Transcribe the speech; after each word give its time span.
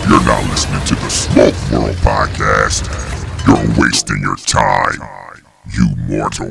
If 0.00 0.08
you're 0.08 0.24
not 0.24 0.44
listening 0.48 0.84
to 0.86 0.94
the 0.94 1.08
Smoke 1.10 1.54
World 1.72 1.96
podcast, 1.96 2.86
you're 3.46 3.82
wasting 3.82 4.20
your 4.20 4.36
time, 4.36 5.00
you 5.72 5.88
mortal. 6.06 6.48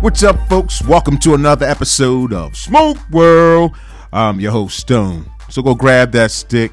What's 0.00 0.22
up, 0.22 0.36
folks? 0.48 0.82
Welcome 0.82 1.18
to 1.18 1.34
another 1.34 1.66
episode 1.66 2.32
of 2.32 2.56
Smoke 2.56 2.96
World. 3.10 3.76
I'm 4.12 4.40
your 4.40 4.52
host, 4.52 4.78
Stone. 4.78 5.30
So 5.50 5.62
go 5.62 5.74
grab 5.74 6.12
that 6.12 6.30
stick, 6.30 6.72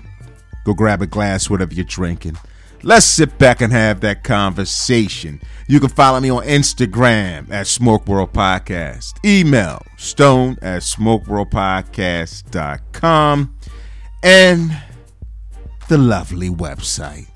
go 0.63 0.73
grab 0.73 1.01
a 1.01 1.07
glass, 1.07 1.49
whatever 1.49 1.73
you're 1.73 1.85
drinking. 1.85 2.38
Let's 2.83 3.07
sit 3.07 3.39
back 3.39 3.61
and 3.61 3.73
have 3.73 4.01
that 4.01 4.23
conversation. 4.23 5.41
You 5.67 5.79
can 5.79 5.89
follow 5.89 6.19
me 6.19 6.29
on 6.29 6.43
Instagram 6.43 7.50
at 7.51 7.65
Smoke 7.65 8.05
World 8.07 8.33
Podcast. 8.33 9.13
Email 9.25 9.81
stone 9.97 10.57
at 10.61 10.83
smokeworldpodcast.com 10.83 13.55
and 14.23 14.81
the 15.87 15.97
lovely 15.97 16.50
website, 16.50 17.27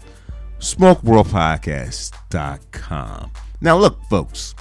smokeworldpodcast.com. 0.59 3.31
Now, 3.61 3.77
look, 3.77 3.99
folks, 4.09 4.53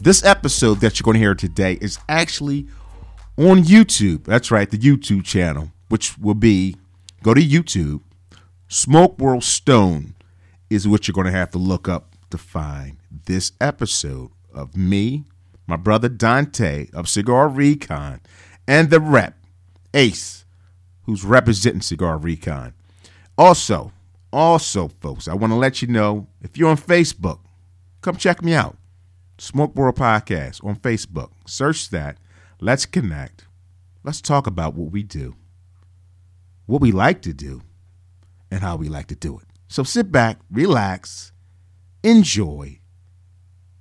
this 0.00 0.24
episode 0.24 0.80
that 0.80 0.98
you're 0.98 1.04
going 1.04 1.14
to 1.14 1.20
hear 1.20 1.36
today 1.36 1.78
is 1.80 2.00
actually 2.08 2.66
on 3.38 3.62
YouTube. 3.62 4.24
That's 4.24 4.50
right, 4.50 4.68
the 4.68 4.78
YouTube 4.78 5.24
channel, 5.24 5.70
which 5.88 6.18
will 6.18 6.34
be 6.34 6.74
go 7.22 7.34
to 7.34 7.40
YouTube. 7.40 8.00
Smoke 8.66 9.20
World 9.20 9.44
Stone 9.44 10.14
is 10.70 10.88
what 10.88 11.06
you're 11.06 11.12
going 11.12 11.26
to 11.26 11.32
have 11.32 11.50
to 11.50 11.58
look 11.58 11.88
up 11.88 12.14
to 12.30 12.38
find 12.38 12.98
this 13.26 13.52
episode 13.60 14.30
of 14.52 14.76
me, 14.76 15.24
my 15.66 15.76
brother 15.76 16.08
Dantae 16.08 16.92
of 16.94 17.08
Cigar 17.08 17.48
Recon, 17.48 18.20
and 18.66 18.90
the 18.90 19.00
rep, 19.00 19.36
Ace, 19.92 20.44
who's 21.02 21.24
representing 21.24 21.80
Cigar 21.80 22.18
Recon. 22.18 22.74
Also, 23.36 23.92
also, 24.32 24.88
folks, 24.88 25.28
I 25.28 25.34
want 25.34 25.52
to 25.52 25.56
let 25.56 25.80
you 25.80 25.88
know 25.88 26.26
if 26.42 26.56
you're 26.56 26.70
on 26.70 26.76
Facebook, 26.76 27.38
come 28.00 28.16
check 28.16 28.42
me 28.42 28.54
out. 28.54 28.76
Smoke 29.38 29.74
World 29.74 29.96
Podcast 29.96 30.64
on 30.64 30.76
Facebook. 30.76 31.30
Search 31.46 31.90
that. 31.90 32.18
Let's 32.60 32.86
connect. 32.86 33.46
Let's 34.02 34.20
talk 34.20 34.46
about 34.46 34.74
what 34.74 34.92
we 34.92 35.02
do, 35.02 35.34
what 36.66 36.80
we 36.80 36.92
like 36.92 37.22
to 37.22 37.32
do, 37.32 37.62
and 38.50 38.60
how 38.60 38.76
we 38.76 38.88
like 38.88 39.06
to 39.08 39.14
do 39.14 39.38
it. 39.38 39.46
So 39.74 39.82
sit 39.82 40.12
back, 40.12 40.38
relax, 40.52 41.32
enjoy, 42.04 42.78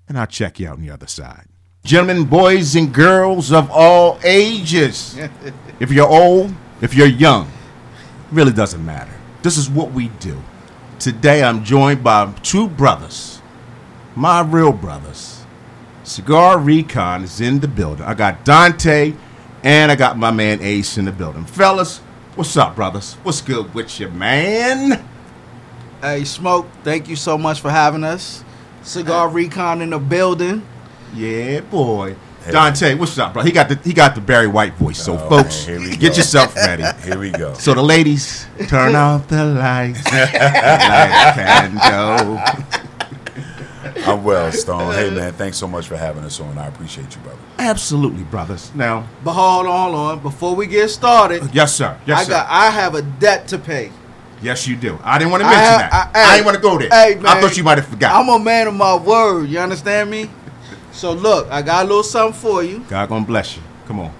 and 0.09 0.17
I'll 0.17 0.25
check 0.25 0.59
you 0.59 0.67
out 0.67 0.77
on 0.77 0.81
the 0.81 0.89
other 0.89 1.05
side. 1.05 1.45
Gentlemen, 1.83 2.25
boys, 2.25 2.75
and 2.75 2.91
girls 2.91 3.52
of 3.52 3.69
all 3.69 4.17
ages. 4.23 5.16
if 5.80 5.91
you're 5.91 6.08
old, 6.08 6.52
if 6.81 6.95
you're 6.95 7.05
young, 7.05 7.47
really 8.31 8.52
doesn't 8.52 8.83
matter. 8.83 9.13
This 9.44 9.55
is 9.55 9.69
what 9.69 9.91
we 9.91 10.08
do. 10.19 10.41
Today 10.97 11.44
I'm 11.44 11.63
joined 11.63 12.03
by 12.03 12.33
two 12.41 12.69
brothers, 12.69 13.39
my 14.16 14.41
real 14.41 14.73
brothers. 14.73 15.45
Cigar 16.02 16.57
Recon 16.57 17.23
is 17.23 17.39
in 17.39 17.59
the 17.59 17.67
building. 17.67 18.03
I 18.03 18.16
got 18.16 18.44
Dantae 18.44 19.16
and 19.63 19.91
I 19.91 19.95
got 19.95 20.17
my 20.17 20.31
man 20.31 20.59
Ace 20.63 20.97
in 20.97 21.05
the 21.05 21.11
building. 21.11 21.45
Fellas, 21.45 22.00
what's 22.33 22.57
up, 22.57 22.75
brothers? 22.75 23.13
What's 23.22 23.41
good 23.41 23.72
with 23.75 24.00
you, 24.00 24.09
man? 24.09 25.07
Hey, 26.03 26.25
Smoke, 26.25 26.67
thank 26.83 27.07
you 27.07 27.15
so 27.15 27.37
much 27.37 27.61
for 27.61 27.71
having 27.71 28.03
us. 28.03 28.43
Cigar 28.81 29.29
Recon 29.29 29.81
in 29.81 29.91
the 29.91 29.99
building. 29.99 30.61
Yeah, 31.13 31.61
boy. 31.61 32.17
Dantae, 32.44 33.00
what's 33.00 33.17
up, 33.17 33.31
bro? 33.31 33.41
He 33.44 33.53
got 33.53 33.69
the 33.69 33.75
he 33.85 33.94
got 33.94 34.13
the 34.13 34.19
Barry 34.19 34.47
White 34.47 34.73
voice. 34.73 35.01
So, 35.01 35.13
Oh, 35.17 35.29
folks, 35.29 35.63
here 35.63 35.79
we 35.79 35.91
get 35.91 36.11
go. 36.11 36.17
yourself 36.17 36.53
ready. 36.57 36.83
Here 37.05 37.17
we 37.17 37.31
go. 37.31 37.53
So 37.53 37.73
the 37.73 37.81
ladies, 37.81 38.45
turn 38.67 38.95
off 38.95 39.29
the 39.29 39.45
lights. 39.45 40.03
Light 40.11 41.33
can 41.35 41.75
go. 41.75 42.44
I'm 44.11 44.25
well, 44.25 44.51
Stone. 44.51 44.94
Hey, 44.95 45.09
man, 45.09 45.31
thanks 45.31 45.55
so 45.55 45.69
much 45.69 45.88
for 45.88 45.95
having 45.95 46.25
us 46.25 46.38
on. 46.41 46.57
I 46.57 46.67
appreciate 46.67 47.16
you, 47.16 47.22
brother. 47.22 47.39
Absolutely, 47.59 48.23
brothers. 48.25 48.75
Now, 48.75 49.07
But 49.23 49.33
hold 49.35 49.66
on, 49.66 49.94
hold 49.94 49.95
on. 49.95 50.19
Before 50.19 50.53
we 50.53 50.67
get 50.67 50.89
started, 50.89 51.49
yes, 51.53 51.73
sir. 51.73 51.97
Yes, 52.05 52.19
I 52.19 52.23
sir. 52.25 52.29
got 52.31 52.47
I 52.49 52.69
have 52.72 52.95
a 52.95 53.03
debt 53.03 53.47
to 53.49 53.57
pay. 53.57 53.89
Yes, 54.43 54.67
you 54.67 54.75
do. 54.75 54.99
I 55.03 55.17
didn't 55.17 55.31
want 55.31 55.41
to 55.41 55.49
mention 55.49 55.63
have- 55.65 55.79
that. 55.91 56.11
I- 56.13 56.19
I, 56.19 56.23
hey, 56.27 56.33
didn't 56.37 56.45
want 56.45 56.55
to 56.57 56.61
go 56.61 56.77
there. 56.77 56.89
hey, 56.89 57.19
I 57.25 57.41
thought 57.41 57.57
you 57.57 57.63
might 57.63 57.77
have 57.77 57.87
forgot. 57.87 58.13
I'm 58.15 58.29
a 58.29 58.43
man 58.43 58.67
of 58.67 58.73
my 58.75 58.95
word. 58.95 59.49
You 59.49 59.59
understand 59.59 60.09
me? 60.11 60.29
So 60.91 61.13
look, 61.13 61.49
I 61.49 61.61
got 61.61 61.85
a 61.85 61.87
little 61.87 62.03
something 62.03 62.39
for 62.39 62.63
you. 62.63 62.79
God 62.89 63.09
gonna 63.09 63.25
bless 63.25 63.55
you. 63.55 63.63
Come 63.87 63.99
on. 63.99 64.11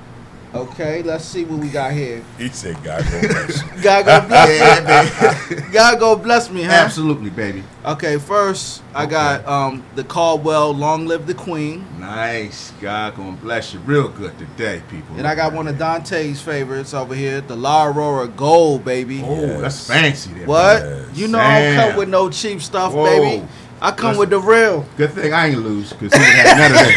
Okay, 0.53 1.02
let's 1.02 1.25
see 1.25 1.46
what 1.46 1.59
we 1.59 1.68
got 1.69 1.94
here. 1.94 2.24
He 2.38 2.47
said, 2.50 2.81
God 2.84 3.03
go 3.09 3.22
bless. 3.22 3.62
God 3.84 4.06
go 4.06 4.22
bless 4.28 5.50
Yeah, 5.50 5.56
me. 5.56 5.62
God 5.74 6.00
go 6.00 6.16
bless 6.16 6.50
me, 6.52 6.62
huh? 6.62 6.72
Absolutely, 6.74 7.31
baby. 7.31 7.64
Okay, 7.84 8.18
first 8.19 8.84
I 8.94 9.08
got 9.08 9.46
um 9.47 9.84
the 9.96 10.03
Caldwell 10.03 10.72
Long 10.72 11.08
Live 11.08 11.25
the 11.25 11.34
Queen. 11.34 11.84
Nice. 12.00 12.72
God 12.80 13.16
gonna 13.16 13.36
bless 13.38 13.74
you 13.74 13.80
real 13.80 14.08
good 14.09 14.38
today, 14.38 14.84
people. 14.91 15.16
And 15.18 15.25
I 15.25 15.34
got 15.34 15.53
one 15.53 15.68
of 15.68 15.75
Dantae's 15.78 16.40
favorites 16.40 16.94
over 16.94 17.16
here, 17.16 17.41
the 17.41 17.56
La 17.56 17.88
Aurora 17.88 18.28
Gold, 18.28 18.85
baby. 18.85 19.24
Oh, 19.25 19.35
Yes. 19.41 19.62
that's 19.62 19.88
fancy 19.88 20.34
there. 20.34 20.46
What? 20.46 20.84
Yes. 20.84 21.18
You 21.18 21.28
know 21.30 21.40
I 21.40 21.62
don't 21.62 21.75
come 21.90 21.97
with 21.97 22.09
no 22.09 22.30
cheap 22.30 22.62
stuff, 22.62 22.94
Whoa. 22.94 23.03
baby. 23.06 23.47
I 23.86 23.92
come 23.92 24.12
Listen. 24.16 24.20
with 24.22 24.30
the 24.30 24.40
real. 24.40 24.86
Good 24.96 25.12
thing 25.12 25.34
I 25.34 25.48
ain't 25.50 25.60
lose, 25.60 25.92
because 25.92 26.14
he 26.14 26.20
didn't 26.20 26.36
have 26.36 26.58
none 26.58 26.72
of 26.72 26.78
that. 26.78 26.94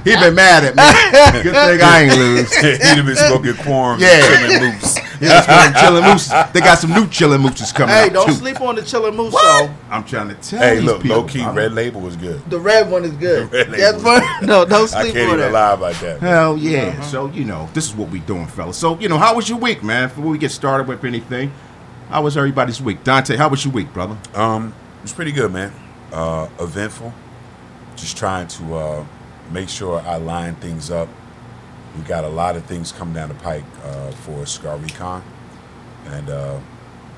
he 0.04 0.16
been 0.16 0.34
mad 0.34 0.64
at 0.64 0.74
me. 0.74 0.82
Good 1.42 1.52
thing 1.54 1.82
I 1.82 2.00
ain't 2.04 2.16
lose. 2.16 2.50
He'd 2.56 2.80
have 2.80 3.04
been 3.04 3.14
smoking 3.16 3.56
quorum 3.62 4.00
Yeah. 4.00 4.24
and 4.24 4.62
chilling 4.62 4.72
moose. 4.72 4.96
He 5.20 5.26
was 5.26 5.44
playing. 5.44 5.74
They 6.54 6.60
got 6.60 6.78
some 6.78 6.92
new 6.92 7.06
chilling 7.08 7.42
mooses 7.42 7.72
coming 7.72 7.94
Hey, 7.94 8.04
out 8.06 8.12
don't 8.14 8.26
too. 8.28 8.32
sleep 8.32 8.58
on 8.62 8.76
the 8.76 8.82
chilling 8.82 9.14
moose 9.16 9.34
What? 9.34 9.66
though. 9.68 9.74
I'm 9.90 10.02
trying 10.04 10.28
to 10.28 10.34
tell 10.36 10.60
Hey, 10.60 10.80
look, 10.80 11.02
people, 11.02 11.18
low 11.18 11.24
key, 11.24 11.42
brother. 11.42 11.60
red 11.60 11.72
label 11.74 12.00
was 12.00 12.16
good. 12.16 12.40
The 12.50 12.58
red 12.58 12.90
one 12.90 13.04
is 13.04 13.12
good. 13.12 13.50
The 13.50 13.56
red 13.58 13.68
label 13.68 13.78
Yes, 13.78 14.02
was 14.02 14.20
good. 14.40 14.48
no, 14.48 14.64
don't 14.64 14.94
I 14.94 15.02
sleep 15.02 15.12
can't 15.14 15.28
on 15.30 15.38
even 15.38 15.40
that. 15.40 15.52
lie 15.52 15.72
about 15.74 15.94
that. 16.00 16.22
man. 16.22 16.30
Hell 16.30 16.56
yeah. 16.58 16.84
Uh-huh. 16.84 17.02
So, 17.02 17.26
you 17.28 17.44
know, 17.44 17.68
this 17.74 17.84
is 17.86 17.94
what 17.94 18.08
we 18.08 18.20
doing, 18.20 18.46
fellas. 18.46 18.78
So, 18.78 18.98
you 18.98 19.08
know, 19.10 19.18
how 19.18 19.34
was 19.36 19.46
your 19.48 19.58
week, 19.58 19.82
man? 19.82 20.08
Before 20.08 20.24
we 20.24 20.38
get 20.38 20.50
started 20.52 20.88
with 20.88 21.04
anything, 21.04 21.52
how 22.08 22.22
was 22.22 22.36
everybody's 22.36 22.80
week? 22.80 23.02
Dantae, 23.04 23.36
how 23.36 23.48
was 23.48 23.64
your 23.64 23.72
week, 23.74 23.92
brother? 23.92 24.16
Um, 24.34 24.74
it 24.98 25.02
was 25.02 25.12
pretty 25.12 25.32
good, 25.32 25.52
man. 25.52 25.72
Uh, 26.12 26.48
eventful. 26.60 27.12
Just 27.96 28.16
trying 28.16 28.48
to 28.48 28.74
uh, 28.74 29.06
make 29.50 29.68
sure 29.68 30.00
I 30.00 30.16
line 30.16 30.54
things 30.56 30.90
up. 30.90 31.08
We 31.96 32.02
got 32.02 32.24
a 32.24 32.28
lot 32.28 32.56
of 32.56 32.64
things 32.64 32.90
coming 32.92 33.14
down 33.14 33.28
the 33.28 33.34
pike 33.36 33.64
uh, 33.84 34.10
for 34.10 34.44
Cigar 34.46 34.76
Recon, 34.78 35.22
and 36.06 36.28
uh, 36.28 36.58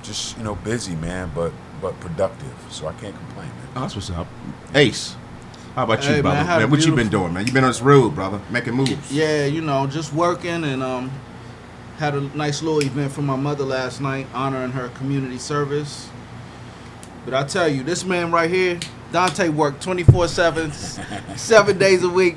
just 0.03 0.37
you 0.37 0.45
know 0.45 0.55
busy, 0.57 0.95
man, 0.95 1.31
but 1.35 1.53
but 1.81 1.99
productive. 2.01 2.53
So 2.71 2.87
I 2.87 2.93
can't 2.95 3.17
complain, 3.17 3.49
man. 3.49 3.69
Oh, 3.77 3.81
that's 3.81 3.95
what's 3.95 4.11
up. 4.11 4.27
Ace, 4.75 5.17
how 5.75 5.85
about 5.85 6.05
Hey, 6.05 6.17
you, 6.17 6.23
brother? 6.23 6.39
I 6.41 6.43
had 6.43 6.63
a 6.63 6.69
what 6.69 6.85
you 6.85 6.95
been 6.95 7.09
doing, 7.09 7.33
man? 7.33 7.47
You 7.47 7.53
been 7.55 7.65
on 7.65 7.71
this 7.71 7.81
road, 7.81 8.15
brother, 8.15 8.39
making 8.51 8.75
moves. 8.75 9.11
Yeah, 9.11 9.47
you 9.47 9.63
know, 9.63 9.87
just 9.87 10.13
working 10.13 10.63
and 10.65 10.83
um 10.83 11.11
had 11.99 12.15
a 12.15 12.21
nice 12.37 12.63
little 12.63 12.81
event 12.83 13.13
for 13.13 13.23
my 13.23 13.37
mother 13.37 13.65
last 13.65 14.01
night, 14.01 14.27
honoring 14.35 14.73
her 14.73 14.89
community 14.91 15.39
service. 15.39 16.09
But 17.25 17.35
I 17.35 17.45
tell 17.45 17.69
you, 17.69 17.83
this 17.83 18.05
man 18.05 18.31
right 18.31 18.51
here, 18.51 18.79
Dantae 19.13 19.51
worked 19.53 19.85
24/7, 19.85 20.73
7 21.39 21.79
days 21.79 22.03
a 22.03 22.09
week. 22.09 22.37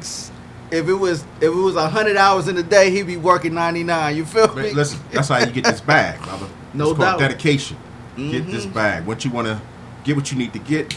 If 0.71 0.87
it 0.87 0.93
was 0.93 1.23
if 1.41 1.43
it 1.43 1.49
was 1.49 1.75
100 1.75 2.15
hours 2.15 2.47
in 2.47 2.57
a 2.57 2.63
day, 2.63 2.91
he'd 2.91 3.07
be 3.07 3.17
working 3.17 3.53
99. 3.53 4.15
You 4.15 4.25
feel 4.25 4.53
me? 4.55 4.71
Listen, 4.71 4.99
that's 5.11 5.27
how 5.27 5.39
you 5.39 5.47
get 5.51 5.63
this 5.63 5.81
bag, 5.81 6.21
brother. 6.23 6.47
No 6.73 6.91
it's 6.91 6.97
called 6.99 7.19
doubt. 7.19 7.19
dedication. 7.19 7.77
Get 8.15 8.47
this 8.51 8.65
Mhm. 8.65 8.73
bag. 8.73 9.05
Once 9.05 9.25
you 9.25 9.31
want 9.31 9.47
to 9.47 9.59
get 10.03 10.15
what 10.15 10.31
you 10.31 10.37
need 10.37 10.53
to 10.53 10.59
get, 10.59 10.93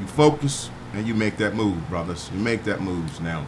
you 0.00 0.06
focus 0.06 0.70
and 0.94 1.06
you 1.06 1.14
make 1.14 1.36
that 1.38 1.54
move, 1.54 1.88
brothers. 1.90 2.30
You 2.34 2.40
make 2.40 2.64
that 2.64 2.80
moves 2.80 3.20
now. 3.20 3.44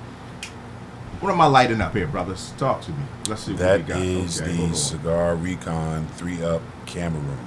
What 1.21 1.33
am 1.33 1.41
I 1.41 1.47
lighting 1.47 1.81
up 1.81 1.95
here, 1.95 2.07
brothers? 2.07 2.53
Talk 2.59 2.83
to 2.83 2.91
me. 2.91 3.05
Let's 3.29 3.43
see 3.45 3.53
what 3.55 3.79
we 3.79 3.85
got. 3.85 4.03
is 4.03 4.41
Okay, 4.41 4.69
the. 4.69 4.75
Cigar 4.75 5.37
Recon 5.37 6.07
3 6.09 6.43
Up 6.43 6.63
Cameroon. 6.87 7.39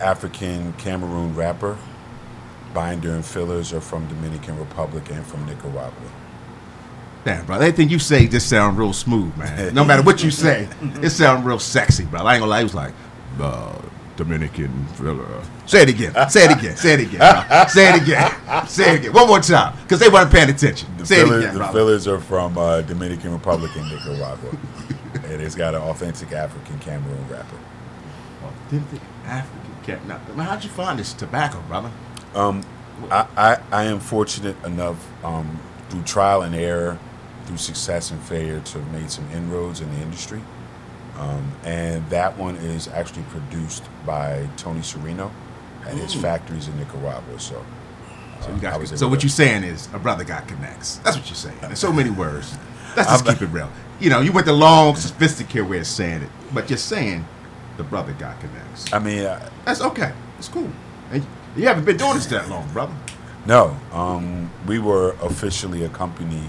African 0.00 0.72
Cameroon 0.74 1.34
wrapper. 1.34 1.76
Binder 2.74 3.12
and 3.14 3.24
fillers 3.24 3.72
are 3.72 3.80
from 3.80 4.08
Dominican 4.08 4.58
Republic 4.58 5.10
and 5.10 5.24
from 5.26 5.44
Nicaragua. 5.46 5.92
Damn, 7.24 7.46
brother. 7.46 7.66
Everything 7.66 7.88
you 7.88 7.98
say 7.98 8.26
just 8.26 8.48
sound 8.48 8.78
real 8.78 8.92
smooth, 8.92 9.36
man. 9.36 9.74
No 9.74 9.84
matter 9.84 10.02
what 10.02 10.24
you 10.24 10.30
say, 10.30 10.68
it 11.02 11.10
sound 11.10 11.44
real 11.44 11.58
sexy, 11.58 12.04
bro. 12.04 12.20
I 12.22 12.34
ain't 12.34 12.40
gonna 12.40 12.50
lie. 12.50 12.58
He 12.58 12.64
was 12.64 12.74
like, 12.74 12.94
uh, 13.40 13.78
Dominican 14.16 14.86
filler. 14.94 15.42
Say 15.66 15.82
it 15.82 15.88
again. 15.88 16.12
Say 16.28 16.44
it 16.44 16.58
again. 16.58 16.76
Say 16.76 16.94
it 16.94 17.00
again. 17.00 17.68
Say 17.68 17.94
it 17.94 18.02
again. 18.02 18.66
Say 18.66 18.94
it 18.94 19.00
again. 19.00 19.12
One 19.12 19.26
more 19.26 19.40
time, 19.40 19.76
because 19.82 20.00
they 20.00 20.08
weren't 20.08 20.30
paying 20.30 20.50
attention. 20.50 20.88
The, 20.98 21.06
Say 21.06 21.20
it 21.20 21.32
again, 21.32 21.54
the 21.54 21.66
fillers 21.68 22.06
are 22.06 22.20
from 22.20 22.56
uh, 22.58 22.82
Dominican 22.82 23.32
Republic 23.32 23.70
and 23.76 23.88
Nicaragua. 23.88 24.36
and 25.24 25.40
it's 25.40 25.54
got 25.54 25.74
an 25.74 25.82
authentic 25.82 26.32
African 26.32 26.78
Cameroon 26.80 27.26
wrapper. 27.28 27.58
Authentic 28.44 29.00
African 29.24 29.74
Cameroon. 29.84 30.36
Now, 30.36 30.44
how'd 30.44 30.64
you 30.64 30.70
find 30.70 30.98
this 30.98 31.12
tobacco, 31.12 31.60
brother? 31.68 31.90
Um, 32.34 32.62
I, 33.10 33.26
I, 33.36 33.58
I 33.72 33.84
am 33.84 34.00
fortunate 34.00 34.62
enough 34.64 35.24
um, 35.24 35.58
through 35.88 36.02
trial 36.02 36.42
and 36.42 36.54
error, 36.54 36.98
through 37.46 37.56
success 37.56 38.10
and 38.10 38.20
failure, 38.22 38.60
to 38.60 38.78
have 38.78 38.92
made 38.92 39.10
some 39.10 39.28
inroads 39.30 39.80
in 39.80 39.92
the 39.94 40.00
industry. 40.00 40.42
Um, 41.18 41.52
and 41.64 42.08
that 42.10 42.38
one 42.38 42.56
is 42.56 42.88
actually 42.88 43.24
produced 43.24 43.84
by 44.06 44.48
Tony 44.56 44.80
Serino 44.80 45.30
at 45.86 45.94
his 45.94 46.14
Ooh. 46.16 46.20
factories 46.20 46.68
in 46.68 46.78
Nicaragua. 46.78 47.38
So, 47.38 47.64
So, 48.40 48.48
you 48.50 48.56
uh, 48.56 48.58
got, 48.78 48.88
so 48.88 49.08
what 49.08 49.22
you're 49.22 49.30
saying 49.30 49.64
is 49.64 49.88
a 49.92 49.98
brother 49.98 50.24
got 50.24 50.46
connects. 50.48 50.96
That's 50.98 51.16
what 51.16 51.26
you're 51.26 51.36
saying. 51.36 51.58
In 51.62 51.76
so 51.76 51.92
many 51.92 52.10
words. 52.10 52.56
Let's 52.96 53.08
just 53.08 53.26
keep 53.26 53.42
it 53.42 53.46
real. 53.46 53.70
You 54.00 54.10
know, 54.10 54.20
you 54.20 54.32
went 54.32 54.46
the 54.46 54.52
long, 54.52 54.96
sophisticated 54.96 55.68
way 55.68 55.78
of 55.78 55.86
saying 55.86 56.22
it, 56.22 56.28
but 56.52 56.68
you're 56.68 56.76
saying 56.76 57.24
the 57.76 57.84
brother 57.84 58.12
got 58.14 58.38
connects. 58.40 58.92
I 58.92 58.98
mean, 58.98 59.24
uh, 59.24 59.48
That's 59.64 59.80
okay. 59.80 60.12
It's 60.38 60.48
cool. 60.48 60.70
And 61.10 61.24
you 61.56 61.66
haven't 61.66 61.84
been 61.84 61.96
doing 61.96 62.14
this 62.14 62.26
that 62.26 62.48
long, 62.48 62.68
brother. 62.72 62.94
no, 63.46 63.76
um, 63.92 64.50
we 64.66 64.78
were 64.78 65.12
officially 65.22 65.84
a 65.84 65.88
company 65.88 66.42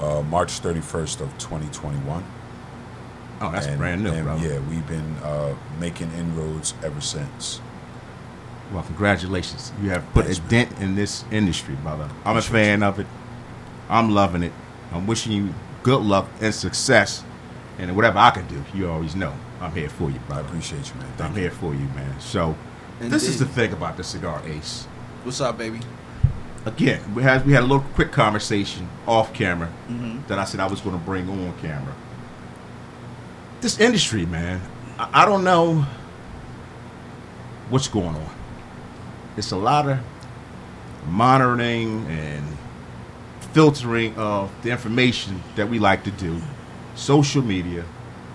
uh, 0.00 0.22
March 0.22 0.60
31st 0.60 1.20
of 1.20 1.38
2021. 1.38 2.24
Oh, 3.42 3.50
that's 3.50 3.66
and, 3.66 3.76
brand 3.78 4.04
new, 4.04 4.10
and 4.12 4.24
brother. 4.24 4.46
Yeah, 4.46 4.58
we've 4.60 4.86
been 4.86 5.16
uh, 5.22 5.54
making 5.80 6.10
inroads 6.12 6.74
ever 6.82 7.00
since. 7.00 7.60
Well, 8.72 8.82
congratulations. 8.84 9.72
You 9.82 9.90
have 9.90 10.04
put 10.12 10.24
Thanks, 10.26 10.38
a 10.38 10.42
man. 10.42 10.50
dent 10.50 10.80
in 10.80 10.94
this 10.94 11.24
industry, 11.30 11.74
brother. 11.74 12.08
I'm 12.24 12.36
a 12.36 12.42
fan 12.42 12.82
of 12.82 12.98
it. 13.00 13.06
I'm 13.90 14.10
loving 14.14 14.42
it. 14.42 14.52
I'm 14.92 15.06
wishing 15.06 15.32
you 15.32 15.54
good 15.82 16.00
luck 16.02 16.28
and 16.40 16.54
success. 16.54 17.24
And 17.78 17.94
whatever 17.96 18.18
I 18.18 18.30
can 18.30 18.46
do, 18.46 18.64
you 18.74 18.88
always 18.88 19.16
know 19.16 19.34
I'm 19.60 19.74
here 19.74 19.88
for 19.88 20.10
you, 20.10 20.20
I 20.30 20.40
appreciate 20.40 20.88
you, 20.88 21.00
man. 21.00 21.12
I'm 21.18 21.34
you. 21.34 21.40
here 21.42 21.50
for 21.50 21.72
you, 21.74 21.86
man. 21.96 22.20
So, 22.20 22.54
this 23.00 23.26
is 23.28 23.38
the 23.38 23.46
thing 23.46 23.72
about 23.72 23.96
the 23.96 24.04
cigar 24.04 24.40
ace. 24.46 24.84
What's 25.24 25.40
up, 25.40 25.58
baby? 25.58 25.80
Again, 26.64 27.14
we 27.14 27.22
had 27.24 27.44
we 27.44 27.52
had 27.54 27.64
a 27.64 27.66
little 27.66 27.84
quick 27.94 28.12
conversation 28.12 28.88
off 29.06 29.34
camera 29.34 29.68
Mm-hmm. 29.88 30.28
that 30.28 30.38
I 30.38 30.44
said 30.44 30.60
I 30.60 30.66
was 30.68 30.80
going 30.80 30.96
to 30.96 31.04
bring 31.04 31.28
on 31.28 31.52
camera. 31.60 31.94
This 33.62 33.78
industry, 33.78 34.26
man, 34.26 34.60
I, 34.98 35.22
I 35.22 35.24
don't 35.24 35.44
know 35.44 35.86
what's 37.70 37.86
going 37.86 38.16
on. 38.16 38.30
It's 39.36 39.52
a 39.52 39.56
lot 39.56 39.88
of 39.88 40.00
monitoring 41.06 42.04
and 42.08 42.44
filtering 43.52 44.16
of 44.16 44.50
the 44.64 44.70
information 44.72 45.40
that 45.54 45.68
we 45.68 45.78
like 45.78 46.02
to 46.02 46.10
do, 46.10 46.42
social 46.96 47.40
media, 47.40 47.84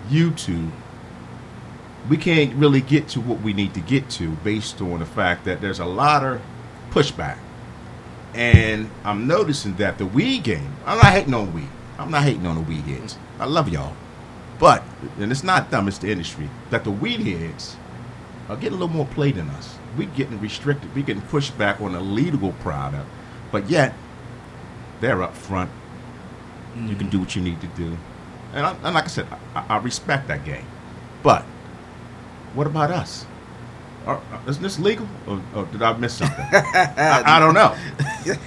YouTube. 0.08 0.70
We 2.08 2.16
can't 2.16 2.54
really 2.54 2.80
get 2.80 3.08
to 3.08 3.20
what 3.20 3.42
we 3.42 3.52
need 3.52 3.74
to 3.74 3.80
get 3.80 4.08
to 4.12 4.30
based 4.36 4.80
on 4.80 5.00
the 5.00 5.06
fact 5.06 5.44
that 5.44 5.60
there's 5.60 5.78
a 5.78 5.84
lot 5.84 6.24
of 6.24 6.40
pushback. 6.88 7.36
And 8.32 8.90
I'm 9.04 9.26
noticing 9.26 9.76
that 9.76 9.98
the 9.98 10.06
weed 10.06 10.44
game, 10.44 10.74
I'm 10.86 10.96
not 10.96 11.12
hating 11.12 11.34
on 11.34 11.52
weed. 11.52 11.68
I'm 11.98 12.10
not 12.10 12.22
hating 12.22 12.46
on 12.46 12.54
the 12.54 12.62
weed 12.62 12.84
heads. 12.84 13.18
I 13.38 13.44
love 13.44 13.68
y'all. 13.68 13.94
But, 14.58 14.82
and 15.18 15.30
it's 15.30 15.44
not 15.44 15.70
them, 15.70 15.86
it's 15.88 15.98
the 15.98 16.10
industry, 16.10 16.50
that 16.70 16.84
the 16.84 16.90
weed 16.90 17.20
heads 17.20 17.76
are 18.48 18.56
getting 18.56 18.78
a 18.78 18.80
little 18.80 18.88
more 18.88 19.06
play 19.06 19.30
than 19.30 19.48
us. 19.50 19.76
We 19.96 20.06
getting 20.06 20.40
restricted. 20.40 20.94
We 20.94 21.02
getting 21.02 21.22
pushed 21.22 21.56
back 21.56 21.80
on 21.80 21.94
a 21.94 22.00
legal 22.00 22.52
product. 22.54 23.08
But 23.52 23.70
yet, 23.70 23.94
they're 25.00 25.22
up 25.22 25.34
front. 25.34 25.70
You 26.76 26.94
can 26.96 27.06
mm. 27.06 27.10
do 27.10 27.20
what 27.20 27.36
you 27.36 27.42
need 27.42 27.60
to 27.60 27.66
do. 27.68 27.96
And, 28.52 28.66
I, 28.66 28.74
and 28.82 28.94
like 28.94 29.04
I 29.04 29.08
said, 29.08 29.26
I, 29.54 29.64
I 29.68 29.76
respect 29.78 30.28
that 30.28 30.44
game. 30.44 30.64
But, 31.22 31.42
what 32.54 32.66
about 32.66 32.90
us? 32.90 33.26
Are, 34.06 34.16
uh, 34.32 34.40
isn't 34.48 34.62
this 34.62 34.78
legal? 34.78 35.06
Or, 35.26 35.42
or 35.54 35.66
did 35.66 35.82
I 35.82 35.92
miss 35.96 36.14
something? 36.14 36.44
I, 36.52 37.22
I 37.24 37.38
don't 37.38 37.54
know. 37.54 37.76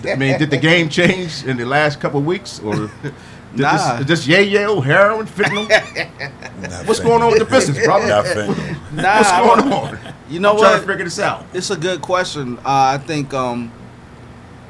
I 0.09 0.15
mean, 0.15 0.39
did 0.39 0.49
the 0.49 0.57
game 0.57 0.89
change 0.89 1.43
in 1.43 1.57
the 1.57 1.65
last 1.65 1.99
couple 1.99 2.19
of 2.19 2.25
weeks, 2.25 2.59
or 2.59 2.89
did 3.55 3.61
Nah. 3.63 3.97
this, 3.99 4.01
is 4.01 4.25
this 4.25 4.27
yayo, 4.27 4.83
heroin, 4.83 5.25
fentanyl? 5.25 5.67
What's 6.87 6.99
going 6.99 7.21
on 7.21 7.31
with 7.31 7.39
the 7.39 7.45
business, 7.45 7.77
brother? 7.85 8.07
Not 8.07 8.25
fentanyl. 8.25 8.77
Nah, 8.91 9.17
What's 9.21 9.61
going 9.61 9.73
on? 9.73 10.13
You 10.29 10.39
know 10.39 10.51
I'm 10.53 10.59
trying 10.59 10.81
to 10.81 10.87
figure 10.87 11.03
this 11.05 11.19
out. 11.19 11.45
It's 11.53 11.69
a 11.69 11.77
good 11.77 12.01
question. 12.01 12.57
Uh, 12.59 12.61
I 12.65 12.97
think 12.97 13.33
um, 13.33 13.71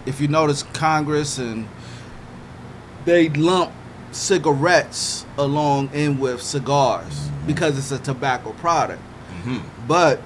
if 0.06 0.22
you 0.22 0.28
notice, 0.28 0.64
Congress 0.64 1.38
and 1.40 1.68
they 3.06 3.30
lump 3.30 3.72
cigarettes 4.12 5.26
along 5.38 5.90
in 5.94 6.20
with 6.20 6.42
cigars 6.42 7.30
because 7.48 7.78
it's 7.78 7.92
a 7.92 7.98
tobacco 8.00 8.52
product. 8.54 9.02
But 9.88 10.22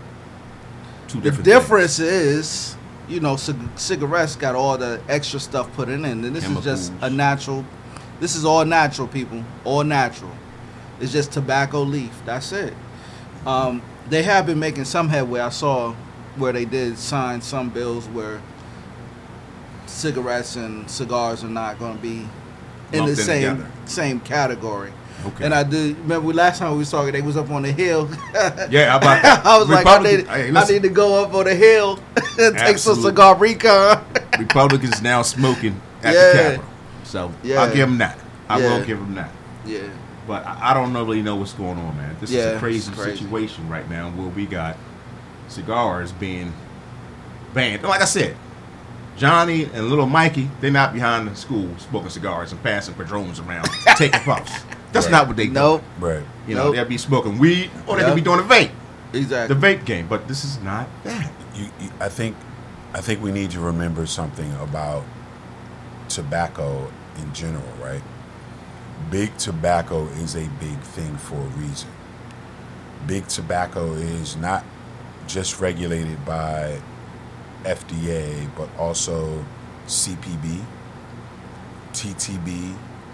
Two 1.08 1.20
the 1.20 1.24
different 1.30 1.46
difference 1.46 2.00
is, 2.00 2.76
you 3.08 3.20
know, 3.22 3.36
cig- 3.38 3.56
cigarettes 3.78 4.36
got 4.36 4.56
all 4.56 4.78
the 4.78 5.02
extra 5.08 5.40
stuff 5.40 5.72
put 5.74 5.88
in, 5.88 6.04
it, 6.04 6.12
and 6.12 6.24
this 6.36 6.46
is 6.50 6.64
just 6.64 6.92
a 7.02 7.10
natural. 7.10 7.64
This 8.20 8.36
is 8.36 8.46
all 8.46 8.64
natural, 8.66 9.08
people. 9.08 9.44
All 9.64 9.84
natural. 9.84 10.32
It's 11.00 11.12
just 11.12 11.32
tobacco 11.32 11.82
leaf. 11.82 12.12
That's 12.26 12.52
it. 12.52 12.74
Um, 13.46 13.82
they 14.10 14.24
have 14.24 14.46
been 14.46 14.60
making 14.60 14.86
some 14.86 15.10
headway. 15.10 15.40
I 15.42 15.50
saw 15.50 15.94
where 16.38 16.54
they 16.54 16.66
did 16.66 16.98
sign 16.98 17.42
some 17.42 17.70
bills 17.70 18.08
where 18.08 18.42
cigarettes 19.86 20.56
and 20.56 20.90
cigars 20.90 21.44
are 21.44 21.50
not 21.50 21.80
going 21.80 21.96
to 21.96 22.02
be 22.02 22.28
in 22.92 23.00
Lumped 23.00 23.16
the 23.16 23.22
in 23.22 23.26
same 23.28 23.58
together. 23.58 23.72
same 23.86 24.20
category. 24.22 24.94
Okay. 25.26 25.46
And 25.46 25.54
I 25.54 25.64
do 25.64 25.96
remember 26.02 26.34
last 26.34 26.60
time 26.60 26.72
we 26.74 26.80
was 26.80 26.92
talking, 26.92 27.12
they 27.14 27.22
was 27.22 27.36
up 27.38 27.50
on 27.50 27.64
the 27.64 27.72
hill. 27.72 28.10
Yeah, 28.70 29.00
I 29.46 29.58
was 29.58 29.70
like, 29.70 29.86
I 29.88 30.00
need, 30.04 30.28
hey, 30.28 30.52
I 30.56 30.66
need 30.68 30.84
to 30.84 30.90
go 30.90 31.24
up 31.24 31.34
on 31.34 31.46
the 31.46 31.56
hill 31.56 32.00
and 32.40 32.56
take 32.58 32.78
some 32.78 33.02
cigar 33.02 33.36
recon. 33.36 34.04
Republicans 34.38 35.02
now 35.02 35.22
smoking 35.22 35.80
at 36.04 36.14
Yeah. 36.14 36.32
the 36.32 36.38
Capitol. 36.58 36.66
So 37.16 37.32
Yeah. 37.44 37.62
I'll 37.62 37.74
give 37.74 37.88
them 37.88 37.98
that. 38.00 38.18
I 38.50 38.60
Yeah. 38.60 38.78
will 38.78 38.86
give 38.86 39.00
them 39.00 39.16
that. 39.16 39.30
yeah, 39.66 39.80
But 40.28 40.46
I, 40.46 40.72
I 40.72 40.74
don't 40.74 40.94
really 40.94 41.22
know 41.22 41.38
what's 41.38 41.54
going 41.54 41.78
on, 41.78 41.96
man. 41.96 42.16
This 42.20 42.30
is 42.32 42.44
a 42.46 42.60
crazy, 42.60 42.92
crazy. 42.92 43.24
situation 43.24 43.70
right 43.70 43.90
now 43.90 44.10
where 44.10 44.28
we 44.28 44.46
got 44.46 44.76
cigars 45.48 46.12
being 46.12 46.52
banned. 47.54 47.84
Like 47.84 48.02
I 48.02 48.06
said, 48.06 48.36
Johnny 49.16 49.64
and 49.74 49.90
little 49.90 50.08
Mikey, 50.08 50.50
they're 50.60 50.72
not 50.72 50.94
behind 50.94 51.30
the 51.30 51.36
school 51.38 51.70
smoking 51.78 52.10
cigars 52.10 52.52
and 52.52 52.62
passing 52.62 52.94
padrones 52.96 53.40
around, 53.40 53.70
taking 53.96 54.20
puffs. 54.22 54.52
That's 54.92 55.06
Right. 55.06 55.12
not 55.14 55.28
what 55.28 55.38
they 55.38 55.48
do. 55.48 55.54
nope, 55.54 55.84
Right. 56.02 56.24
You 56.48 56.56
know, 56.56 56.66
Nope. 56.66 56.76
they'll 56.76 56.86
be 56.86 56.98
smoking 56.98 57.38
weed 57.40 57.72
or 57.88 57.96
they 57.96 58.02
Yep. 58.02 58.10
could 58.10 58.16
be 58.16 58.22
doing 58.22 58.40
a 58.40 58.44
vape, 58.44 58.72
Exactly. 59.14 59.56
the 59.56 59.68
vape 59.68 59.86
game. 59.86 60.08
But 60.10 60.28
this 60.28 60.44
is 60.44 60.60
not 60.62 60.88
that. 61.06 61.32
You, 61.56 61.70
you, 61.80 61.90
I 62.02 62.10
think, 62.10 62.36
I 62.94 63.00
think 63.00 63.24
we 63.24 63.32
need 63.32 63.52
to 63.52 63.62
remember 63.62 64.06
something 64.06 64.52
about 64.62 65.04
tobacco 66.10 66.92
in 67.18 67.34
general, 67.34 67.64
right? 67.82 68.02
Big 69.12 69.36
tobacco 69.38 70.06
is 70.24 70.36
a 70.36 70.48
big 70.60 70.80
thing 70.80 71.16
for 71.18 71.36
a 71.36 71.48
reason. 71.60 71.90
Big 73.08 73.28
tobacco 73.28 73.94
is 73.94 74.36
not 74.36 74.64
just 75.28 75.60
regulated 75.60 76.24
by 76.26 76.80
FDA, 77.64 78.48
but 78.56 78.70
also 78.78 79.44
CPB, 79.88 80.62
TTB, 81.94 82.74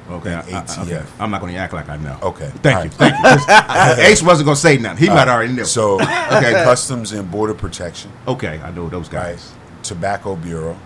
Okay, 0.09 0.33
and 0.33 0.41
I, 0.55 0.61
ATF. 0.63 0.81
okay. 0.83 1.03
I'm 1.19 1.29
not 1.31 1.39
going 1.41 1.53
to 1.53 1.59
act 1.59 1.73
like 1.73 1.87
I 1.87 1.95
know. 1.97 2.17
Okay. 2.21 2.49
Thank 2.63 2.75
All 2.77 2.83
you, 2.85 2.89
right. 2.99 3.41
thank 3.45 3.97
you. 3.97 4.03
Ace 4.03 4.21
wasn't 4.23 4.45
going 4.45 4.55
to 4.55 4.61
say 4.61 4.77
nothing. 4.77 4.97
He 4.97 5.09
might 5.09 5.27
already 5.27 5.53
know. 5.53 5.63
So, 5.63 5.95
Okay. 6.01 6.51
Customs 6.63 7.11
and 7.13 7.29
Border 7.29 7.53
Protection, 7.53 8.11
okay, 8.27 8.59
I 8.61 8.71
know 8.71 8.89
those 8.89 9.05
right? 9.13 9.35
guys. 9.35 9.53
Tobacco 9.83 10.35
Bureau, 10.35 10.77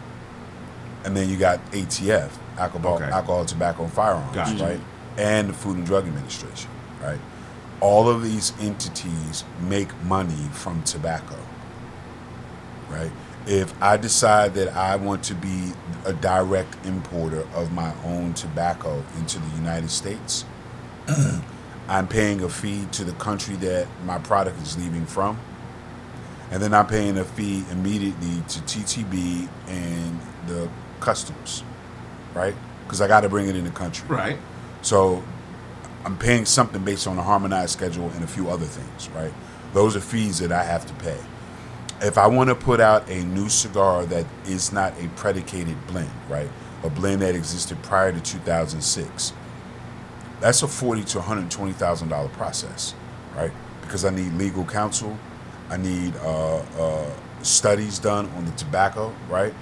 and 1.05 1.15
then 1.15 1.29
you 1.29 1.37
got 1.37 1.59
ATF, 1.71 2.31
Alcohol, 2.57 2.95
Okay. 2.95 3.05
Alcohol, 3.05 3.45
Tobacco, 3.45 3.83
and 3.83 3.93
Firearms, 3.93 4.35
Gotcha. 4.35 4.63
right? 4.63 4.79
And 5.17 5.49
the 5.49 5.53
Food 5.53 5.77
and 5.77 5.85
Drug 5.85 6.05
Administration, 6.07 6.69
right? 7.01 7.19
All 7.79 8.09
of 8.09 8.23
these 8.23 8.51
entities 8.59 9.43
make 9.69 9.89
money 10.03 10.49
from 10.51 10.81
tobacco, 10.83 11.35
right? 12.89 13.11
If 13.45 13.73
I 13.81 13.97
decide 13.97 14.55
that 14.55 14.75
I 14.75 14.95
want 14.95 15.23
to 15.25 15.35
be 15.35 15.71
a 16.05 16.13
direct 16.13 16.83
importer 16.85 17.45
of 17.53 17.71
my 17.71 17.93
own 18.03 18.33
tobacco 18.33 19.03
into 19.17 19.39
the 19.39 19.55
United 19.57 19.91
States, 19.91 20.45
I'm 21.87 22.07
paying 22.07 22.41
a 22.41 22.49
fee 22.49 22.87
to 22.93 23.03
the 23.03 23.13
country 23.13 23.55
that 23.57 23.87
my 24.05 24.17
product 24.17 24.59
is 24.63 24.75
leaving 24.77 25.05
from. 25.05 25.37
And 26.49 26.61
then 26.63 26.73
I'm 26.73 26.87
paying 26.87 27.17
a 27.17 27.23
fee 27.25 27.63
immediately 27.71 28.41
to 28.47 28.59
TTB 28.61 29.47
and 29.67 30.19
the 30.47 30.69
customs, 30.99 31.63
right? 32.33 32.55
Because 32.83 33.01
I 33.01 33.07
got 33.07 33.21
to 33.21 33.29
bring 33.29 33.47
it 33.47 33.55
in 33.55 33.63
the 33.63 33.71
country. 33.71 34.07
Right. 34.07 34.37
So 34.81 35.23
I'm 36.05 36.17
paying 36.17 36.45
something 36.45 36.83
based 36.83 37.07
on 37.07 37.17
a 37.17 37.23
harmonized 37.23 37.71
schedule 37.71 38.09
and 38.11 38.23
a 38.23 38.27
few 38.27 38.49
other 38.49 38.65
things, 38.65 39.09
right? 39.09 39.33
Those 39.73 39.95
are 39.95 40.01
fees 40.01 40.39
that 40.39 40.51
I 40.51 40.63
have 40.63 40.85
to 40.85 40.93
pay. 40.95 41.17
If 42.01 42.17
I 42.17 42.27
want 42.27 42.49
to 42.49 42.55
put 42.55 42.79
out 42.81 43.09
a 43.09 43.23
new 43.23 43.49
cigar 43.49 44.05
that 44.07 44.25
is 44.45 44.71
not 44.71 44.93
a 45.01 45.07
predicated 45.09 45.75
blend, 45.87 46.11
right? 46.29 46.49
A 46.83 46.89
blend 46.89 47.21
that 47.21 47.35
existed 47.35 47.81
prior 47.83 48.11
to 48.11 48.21
2006, 48.21 49.33
that's 50.41 50.61
a 50.61 50.67
forty 50.67 51.03
to 51.05 51.17
one 51.19 51.27
hundred 51.27 51.49
twenty 51.49 51.73
thousand 51.73 52.09
dollar 52.09 52.29
process, 52.29 52.93
right? 53.35 53.51
Because 53.81 54.05
I 54.05 54.09
need 54.11 54.33
legal 54.33 54.65
counsel, 54.65 55.17
I 55.69 55.77
need 55.77 56.15
uh, 56.17 56.57
uh, 56.57 57.09
studies 57.41 57.99
done 57.99 58.29
on 58.35 58.45
the 58.45 58.51
tobacco, 58.51 59.13
right? 59.29 59.53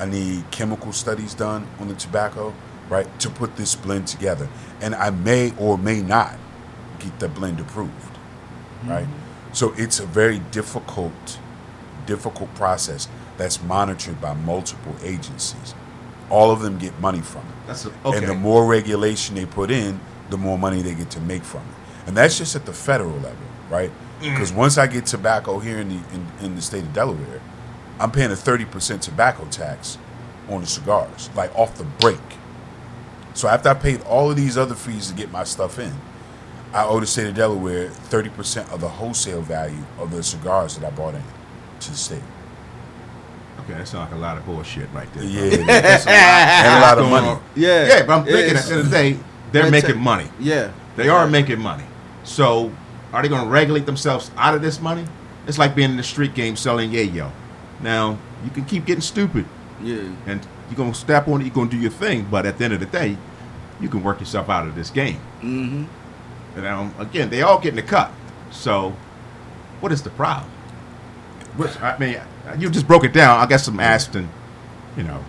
I 0.00 0.06
need 0.06 0.50
chemical 0.50 0.92
studies 0.92 1.34
done 1.34 1.68
on 1.78 1.88
the 1.88 1.94
tobacco, 1.94 2.54
right, 2.88 3.06
to 3.20 3.28
put 3.28 3.56
this 3.56 3.74
blend 3.74 4.08
together. 4.08 4.48
And 4.80 4.94
I 4.94 5.10
may 5.10 5.52
or 5.58 5.76
may 5.76 6.00
not 6.00 6.38
get 6.98 7.18
the 7.20 7.28
blend 7.28 7.60
approved, 7.60 8.16
right? 8.86 9.04
Mm-hmm. 9.04 9.52
So 9.52 9.74
it's 9.76 10.00
a 10.00 10.06
very 10.06 10.38
difficult, 10.38 11.38
difficult 12.06 12.54
process 12.54 13.08
that's 13.36 13.62
monitored 13.62 14.20
by 14.20 14.34
multiple 14.34 14.94
agencies. 15.02 15.74
All 16.30 16.50
of 16.50 16.60
them 16.60 16.78
get 16.78 16.98
money 17.00 17.20
from 17.20 17.42
it. 17.42 17.66
That's 17.66 17.86
a, 17.86 17.92
And 18.04 18.26
the 18.26 18.34
more 18.34 18.66
regulation 18.66 19.34
they 19.34 19.46
put 19.46 19.70
in, 19.70 20.00
the 20.30 20.38
more 20.38 20.56
money 20.56 20.80
they 20.80 20.94
get 20.94 21.10
to 21.10 21.20
make 21.20 21.42
from 21.42 21.60
it. 21.60 22.06
And 22.06 22.16
that's 22.16 22.38
just 22.38 22.56
at 22.56 22.64
the 22.64 22.72
federal 22.72 23.16
level, 23.16 23.46
right? 23.68 23.90
Mm. 24.20 24.32
Because 24.32 24.52
once 24.52 24.78
I 24.78 24.86
get 24.86 25.06
tobacco 25.06 25.58
here 25.58 25.78
in 25.78 25.88
the 25.88 26.00
in, 26.14 26.26
in 26.40 26.54
the 26.54 26.62
state 26.62 26.84
of 26.84 26.92
Delaware, 26.92 27.40
I'm 28.00 28.10
paying 28.10 28.30
a 28.30 28.34
30% 28.34 29.00
tobacco 29.00 29.44
tax 29.50 29.98
on 30.48 30.62
the 30.62 30.66
cigars, 30.66 31.30
like 31.36 31.54
off 31.56 31.76
the 31.76 31.84
break. 31.84 32.18
So 33.34 33.46
after 33.48 33.68
I 33.68 33.74
paid 33.74 34.00
all 34.02 34.30
of 34.30 34.36
these 34.36 34.56
other 34.58 34.74
fees 34.74 35.08
to 35.08 35.14
get 35.14 35.30
my 35.30 35.44
stuff 35.44 35.78
in, 35.78 35.92
I 36.72 36.84
owe 36.84 36.98
the 37.00 37.06
state 37.06 37.26
of 37.26 37.34
Delaware 37.34 37.88
30% 37.88 38.72
of 38.72 38.80
the 38.80 38.88
wholesale 38.88 39.42
value 39.42 39.84
of 39.98 40.10
the 40.10 40.22
cigars 40.22 40.76
that 40.78 40.86
I 40.86 40.90
bought 40.96 41.14
in 41.14 41.22
to 41.80 41.90
the 41.90 41.96
state. 41.96 42.22
Okay, 43.60 43.74
that 43.74 43.86
sounds 43.86 44.10
like 44.10 44.18
a 44.18 44.22
lot 44.22 44.38
of 44.38 44.46
bullshit 44.46 44.88
right 44.92 45.12
there. 45.14 45.24
Yeah, 45.24 45.56
bro. 45.56 45.66
that's 45.66 46.06
a 46.06 46.08
lot, 46.08 46.16
and 46.16 46.78
a 46.78 46.80
lot 46.80 46.98
of 46.98 47.10
money. 47.10 47.40
Yeah. 47.54 47.86
Yeah, 47.86 48.06
but 48.06 48.12
I'm 48.18 48.24
thinking 48.24 48.44
It's- 48.56 48.64
at 48.64 48.68
the 48.68 48.72
end 48.74 48.80
of 48.80 48.90
the 48.90 48.96
day, 48.96 49.18
they're 49.52 49.70
making 49.70 49.90
tape. 49.90 49.96
money. 49.98 50.28
Yeah. 50.40 50.72
They 50.96 51.08
are 51.08 51.26
making 51.28 51.60
money. 51.60 51.84
So, 52.24 52.72
are 53.12 53.22
they 53.22 53.28
going 53.28 53.44
to 53.44 53.48
regulate 53.50 53.86
themselves 53.86 54.30
out 54.36 54.54
of 54.54 54.62
this 54.62 54.80
money? 54.80 55.04
It's 55.46 55.58
like 55.58 55.74
being 55.74 55.90
in 55.90 55.96
the 55.96 56.02
street 56.02 56.34
game 56.34 56.56
selling 56.56 56.90
yayo. 56.90 57.30
Now, 57.82 58.18
you 58.44 58.50
can 58.50 58.64
keep 58.64 58.84
getting 58.86 59.00
stupid 59.02 59.46
Yeah. 59.82 60.02
and 60.26 60.46
you're 60.68 60.76
going 60.76 60.92
to 60.92 60.98
step 60.98 61.26
on 61.28 61.40
it, 61.40 61.44
you're 61.44 61.54
going 61.54 61.68
to 61.70 61.76
do 61.76 61.80
your 61.82 61.90
thing, 61.90 62.26
but 62.30 62.46
at 62.46 62.58
the 62.58 62.64
end 62.64 62.74
of 62.74 62.80
the 62.80 62.86
day, 62.86 63.16
you 63.80 63.88
can 63.88 64.02
work 64.02 64.20
yourself 64.20 64.48
out 64.48 64.66
of 64.66 64.74
this 64.74 64.90
game. 64.90 65.20
Mm-hmm. 65.40 65.84
And 66.56 66.66
um, 66.66 66.94
again, 66.98 67.30
they 67.30 67.42
all 67.42 67.58
getting 67.58 67.78
a 67.78 67.82
cut. 67.82 68.10
So, 68.50 68.90
what 69.80 69.92
is 69.92 70.02
the 70.02 70.10
problem? 70.10 70.50
Which, 71.56 71.80
I 71.80 71.96
mean, 71.98 72.20
you 72.58 72.70
just 72.70 72.86
broke 72.86 73.04
it 73.04 73.12
down. 73.12 73.40
I 73.40 73.46
guess 73.46 73.66
I'm 73.68 73.80
asking, 73.80 74.28
you 74.96 75.02
know, 75.04 75.24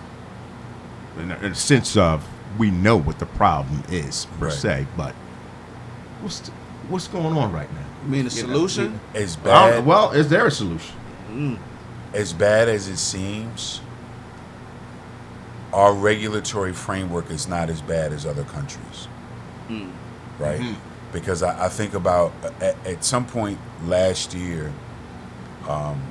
in 1.17 1.31
a, 1.31 1.35
in 1.37 1.51
a 1.51 1.55
sense 1.55 1.95
of 1.97 2.27
we 2.57 2.69
know 2.71 2.97
what 2.97 3.19
the 3.19 3.25
problem 3.25 3.83
is 3.89 4.25
per 4.39 4.45
Right. 4.47 4.53
se, 4.53 4.87
but 4.97 5.13
what's 6.21 6.39
the, 6.41 6.51
what's 6.89 7.07
going 7.07 7.37
on 7.37 7.51
right 7.51 7.71
now? 7.73 7.85
You 8.03 8.09
mean 8.09 8.25
the 8.25 8.35
You 8.35 8.41
solution? 8.41 8.99
As 9.15 9.37
I 9.37 9.39
bad, 9.41 9.85
well, 9.85 10.11
is 10.11 10.27
there 10.29 10.45
a 10.47 10.51
solution? 10.51 10.95
Mm. 11.29 11.59
As 12.13 12.33
bad 12.33 12.67
as 12.69 12.87
it 12.87 12.97
seems, 12.97 13.81
our 15.73 15.93
regulatory 15.93 16.73
framework 16.73 17.29
is 17.31 17.47
not 17.47 17.69
as 17.69 17.81
bad 17.81 18.11
as 18.11 18.25
other 18.25 18.43
countries, 18.43 19.07
Mm. 19.69 19.89
right? 20.39 20.59
Mhm. 20.59 20.75
Because 21.13 21.43
I, 21.43 21.65
I 21.65 21.69
think 21.69 21.93
about 21.93 22.33
at, 22.59 22.75
at 22.85 23.03
some 23.05 23.25
point 23.25 23.57
last 23.85 24.33
year, 24.33 24.71
um, 25.67 26.01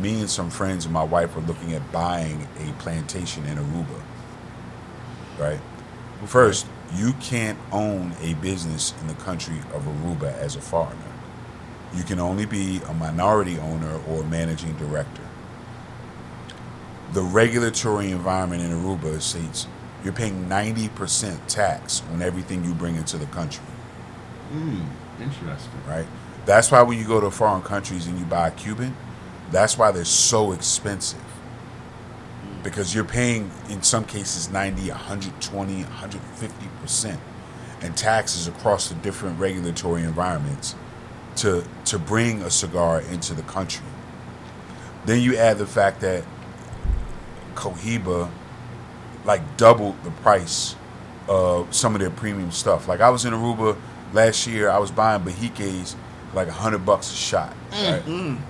me 0.00 0.20
and 0.20 0.30
some 0.30 0.48
friends 0.50 0.84
and 0.86 0.94
my 0.94 1.02
wife 1.02 1.34
were 1.36 1.42
looking 1.42 1.74
at 1.74 1.92
buying 1.92 2.46
a 2.58 2.72
plantation 2.82 3.44
in 3.46 3.58
Aruba, 3.58 4.00
right? 5.38 5.60
First, 6.26 6.66
you 6.94 7.12
can't 7.14 7.58
own 7.72 8.14
a 8.22 8.34
business 8.34 8.94
in 9.00 9.08
the 9.08 9.14
country 9.14 9.56
of 9.74 9.84
Aruba 9.84 10.32
as 10.38 10.56
a 10.56 10.60
foreigner. 10.60 11.09
You 11.94 12.04
can 12.04 12.20
only 12.20 12.46
be 12.46 12.80
a 12.88 12.94
minority 12.94 13.58
owner 13.58 14.00
or 14.08 14.22
managing 14.24 14.76
director. 14.76 15.22
The 17.12 17.22
regulatory 17.22 18.12
environment 18.12 18.62
in 18.62 18.70
Aruba 18.70 19.20
states 19.20 19.66
you're 20.04 20.12
paying 20.12 20.48
90% 20.48 21.46
tax 21.46 22.02
on 22.12 22.22
everything 22.22 22.64
you 22.64 22.72
bring 22.72 22.96
into 22.96 23.18
the 23.18 23.26
country, 23.26 23.64
Hmm, 24.50 24.80
interesting. 25.20 25.70
right? 25.86 26.06
That's 26.46 26.70
why 26.70 26.80
when 26.82 26.98
you 26.98 27.04
go 27.04 27.20
to 27.20 27.30
foreign 27.30 27.62
countries 27.62 28.06
and 28.06 28.18
you 28.18 28.24
buy 28.24 28.48
a 28.48 28.50
Cuban, 28.50 28.96
that's 29.50 29.76
why 29.76 29.90
they're 29.90 30.04
so 30.06 30.52
expensive. 30.52 31.20
Because 32.62 32.94
you're 32.94 33.04
paying, 33.04 33.50
in 33.68 33.82
some 33.82 34.04
cases, 34.04 34.50
90, 34.50 34.88
120, 34.90 35.84
150% 35.84 37.18
and 37.82 37.96
taxes 37.96 38.46
across 38.48 38.88
the 38.88 38.94
different 38.96 39.38
regulatory 39.38 40.02
environments 40.02 40.74
to, 41.36 41.64
to 41.86 41.98
bring 41.98 42.42
a 42.42 42.50
cigar 42.50 43.00
into 43.00 43.34
the 43.34 43.42
country. 43.42 43.86
Then 45.06 45.20
you 45.20 45.36
add 45.36 45.58
the 45.58 45.66
fact 45.66 46.00
that 46.00 46.24
Cohiba 47.54 48.30
like 49.24 49.56
doubled 49.56 50.02
the 50.04 50.10
price 50.10 50.76
of 51.28 51.74
some 51.74 51.94
of 51.94 52.00
their 52.00 52.10
premium 52.10 52.50
stuff. 52.50 52.88
Like 52.88 53.00
I 53.00 53.10
was 53.10 53.24
in 53.24 53.32
Aruba 53.32 53.76
last 54.12 54.46
year, 54.46 54.70
I 54.70 54.78
was 54.78 54.90
buying 54.90 55.22
Behikes 55.22 55.94
like 56.34 56.48
a 56.48 56.52
hundred 56.52 56.84
bucks 56.84 57.12
a 57.12 57.16
shot. 57.16 57.54
Mm, 57.70 57.92
right? 57.92 58.04
Mm. 58.04 58.40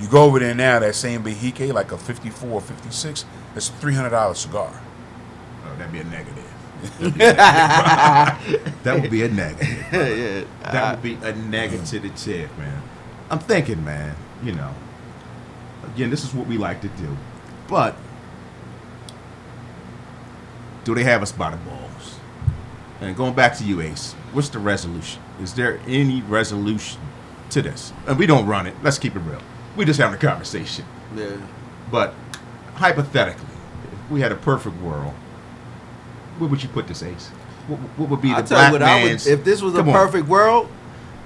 You 0.00 0.08
go 0.08 0.24
over 0.24 0.38
there 0.38 0.54
now, 0.54 0.78
that 0.78 0.94
same 0.94 1.22
Behike, 1.22 1.72
like 1.72 1.92
a 1.92 1.98
54 1.98 2.60
56, 2.60 3.24
it's 3.54 3.68
a 3.68 3.72
$300 3.72 4.36
cigar. 4.36 4.80
Oh, 5.64 5.76
that'd 5.76 5.92
be 5.92 6.00
a 6.00 6.04
negative. 6.04 6.49
that 7.00 8.38
would 8.84 9.10
be 9.10 9.22
a 9.22 9.28
negative. 9.28 9.86
yeah. 9.92 10.44
That 10.62 10.94
would 10.94 11.02
be 11.02 11.14
a 11.26 11.34
negative, 11.34 11.86
to 11.86 12.00
the 12.00 12.10
tip, 12.10 12.56
man. 12.58 12.82
I'm 13.30 13.38
thinking, 13.38 13.84
man, 13.84 14.16
you 14.42 14.52
know, 14.52 14.74
again, 15.94 16.10
this 16.10 16.24
is 16.24 16.34
what 16.34 16.46
we 16.46 16.58
like 16.58 16.80
to 16.82 16.88
do. 16.88 17.16
But 17.68 17.96
do 20.84 20.94
they 20.94 21.04
have 21.04 21.22
us 21.22 21.32
by 21.32 21.50
the 21.50 21.56
balls? 21.58 22.18
And 23.00 23.16
going 23.16 23.34
back 23.34 23.56
to 23.58 23.64
you, 23.64 23.80
Ace, 23.80 24.12
what's 24.32 24.48
the 24.48 24.58
resolution? 24.58 25.22
Is 25.40 25.54
there 25.54 25.80
any 25.86 26.22
resolution 26.22 27.00
to 27.50 27.62
this? 27.62 27.92
And 28.06 28.18
we 28.18 28.26
don't 28.26 28.46
run 28.46 28.66
it. 28.66 28.74
Let's 28.82 28.98
keep 28.98 29.16
it 29.16 29.20
real. 29.20 29.40
We 29.76 29.84
just 29.84 30.00
having 30.00 30.16
a 30.16 30.18
conversation. 30.18 30.84
Yeah. 31.16 31.36
But 31.90 32.14
hypothetically, 32.74 33.46
if 33.92 34.10
we 34.10 34.20
had 34.20 34.32
a 34.32 34.36
perfect 34.36 34.76
world, 34.80 35.14
where 36.40 36.48
would 36.50 36.62
you 36.62 36.68
put 36.70 36.88
this, 36.88 37.02
Ace? 37.02 37.28
What, 37.68 37.78
what 37.96 38.08
would 38.10 38.22
be 38.22 38.30
the 38.30 38.38
I 38.38 38.42
tell 38.42 38.58
black 38.58 38.66
you 38.68 38.72
what, 38.72 38.82
I 38.82 39.02
would, 39.02 39.08
man's? 39.10 39.26
if 39.28 39.44
this 39.44 39.62
was 39.62 39.74
a 39.74 39.78
Come 39.78 39.90
on. 39.90 39.94
perfect 39.94 40.26
world, 40.26 40.68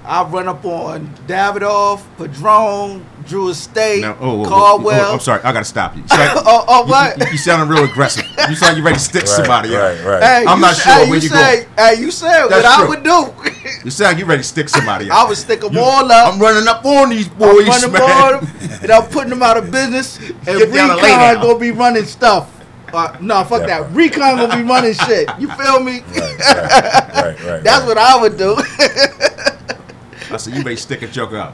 I'd 0.07 0.31
run 0.31 0.47
up 0.47 0.63
on 0.65 1.07
Davidoff, 1.25 2.03
Padron, 2.17 3.03
Drew 3.25 3.49
Estate, 3.49 4.01
No, 4.01 4.11
oh, 4.11 4.17
oh, 4.19 4.41
oh, 4.41 4.45
oh, 4.45 4.49
Caldwell. 4.49 5.09
oh, 5.09 5.13
I'm 5.13 5.19
sorry, 5.19 5.41
I 5.41 5.51
gotta 5.51 5.65
stop 5.65 5.95
you. 5.95 6.03
You 6.03 6.07
sound- 6.09 6.39
Oh, 6.45 6.65
oh, 6.67 6.85
what? 6.85 7.17
You, 7.17 7.25
you 7.31 7.37
sounding 7.39 7.69
real 7.75 7.85
aggressive. 7.85 8.23
You 8.47 8.53
sound 8.55 8.77
you 8.77 8.83
ready 8.83 8.97
to 8.97 9.01
stick 9.03 9.23
Right, 9.23 9.29
somebody 9.29 9.69
right, 9.73 9.99
right. 10.05 10.21
Hey, 10.21 10.45
I'm 10.47 10.59
you 10.59 10.61
not 10.61 10.75
sure 10.75 10.93
hey, 10.93 11.09
where 11.09 11.17
you 11.17 11.23
you 11.23 11.29
say, 11.29 11.67
Hey, 11.75 11.95
you 11.99 12.11
said 12.11 12.41
what 12.43 12.49
That's 12.51 12.67
I 12.67 12.87
would 12.87 13.01
do. 13.01 13.33
You 13.83 13.89
sound 13.91 14.19
you 14.19 14.25
ready 14.25 14.41
to 14.41 14.47
stick 14.47 14.67
somebody 14.69 15.09
I 15.09 15.23
would 15.27 15.37
stick 15.37 15.61
them 15.61 15.73
You- 15.73 15.79
all 15.79 16.11
up. 16.11 16.33
I'm 16.33 16.39
running 16.39 16.67
up 16.67 16.85
on 16.85 17.09
these 17.09 17.27
boys, 17.27 17.49
I'm 17.49 17.55
boys, 17.65 17.67
running 17.67 17.91
man. 17.93 18.35
on 18.35 18.45
them, 18.45 18.79
and 18.83 18.91
I'm 18.91 19.03
putting 19.09 19.29
them 19.31 19.41
out 19.41 19.57
of 19.57 19.71
business. 19.71 20.19
And 20.19 20.45
Get 20.45 20.71
down 20.71 20.91
and 20.91 21.01
lay 21.01 21.09
Recon 21.31 21.41
gonna 21.41 21.57
be 21.59 21.71
running 21.71 22.05
stuff. 22.05 22.51
Uh, 22.95 23.17
no, 23.21 23.43
fuck 23.43 23.61
Yeah. 23.61 23.81
that. 23.81 23.91
Recon 23.91 24.37
gonna 24.37 24.55
be 24.55 24.63
running 24.63 24.93
shit. 24.93 25.29
You 25.39 25.49
feel 25.51 25.79
me? 25.81 26.01
Right, 26.17 26.37
right, 26.39 27.43
right. 27.43 27.63
That's 27.63 27.85
what 27.85 27.97
I 27.97 28.19
would 28.19 28.37
do. 28.37 28.55
I 30.31 30.37
said 30.37 30.55
you 30.55 30.63
to 30.63 30.75
stick 30.77 31.01
a 31.01 31.07
joke 31.07 31.33
out. 31.33 31.53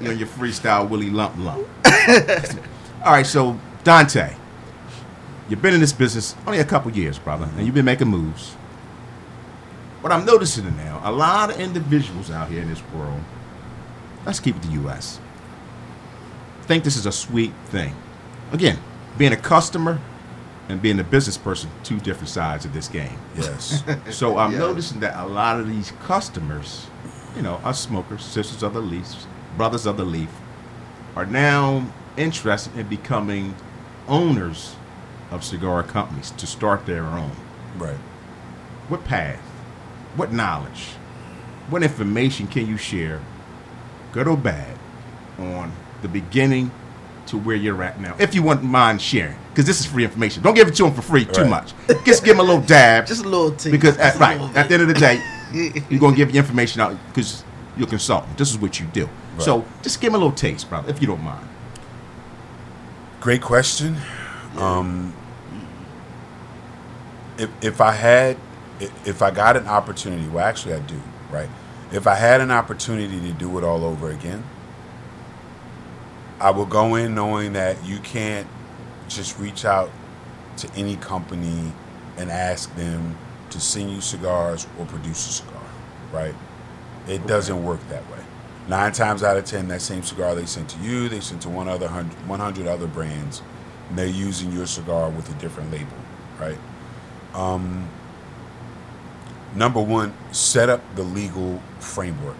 you 0.00 0.08
know 0.08 0.10
your 0.12 0.26
freestyle 0.26 0.88
Willie 0.88 1.10
Lump 1.10 1.36
Lump. 1.38 1.66
All 3.04 3.12
right, 3.12 3.26
so 3.26 3.58
Dantae, 3.84 4.34
you've 5.48 5.62
been 5.62 5.74
in 5.74 5.80
this 5.80 5.92
business 5.92 6.34
only 6.46 6.58
a 6.60 6.64
couple 6.64 6.90
years, 6.90 7.18
brother, 7.18 7.48
and 7.56 7.66
you've 7.66 7.74
been 7.74 7.84
making 7.84 8.08
moves. 8.08 8.54
What 10.00 10.12
I'm 10.12 10.24
noticing 10.24 10.64
now, 10.76 11.00
a 11.04 11.12
lot 11.12 11.50
of 11.50 11.60
individuals 11.60 12.30
out 12.30 12.48
here 12.48 12.62
in 12.62 12.68
this 12.68 12.82
world, 12.94 13.20
let's 14.24 14.40
keep 14.40 14.56
it 14.56 14.62
the 14.62 14.72
U.S. 14.72 15.20
Think 16.62 16.84
this 16.84 16.96
is 16.96 17.06
a 17.06 17.12
sweet 17.12 17.52
thing. 17.66 17.94
Again, 18.52 18.78
being 19.16 19.32
a 19.32 19.36
customer 19.36 20.00
and 20.68 20.82
being 20.82 20.98
a 21.00 21.04
business 21.04 21.36
person, 21.38 21.70
two 21.82 21.98
different 22.00 22.28
sides 22.28 22.64
of 22.64 22.72
this 22.72 22.88
game. 22.88 23.18
Yes. 23.36 23.82
So 24.10 24.38
I'm 24.38 24.52
Yeah. 24.52 24.58
noticing 24.58 25.00
that 25.00 25.16
a 25.22 25.26
lot 25.26 25.58
of 25.60 25.66
these 25.68 25.92
customers, 26.06 26.86
you 27.36 27.42
know, 27.42 27.54
us 27.64 27.80
smokers, 27.80 28.22
sisters 28.24 28.62
of 28.62 28.74
the 28.74 28.80
leaf, 28.80 29.26
brothers 29.56 29.86
of 29.86 29.96
the 29.96 30.04
leaf, 30.04 30.28
are 31.16 31.26
now 31.26 31.86
interested 32.16 32.76
in 32.76 32.86
becoming 32.88 33.54
owners 34.08 34.76
of 35.30 35.44
cigar 35.44 35.82
companies 35.82 36.30
to 36.32 36.46
start 36.46 36.86
their 36.86 37.04
own. 37.04 37.32
right. 37.78 37.98
What 38.88 39.04
path? 39.04 39.40
What 40.16 40.32
knowledge? 40.32 40.86
What 41.68 41.82
information 41.82 42.46
can 42.46 42.66
you 42.66 42.78
share, 42.78 43.20
good 44.12 44.26
or 44.26 44.36
bad, 44.36 44.78
on 45.38 45.72
the 46.02 46.08
beginning 46.08 46.70
to 47.28 47.38
where 47.38 47.56
you're 47.56 47.82
at 47.82 48.00
now? 48.00 48.16
If 48.18 48.34
you 48.34 48.42
wouldn't 48.42 48.66
mind 48.66 49.00
sharing, 49.00 49.36
because 49.50 49.66
this 49.66 49.80
is 49.80 49.86
free 49.86 50.04
information. 50.04 50.42
Don't 50.42 50.54
give 50.54 50.68
it 50.68 50.74
to 50.76 50.82
them 50.84 50.94
for 50.94 51.02
free 51.02 51.24
too 51.24 51.42
Right. 51.42 51.50
much. 51.50 51.72
Just 52.04 52.24
give 52.24 52.36
them 52.36 52.40
a 52.44 52.48
little 52.48 52.64
dab. 52.66 53.06
Just 53.06 53.24
a 53.24 53.28
little 53.28 53.52
tea. 53.52 53.70
Because 53.70 53.96
at, 53.98 54.16
right 54.18 54.40
little 54.40 54.56
at 54.58 54.68
the 54.68 54.74
end 54.74 54.82
of 54.82 54.88
the 54.88 54.94
day, 54.94 55.22
you're 55.88 56.00
gonna 56.00 56.16
give 56.16 56.30
your 56.30 56.42
information 56.42 56.80
out 56.80 56.96
because 57.08 57.44
you're 57.76 57.86
a 57.86 57.90
consultant. 57.90 58.36
This 58.38 58.50
is 58.50 58.58
what 58.58 58.80
you 58.80 58.86
do. 58.86 59.08
So 59.38 59.64
just 59.82 60.00
give 60.00 60.10
them 60.12 60.20
a 60.20 60.24
little 60.24 60.36
taste, 60.36 60.68
brother, 60.68 60.90
if 60.90 61.00
you 61.00 61.06
don't 61.06 61.22
mind. 61.22 61.48
Great 63.20 63.40
question. 63.42 63.96
Um, 64.56 65.14
if 67.38 67.50
if 67.62 67.80
I 67.80 67.92
had, 67.92 68.36
if, 68.80 69.06
if 69.06 69.22
I 69.22 69.30
got 69.30 69.56
an 69.56 69.66
opportunity, 69.68 70.28
well, 70.28 70.44
actually, 70.44 70.74
I 70.74 70.80
do, 70.80 71.00
right? 71.30 71.48
If 71.92 72.06
I 72.06 72.16
had 72.16 72.40
an 72.40 72.50
opportunity 72.50 73.20
to 73.20 73.32
do 73.32 73.56
it 73.58 73.64
all 73.64 73.84
over 73.84 74.10
again, 74.10 74.42
I 76.40 76.50
would 76.50 76.70
go 76.70 76.94
in 76.94 77.14
knowing 77.14 77.54
that 77.54 77.84
you 77.84 77.98
can't 77.98 78.46
just 79.08 79.38
reach 79.38 79.64
out 79.64 79.90
to 80.58 80.72
any 80.74 80.96
company 80.96 81.72
and 82.16 82.30
ask 82.30 82.74
them 82.76 83.16
to 83.50 83.60
send 83.60 83.90
you 83.90 84.00
cigars 84.00 84.66
or 84.78 84.86
produce 84.86 85.28
a 85.28 85.32
cigar, 85.32 85.62
right? 86.12 86.34
It 87.08 87.26
doesn't 87.26 87.64
work 87.64 87.80
that 87.88 88.08
way. 88.10 88.18
Nine 88.68 88.92
times 88.92 89.22
out 89.22 89.36
of 89.36 89.46
ten, 89.46 89.68
that 89.68 89.80
same 89.80 90.02
cigar 90.02 90.34
they 90.34 90.44
sent 90.44 90.68
to 90.70 90.78
you, 90.80 91.08
they 91.08 91.20
sent 91.20 91.42
to 91.42 91.48
one 91.48 91.68
other 91.68 91.88
hundred, 91.88 92.28
100 92.28 92.66
other 92.66 92.86
brands, 92.86 93.40
and 93.88 93.98
they're 93.98 94.06
using 94.06 94.52
your 94.52 94.66
cigar 94.66 95.08
with 95.08 95.30
a 95.30 95.40
different 95.40 95.72
label, 95.72 95.96
right? 96.38 96.58
Um, 97.34 97.88
number 99.54 99.80
one, 99.80 100.12
set 100.32 100.68
up 100.68 100.82
the 100.96 101.02
legal 101.02 101.62
framework, 101.78 102.36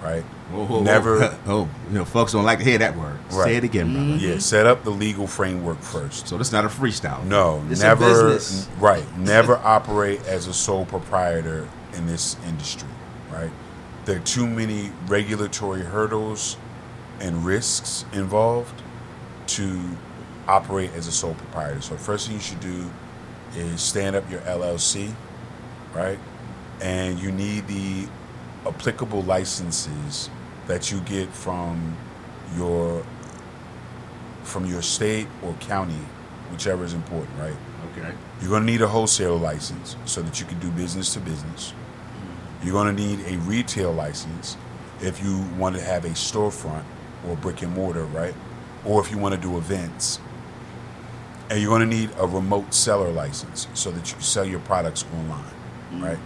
right? 0.00 0.24
Whoa, 0.50 0.64
whoa, 0.64 0.76
whoa. 0.78 0.82
Never, 0.82 1.38
Oh, 1.46 1.68
you 1.88 1.94
know, 1.98 2.04
folks 2.04 2.32
don't 2.32 2.44
like 2.44 2.58
to 2.58 2.64
hear 2.64 2.78
that 2.78 2.96
word. 2.96 3.18
Say 3.30 3.56
it 3.56 3.64
again, 3.64 3.92
brother. 3.92 4.06
Mm-hmm. 4.12 4.24
yeah, 4.32 4.38
set 4.38 4.66
up 4.66 4.82
the 4.84 4.90
legal 4.90 5.26
framework 5.26 5.78
first. 5.80 6.26
So 6.28 6.38
this 6.38 6.48
is 6.48 6.52
not 6.52 6.64
a 6.64 6.68
freestyle. 6.68 7.22
No, 7.24 7.62
It's 7.70 7.80
a 7.80 7.84
never. 7.84 8.04
business. 8.30 8.68
n- 8.68 8.80
Right, 8.80 9.18
never 9.18 9.56
operate 9.62 10.24
as 10.26 10.46
a 10.46 10.54
sole 10.54 10.86
proprietor 10.86 11.68
in 11.94 12.06
this 12.06 12.36
industry. 12.46 12.88
Right, 13.30 13.50
there 14.06 14.16
are 14.16 14.20
too 14.24 14.46
many 14.46 14.90
regulatory 15.06 15.82
hurdles 15.82 16.56
and 17.20 17.44
risks 17.44 18.04
involved 18.14 18.80
to 19.48 19.80
operate 20.46 20.90
as 20.94 21.06
a 21.08 21.12
sole 21.12 21.34
proprietor. 21.34 21.82
So, 21.82 21.96
first 21.96 22.26
thing 22.26 22.36
you 22.36 22.40
should 22.42 22.60
do 22.60 22.90
is 23.54 23.82
stand 23.82 24.16
up 24.16 24.30
your 24.30 24.40
LLC, 24.40 25.12
right? 25.94 26.18
And 26.80 27.18
you 27.18 27.30
need 27.32 27.66
the 27.66 28.06
applicable 28.66 29.22
licenses 29.22 30.30
that 30.68 30.92
you 30.92 31.00
get 31.00 31.28
from 31.30 31.96
your 32.56 33.04
from 34.44 34.64
your 34.64 34.80
state 34.80 35.26
or 35.42 35.52
county, 35.54 36.00
whichever 36.50 36.84
is 36.84 36.94
important, 36.94 37.36
right? 37.38 37.56
Okay. 37.90 38.14
You're 38.40 38.50
going 38.50 38.62
to 38.62 38.72
need 38.72 38.80
a 38.80 38.88
wholesale 38.88 39.36
license 39.36 39.96
so 40.06 40.22
that 40.22 40.40
you 40.40 40.46
can 40.46 40.58
do 40.58 40.70
business 40.70 41.12
to 41.14 41.20
business. 41.20 41.72
Mm-hmm. 41.72 42.66
You're 42.66 42.72
going 42.72 42.96
to 42.96 43.02
need 43.02 43.20
a 43.26 43.36
retail 43.40 43.92
license 43.92 44.56
if 45.02 45.22
you 45.22 45.42
want 45.58 45.76
to 45.76 45.82
have 45.82 46.04
a 46.04 46.10
storefront 46.10 46.84
or 47.26 47.36
brick 47.36 47.62
and 47.62 47.74
mortar, 47.74 48.04
right? 48.04 48.34
Or 48.84 49.00
if 49.02 49.10
you 49.10 49.18
want 49.18 49.34
to 49.34 49.40
do 49.40 49.58
events. 49.58 50.20
And 51.50 51.60
you're 51.60 51.70
going 51.70 51.88
to 51.88 51.96
need 51.96 52.10
a 52.18 52.26
remote 52.26 52.72
seller 52.74 53.10
license 53.10 53.68
so 53.74 53.90
that 53.90 54.08
you 54.08 54.14
can 54.14 54.22
sell 54.22 54.44
your 54.44 54.60
products 54.60 55.04
online, 55.14 55.44
mm-hmm. 55.44 56.04
right? 56.04 56.18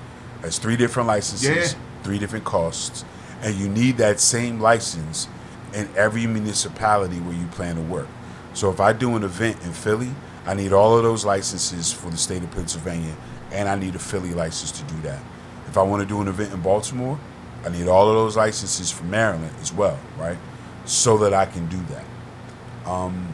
That's 0.43 0.59
three 0.59 0.77
different 0.77 1.09
licenses, 1.09 1.73
Yeah. 1.73 1.79
three 2.03 2.19
different 2.19 2.45
costs, 2.45 3.05
and 3.43 3.55
you 3.57 3.69
need 3.69 3.99
that 3.99 4.21
same 4.21 4.61
license 4.61 5.29
in 5.75 5.89
every 5.97 6.27
municipality 6.27 7.17
where 7.21 7.37
you 7.37 7.47
plan 7.49 7.77
to 7.77 7.83
work. 7.83 8.09
So 8.55 8.71
if 8.71 8.81
I 8.81 8.93
do 8.93 9.17
an 9.17 9.25
event 9.25 9.63
in 9.65 9.73
Philly, 9.73 10.11
I 10.47 10.55
need 10.55 10.73
all 10.73 10.97
of 10.97 11.03
those 11.03 11.25
licenses 11.25 11.93
for 11.93 12.11
the 12.11 12.17
state 12.17 12.43
of 12.43 12.51
Pennsylvania, 12.53 13.17
and 13.51 13.69
I 13.69 13.77
need 13.77 13.95
a 13.95 13.99
Philly 13.99 14.35
license 14.35 14.73
to 14.73 14.85
do 14.85 15.01
that. 15.03 15.23
If 15.67 15.77
I 15.77 15.83
want 15.83 16.03
to 16.03 16.09
do 16.09 16.21
an 16.21 16.29
event 16.29 16.53
in 16.53 16.61
Baltimore, 16.61 17.19
I 17.65 17.69
need 17.71 17.89
all 17.89 18.09
of 18.09 18.15
those 18.15 18.37
licenses 18.37 18.91
from 18.91 19.11
Maryland 19.11 19.55
as 19.61 19.73
well, 19.73 19.99
right? 20.19 20.37
So 20.85 21.17
that 21.19 21.33
I 21.33 21.47
can 21.47 21.69
do 21.69 21.81
that. 21.91 22.91
Um, 22.91 23.33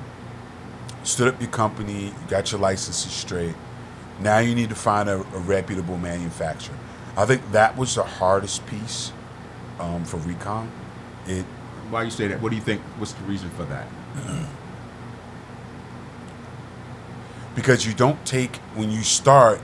stood 1.03 1.29
up 1.29 1.41
your 1.41 1.51
company, 1.51 2.07
you 2.07 2.15
got 2.29 2.53
your 2.53 2.61
licenses 2.61 3.11
straight. 3.11 3.55
Now 4.21 4.39
you 4.39 4.55
need 4.55 4.69
to 4.69 4.75
find 4.75 5.09
a, 5.09 5.17
a 5.17 5.39
reputable 5.39 5.97
manufacturer. 5.97 6.77
I 7.17 7.25
think 7.25 7.51
that 7.53 7.77
was 7.77 7.95
the 7.95 8.05
hardest 8.05 8.67
piece 8.67 9.13
um, 9.79 10.05
for 10.05 10.19
Recon. 10.19 10.71
It 11.27 11.45
Why 11.91 12.05
you 12.05 12.11
say 12.11 12.29
that? 12.29 12.41
What 12.41 12.51
do 12.51 12.57
you 12.57 12.63
think? 12.63 12.81
What's 12.99 13.13
the 13.13 13.25
reason 13.25 13.51
for 13.51 13.65
that? 13.65 13.87
because 17.55 17.87
you 17.87 17.93
don't 17.95 18.25
take 18.25 18.57
when 18.77 18.91
you 18.91 19.03
start 19.03 19.61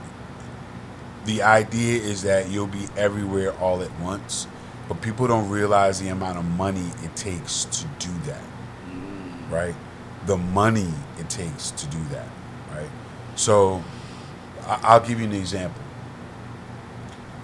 the 1.25 1.41
idea 1.41 2.01
is 2.01 2.23
that 2.23 2.49
you'll 2.49 2.67
be 2.67 2.87
everywhere 2.97 3.53
all 3.59 3.81
at 3.81 3.99
once 3.99 4.47
but 4.89 5.01
people 5.01 5.27
don't 5.27 5.49
realize 5.49 5.99
the 6.01 6.09
amount 6.09 6.37
of 6.37 6.43
money 6.43 6.91
it 7.03 7.15
takes 7.15 7.63
to 7.65 7.85
do 7.99 8.11
that 8.25 8.43
right 9.49 9.75
the 10.25 10.35
money 10.37 10.91
it 11.19 11.29
takes 11.29 11.71
to 11.71 11.87
do 11.87 12.03
that 12.11 12.27
right 12.71 12.89
so 13.35 13.81
I- 14.67 14.79
i'll 14.83 14.99
give 15.07 15.19
you 15.19 15.25
an 15.27 15.33
example 15.33 15.81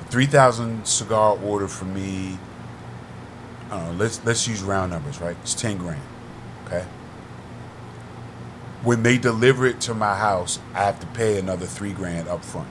a 0.02 0.04
3000 0.12 0.86
cigar 0.86 1.38
order 1.44 1.68
for 1.70 1.86
me 1.86 2.38
I 3.72 3.92
let's 3.92 4.24
let's 4.26 4.48
use 4.48 4.62
round 4.62 4.92
numbers 4.92 5.20
right 5.22 5.38
it's 5.42 5.56
10 5.56 5.78
grand 5.78 6.02
okay 6.66 6.86
when 8.84 9.04
they 9.04 9.18
deliver 9.18 9.66
it 9.66 9.80
to 9.82 9.94
my 9.94 10.16
house, 10.16 10.60
I 10.74 10.80
have 10.80 11.00
to 11.02 11.08
pay 11.08 11.38
another 11.38 11.66
three 11.66 11.94
grand 11.94 12.28
up 12.28 12.44
front. 12.44 12.68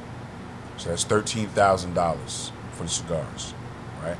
So 0.76 0.88
that's 0.88 1.04
thirteen 1.04 1.48
thousand 1.48 1.94
dollars 1.94 2.52
for 2.72 2.84
the 2.84 2.88
cigars, 2.88 3.54
right? 4.02 4.16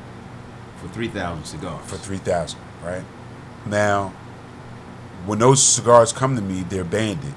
For 0.77 0.87
three 0.89 1.09
thousand 1.09 1.45
cigars. 1.45 1.89
For 1.89 1.97
three 1.97 2.17
thousand, 2.17 2.59
right? 2.83 3.03
Now, 3.65 4.09
when 5.25 5.39
those 5.39 5.61
cigars 5.61 6.13
come 6.13 6.35
to 6.35 6.41
me, 6.41 6.63
they're 6.63 6.83
banded. 6.83 7.33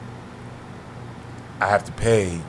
I 1.60 1.68
have 1.68 1.84
to 1.84 1.92
pay 1.92 2.40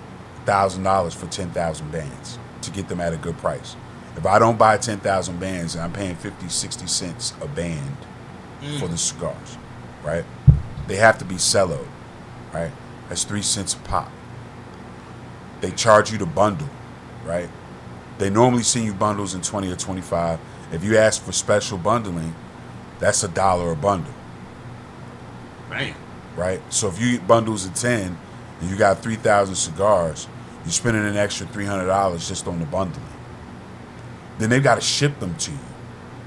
thousand 0.46 0.84
dollars 0.84 1.14
for 1.14 1.28
ten 1.28 1.50
thousand 1.52 1.92
bands 1.92 2.38
to 2.62 2.72
get 2.72 2.88
them 2.88 3.02
at 3.02 3.14
a 3.14 3.18
good 3.18 3.38
price. 3.38 3.76
If 4.16 4.26
I 4.26 4.40
don't 4.40 4.58
buy 4.58 4.78
ten 4.78 5.00
thousand 5.00 5.40
bands, 5.40 5.76
and 5.76 5.84
I'm 5.84 5.94
paying 5.94 6.16
50, 6.16 6.48
60 6.48 6.88
cents 6.88 7.34
a 7.42 7.48
band 7.48 7.98
mm. 8.62 8.80
for 8.80 8.88
the 8.88 8.98
cigars, 8.98 9.58
right? 10.04 10.24
They 10.88 10.96
have 10.96 11.18
to 11.20 11.26
be 11.26 11.36
celloed, 11.36 11.88
right? 12.54 12.72
That's 13.10 13.24
three 13.24 13.42
cents 13.42 13.74
a 13.74 13.78
pop. 13.80 14.12
They 15.62 15.72
charge 15.72 16.12
you 16.12 16.18
to 16.20 16.26
bundle, 16.26 16.70
right? 17.26 17.50
They 18.18 18.30
normally 18.30 18.64
send 18.64 18.86
you 18.86 18.94
bundles 18.94 19.34
in 19.34 19.42
20 19.42 19.72
or 19.72 19.76
25. 19.76 20.40
If 20.72 20.84
you 20.84 20.98
ask 20.98 21.24
for 21.24 21.32
special 21.32 21.78
bundling, 21.78 22.34
that's 23.00 23.24
a 23.24 23.28
dollar 23.28 23.72
a 23.72 23.76
bundle, 23.76 24.14
Bam. 25.70 25.94
right? 26.36 26.62
So 26.74 26.88
if 26.88 27.00
you 27.00 27.18
get 27.18 27.28
bundles 27.28 27.66
of 27.66 27.74
10 27.74 28.18
and 28.62 28.70
you 28.70 28.78
got 28.78 29.00
3,000 29.00 29.56
cigars, 29.56 30.28
you're 30.64 30.72
spending 30.72 31.06
an 31.06 31.18
extra 31.18 31.46
$300 31.48 32.28
just 32.28 32.48
on 32.48 32.60
the 32.60 32.66
bundling. 32.66 33.06
Then 34.38 34.50
they've 34.50 34.64
got 34.64 34.76
to 34.76 34.82
ship 34.82 35.20
them 35.20 35.36
to 35.36 35.52
you, 35.52 35.58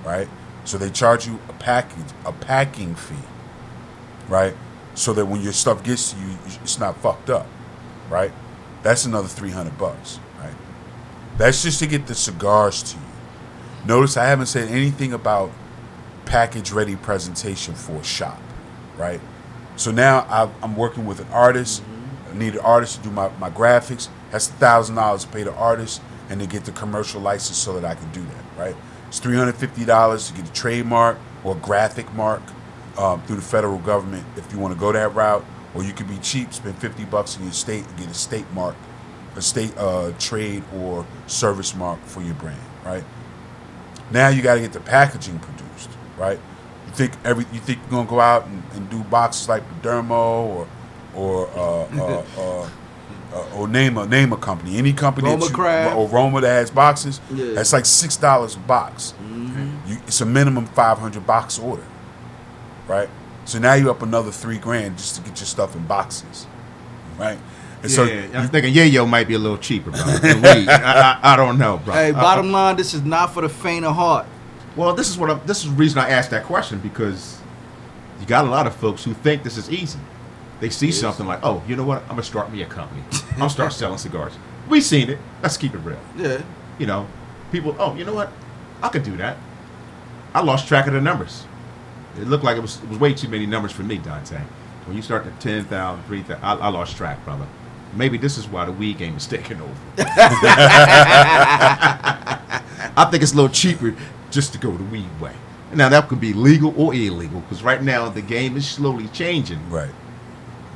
right? 0.05 0.29
So 0.65 0.79
they 0.79 0.91
charge 0.91 1.27
you 1.27 1.39
a 1.49 1.53
package, 1.55 2.07
a 2.25 2.33
packing 2.33 2.95
fee, 2.95 3.15
right? 4.29 4.55
So 4.95 5.13
that 5.15 5.27
when 5.27 5.41
your 5.41 5.53
stuff 5.53 5.83
gets 5.83 6.13
to 6.13 6.19
you, 6.19 6.39
it's 6.63 6.79
not 6.79 6.97
fucked 6.99 7.31
up, 7.31 7.47
right? 8.09 8.33
That's 8.83 9.05
another 9.05 9.29
300 9.29 9.77
bucks, 9.79 10.21
right? 10.39 10.55
That's 11.37 11.63
just 11.63 11.79
to 11.81 11.87
get 11.87 12.07
the 12.07 12.15
cigars 12.15 12.83
to 12.83 12.97
you. 12.97 13.03
Notice 13.87 14.17
I 14.17 14.27
haven't 14.27 14.47
said 14.47 14.69
anything 14.69 15.13
about 15.13 15.51
package 16.25 16.73
ready 16.73 16.97
presentation 16.97 17.75
for 17.75 17.97
a 17.97 18.05
shop, 18.05 18.41
right? 18.97 19.21
So 19.77 19.91
now 19.91 20.27
I've, 20.29 20.51
I'm 20.63 20.77
working 20.77 21.07
with 21.07 21.21
an 21.21 21.29
artist. 21.33 21.83
I 22.31 22.37
need 22.37 22.55
an 22.55 22.61
artist 22.61 22.97
to 22.97 23.03
do 23.03 23.11
my, 23.11 23.29
my 23.39 23.51
graphics. 23.51 24.09
That's 24.31 24.49
thousand 24.49 24.97
dollars 24.97 25.25
to 25.25 25.31
pay 25.31 25.45
the 25.45 25.55
artist 25.55 26.03
and 26.29 26.41
to 26.41 26.47
get 26.47 26.65
the 26.65 26.73
commercial 26.73 27.21
license 27.21 27.57
so 27.57 27.79
that 27.79 27.85
I 27.85 27.95
can 27.95 28.11
do 28.13 28.23
that, 28.23 28.45
right? 28.59 28.77
It's 29.09 29.19
three 29.19 29.37
hundred 29.37 29.57
fifty 29.57 29.85
dollars 29.85 30.29
to 30.29 30.35
get 30.35 30.49
a 30.49 30.53
trademark 30.53 31.19
or 31.45 31.57
a 31.57 31.59
graphic 31.59 32.13
mark 32.15 32.43
um, 32.99 33.23
through 33.23 33.37
the 33.37 33.43
federal 33.43 33.79
government 33.79 34.27
if 34.37 34.53
you 34.53 34.59
want 34.59 34.75
to 34.75 34.81
go 34.81 34.93
that 34.93 35.15
route, 35.15 35.45
or 35.75 35.83
you 35.83 35.93
could 35.93 36.09
be 36.09 36.19
cheap, 36.19 36.53
spend 36.53 36.77
fifty 36.79 37.05
bucks 37.05 37.37
in 37.37 37.45
your 37.45 37.53
state 37.53 37.87
and 37.87 37.97
get 37.99 38.09
a 38.09 38.15
state 38.15 38.51
mark, 38.53 38.77
a 39.37 39.43
state 39.43 39.73
uh, 39.79 40.13
trade 40.19 40.63
or 40.75 41.07
service 41.27 41.75
mark 41.75 42.05
for 42.05 42.21
your 42.23 42.35
brand, 42.35 42.61
right? 42.85 43.05
Now 44.11 44.29
you 44.29 44.43
got 44.43 44.55
to 44.55 44.61
get 44.61 44.73
the 44.73 44.81
packaging 44.81 45.39
produced, 45.39 45.91
right? 46.17 46.39
You 46.87 46.93
think 46.93 47.13
every 47.25 47.45
you 47.53 47.61
think 47.61 47.79
you're 47.83 47.91
gonna 47.91 48.09
go 48.09 48.21
out 48.21 48.47
and, 48.47 48.63
and 48.73 48.91
do 48.91 49.03
boxes 49.05 49.49
like 49.49 49.63
Dermo 49.83 50.11
or 50.11 50.69
or 51.15 51.49
uh, 51.57 51.87
uh, 52.39 52.71
uh, 53.33 53.57
or 53.57 53.69
name 53.69 53.99
a 53.99 54.07
name 54.07 54.33
a 54.33 54.37
company, 54.37 54.77
any 54.79 54.93
company 54.93 55.29
Roma 55.29 55.41
that 55.41 55.49
you, 55.51 55.55
Craft. 55.55 55.97
or 55.97 56.09
Roma 56.09 56.41
that 56.41 56.49
has 56.49 56.71
boxes. 56.71 57.21
Yeah. 57.33 57.53
That's 57.55 57.73
like 57.73 57.85
six 57.87 58.17
dollars 58.17 58.57
a 58.57 58.61
box. 58.61 59.15
You, 59.87 59.97
it's 60.07 60.21
a 60.21 60.27
minimum 60.27 60.67
five 60.67 60.99
hundred 60.99 61.27
box 61.27 61.59
order, 61.59 61.85
right? 62.87 63.09
So 63.45 63.59
now 63.59 63.75
you're 63.75 63.91
up 63.91 64.03
another 64.03 64.31
three 64.31 64.59
grand 64.59 64.99
just 64.99 65.17
to 65.17 65.23
get 65.23 65.39
your 65.41 65.47
stuff 65.47 65.75
in 65.75 65.87
boxes, 65.87 66.47
right? 67.19 67.39
And 67.83 67.91
so 67.91 68.05
yeah, 68.05 68.27
I'm 68.41 68.49
thinking 68.49 68.75
Yayo 68.75 69.09
might 69.09 69.29
be 69.29 69.35
a 69.35 69.39
little 69.39 69.57
cheaper, 69.59 69.91
bro. 69.91 70.01
I, 70.05 71.19
I, 71.23 71.33
I 71.33 71.37
don't 71.37 71.59
know, 71.59 71.79
bro. 71.85 71.95
Hey, 71.95 72.09
I- 72.09 72.13
bottom 72.13 72.51
line, 72.51 72.77
this 72.77 72.93
is 72.93 73.03
not 73.05 73.33
for 73.33 73.41
the 73.43 73.49
faint 73.49 73.85
of 73.85 73.95
heart. 73.95 74.27
Well, 74.77 74.95
this 74.95 75.09
is 75.09 75.17
what 75.19 75.31
I'm, 75.31 75.41
this 75.47 75.65
is 75.65 75.71
the 75.71 75.77
reason 75.77 75.99
I 75.99 76.11
asked 76.11 76.31
that 76.31 76.45
question 76.45 76.79
because 76.81 77.41
you 78.21 78.27
got 78.27 78.45
a 78.45 78.49
lot 78.51 78.67
of 78.67 78.75
folks 78.77 79.05
who 79.05 79.15
think 79.15 79.43
this 79.43 79.57
is 79.57 79.71
easy. 79.71 79.99
They 80.61 80.71
see 80.71 80.89
is. 80.89 80.99
something 80.99 81.27
like, 81.27 81.41
oh, 81.43 81.63
you 81.69 81.77
know 81.77 81.85
what? 81.85 82.03
I'm 82.03 82.11
gonna 82.11 82.23
start 82.23 82.53
me 82.53 82.63
a 82.63 82.67
company. 82.67 83.03
I'm 83.33 83.39
gonna 83.39 83.51
start 83.51 83.73
selling 83.73 83.99
cigars. 83.99 84.33
We 84.69 84.81
seen 84.81 85.09
it. 85.11 85.19
Let's 85.43 85.57
keep 85.57 85.75
it 85.75 85.79
real. 85.79 86.01
Yeah. 86.17 86.43
You 86.79 86.87
know, 86.87 87.07
people. 87.53 87.77
Oh, 87.79 87.95
you 87.95 88.05
know 88.05 88.15
what? 88.15 88.31
I 88.83 88.89
could 88.89 89.03
do 89.03 89.17
that. 89.17 89.37
I 90.35 90.43
lost 90.43 90.69
track 90.69 90.87
of 90.87 90.93
the 90.93 91.01
numbers. 91.01 91.45
It 92.17 92.27
looked 92.27 92.45
like 92.45 92.57
it 92.57 92.61
was 92.61 92.83
it 92.83 92.89
was 92.89 92.99
way 92.99 93.15
too 93.15 93.29
many 93.29 93.47
numbers 93.47 93.73
for 93.73 93.83
me, 93.83 93.99
Dantae. 93.99 94.43
When 94.87 94.97
you 94.97 95.03
start 95.03 95.27
at 95.27 95.39
10,000, 95.41 96.05
3,000, 96.05 96.43
I, 96.43 96.55
I 96.55 96.69
lost 96.69 96.97
track, 96.97 97.23
brother. 97.25 97.47
Maybe 97.95 98.17
this 98.17 98.39
is 98.39 98.49
why 98.49 98.65
the 98.65 98.73
weed 98.73 98.97
game 98.97 99.17
is 99.17 99.27
taking 99.27 99.61
over. 99.61 99.75
I 102.97 103.05
think 103.11 103.23
it's 103.23 103.33
a 103.33 103.37
little 103.37 103.51
cheaper 103.51 103.95
just 104.31 104.53
to 104.55 104.59
go 104.59 104.75
the 104.77 104.85
weed 104.85 105.09
way. 105.21 105.35
Now 105.75 105.89
that 105.91 106.09
could 106.09 106.21
be 106.21 106.33
legal 106.33 106.73
or 106.81 106.95
illegal 106.95 107.41
because 107.41 107.63
right 107.63 107.83
now 107.83 108.09
the 108.09 108.23
game 108.23 108.57
is 108.57 108.67
slowly 108.67 109.09
changing. 109.09 109.69
Right. 109.71 109.91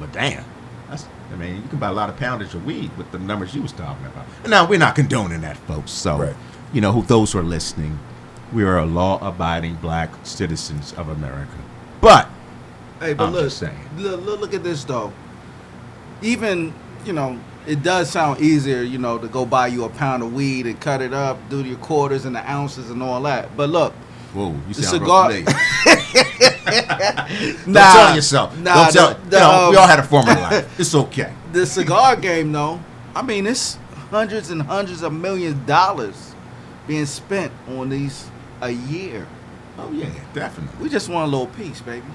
But 0.02 0.12
damn, 0.12 0.44
that's 0.90 1.06
I 1.32 1.36
mean 1.36 1.62
you 1.62 1.68
can 1.68 1.78
buy 1.78 1.86
a 1.86 1.92
lot 1.92 2.10
of 2.10 2.16
poundage 2.16 2.54
of 2.54 2.66
weed 2.66 2.90
with 2.98 3.12
the 3.12 3.20
numbers 3.20 3.54
you 3.54 3.62
was 3.62 3.70
talking 3.70 4.04
about. 4.04 4.26
Now 4.48 4.66
we're 4.68 4.80
not 4.80 4.96
condoning 4.96 5.42
that, 5.42 5.56
folks. 5.58 5.92
So 5.92 6.18
Right. 6.18 6.34
you 6.72 6.80
know 6.80 6.90
who 6.90 7.02
those 7.02 7.30
who 7.32 7.38
are 7.38 7.44
listening, 7.44 8.00
we 8.52 8.64
are 8.64 8.84
law-abiding 8.84 9.76
black 9.76 10.10
citizens 10.24 10.92
of 10.94 11.08
America. 11.08 11.54
But 12.00 12.28
Hey, 12.98 13.14
but 13.14 13.26
I'm 13.26 13.32
look, 13.32 13.44
just 13.44 13.58
saying. 13.58 13.78
look, 13.96 14.20
look, 14.24 14.40
look 14.40 14.54
at 14.54 14.64
this 14.64 14.82
though. 14.82 15.12
Even 16.20 16.74
you 17.04 17.12
know, 17.12 17.38
it 17.66 17.84
does 17.84 18.10
sound 18.10 18.40
easier, 18.40 18.82
you 18.82 18.98
know, 18.98 19.18
to 19.18 19.28
go 19.28 19.46
buy 19.46 19.68
you 19.68 19.84
a 19.84 19.88
pound 19.88 20.24
of 20.24 20.32
weed 20.34 20.66
and 20.66 20.80
cut 20.80 21.00
it 21.00 21.12
up, 21.14 21.38
do 21.48 21.62
your 21.64 21.78
quarters 21.78 22.24
and 22.24 22.34
the 22.34 22.50
ounces 22.50 22.90
and 22.90 23.00
all 23.04 23.22
that. 23.22 23.56
But 23.56 23.70
look, 23.70 23.92
whoa, 24.34 24.50
you 24.68 24.74
The 24.74 24.82
sound 24.82 25.02
cigar- 25.02 25.28
real 25.30 25.44
familiar. 25.44 26.62
Don't 27.64 27.74
tell 27.74 28.14
yourself. 28.14 28.58
nah, 28.58 28.74
Don't 28.84 28.92
tell. 28.92 29.14
the- 29.14 29.24
you 29.24 29.30
the, 29.30 29.38
know, 29.40 29.68
we 29.70 29.76
um, 29.76 29.82
all 29.82 29.88
had 29.88 29.98
a 29.98 30.02
former 30.02 30.32
life. 30.50 30.80
It's 30.80 30.94
okay. 30.94 31.32
the 31.52 31.66
cigar 31.66 32.16
game 32.16 32.52
though, 32.52 32.80
I 33.14 33.22
mean, 33.22 33.46
it's 33.46 33.76
hundreds 34.10 34.50
and 34.50 34.62
hundreds 34.62 35.02
of 35.02 35.12
millions 35.12 35.54
of 35.56 35.66
dollars 35.66 36.34
being 36.86 37.06
spent 37.06 37.52
on 37.68 37.88
these 37.90 38.30
a 38.60 38.70
year. 38.70 39.26
Oh 39.78 39.90
yeah, 39.92 40.10
definitely. 40.34 40.82
We 40.82 40.88
just 40.88 41.08
want 41.08 41.28
a 41.28 41.30
little 41.30 41.46
piece, 41.54 41.80
baby. 41.80 42.06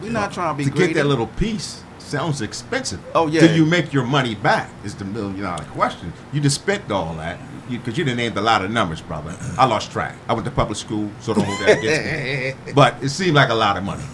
We're 0.00 0.12
not 0.12 0.32
trying 0.32 0.54
to 0.54 0.58
be 0.58 0.64
to 0.64 0.70
greedy. 0.70 0.94
get 0.94 1.02
that 1.02 1.08
little 1.08 1.26
piece 1.26 1.82
sounds 1.98 2.40
expensive. 2.42 2.98
Oh, 3.14 3.26
yeah. 3.28 3.40
Do 3.40 3.54
you 3.54 3.64
make 3.66 3.92
your 3.92 4.04
money 4.04 4.34
back? 4.34 4.70
Is 4.84 4.94
the 4.94 5.04
million 5.04 5.42
dollar 5.42 5.62
question. 5.64 6.12
You 6.32 6.40
just 6.40 6.56
spent 6.56 6.90
all 6.90 7.14
that 7.14 7.38
because 7.78 7.96
you, 7.98 8.04
didn't 8.04 8.18
name 8.18 8.36
a 8.36 8.40
lot 8.40 8.64
of 8.64 8.70
numbers, 8.70 9.00
brother. 9.00 9.36
I 9.58 9.66
lost 9.66 9.90
track. 9.92 10.16
I 10.28 10.32
went 10.34 10.44
to 10.46 10.50
public 10.50 10.76
school, 10.78 11.10
so 11.20 11.34
don't 11.34 11.44
hold 11.44 11.58
that 11.60 11.78
against 11.78 12.66
me. 12.66 12.72
But 12.74 13.02
it 13.02 13.08
seemed 13.10 13.34
like 13.34 13.48
a 13.50 13.54
lot 13.54 13.76
of 13.76 13.84
money. 13.84 14.04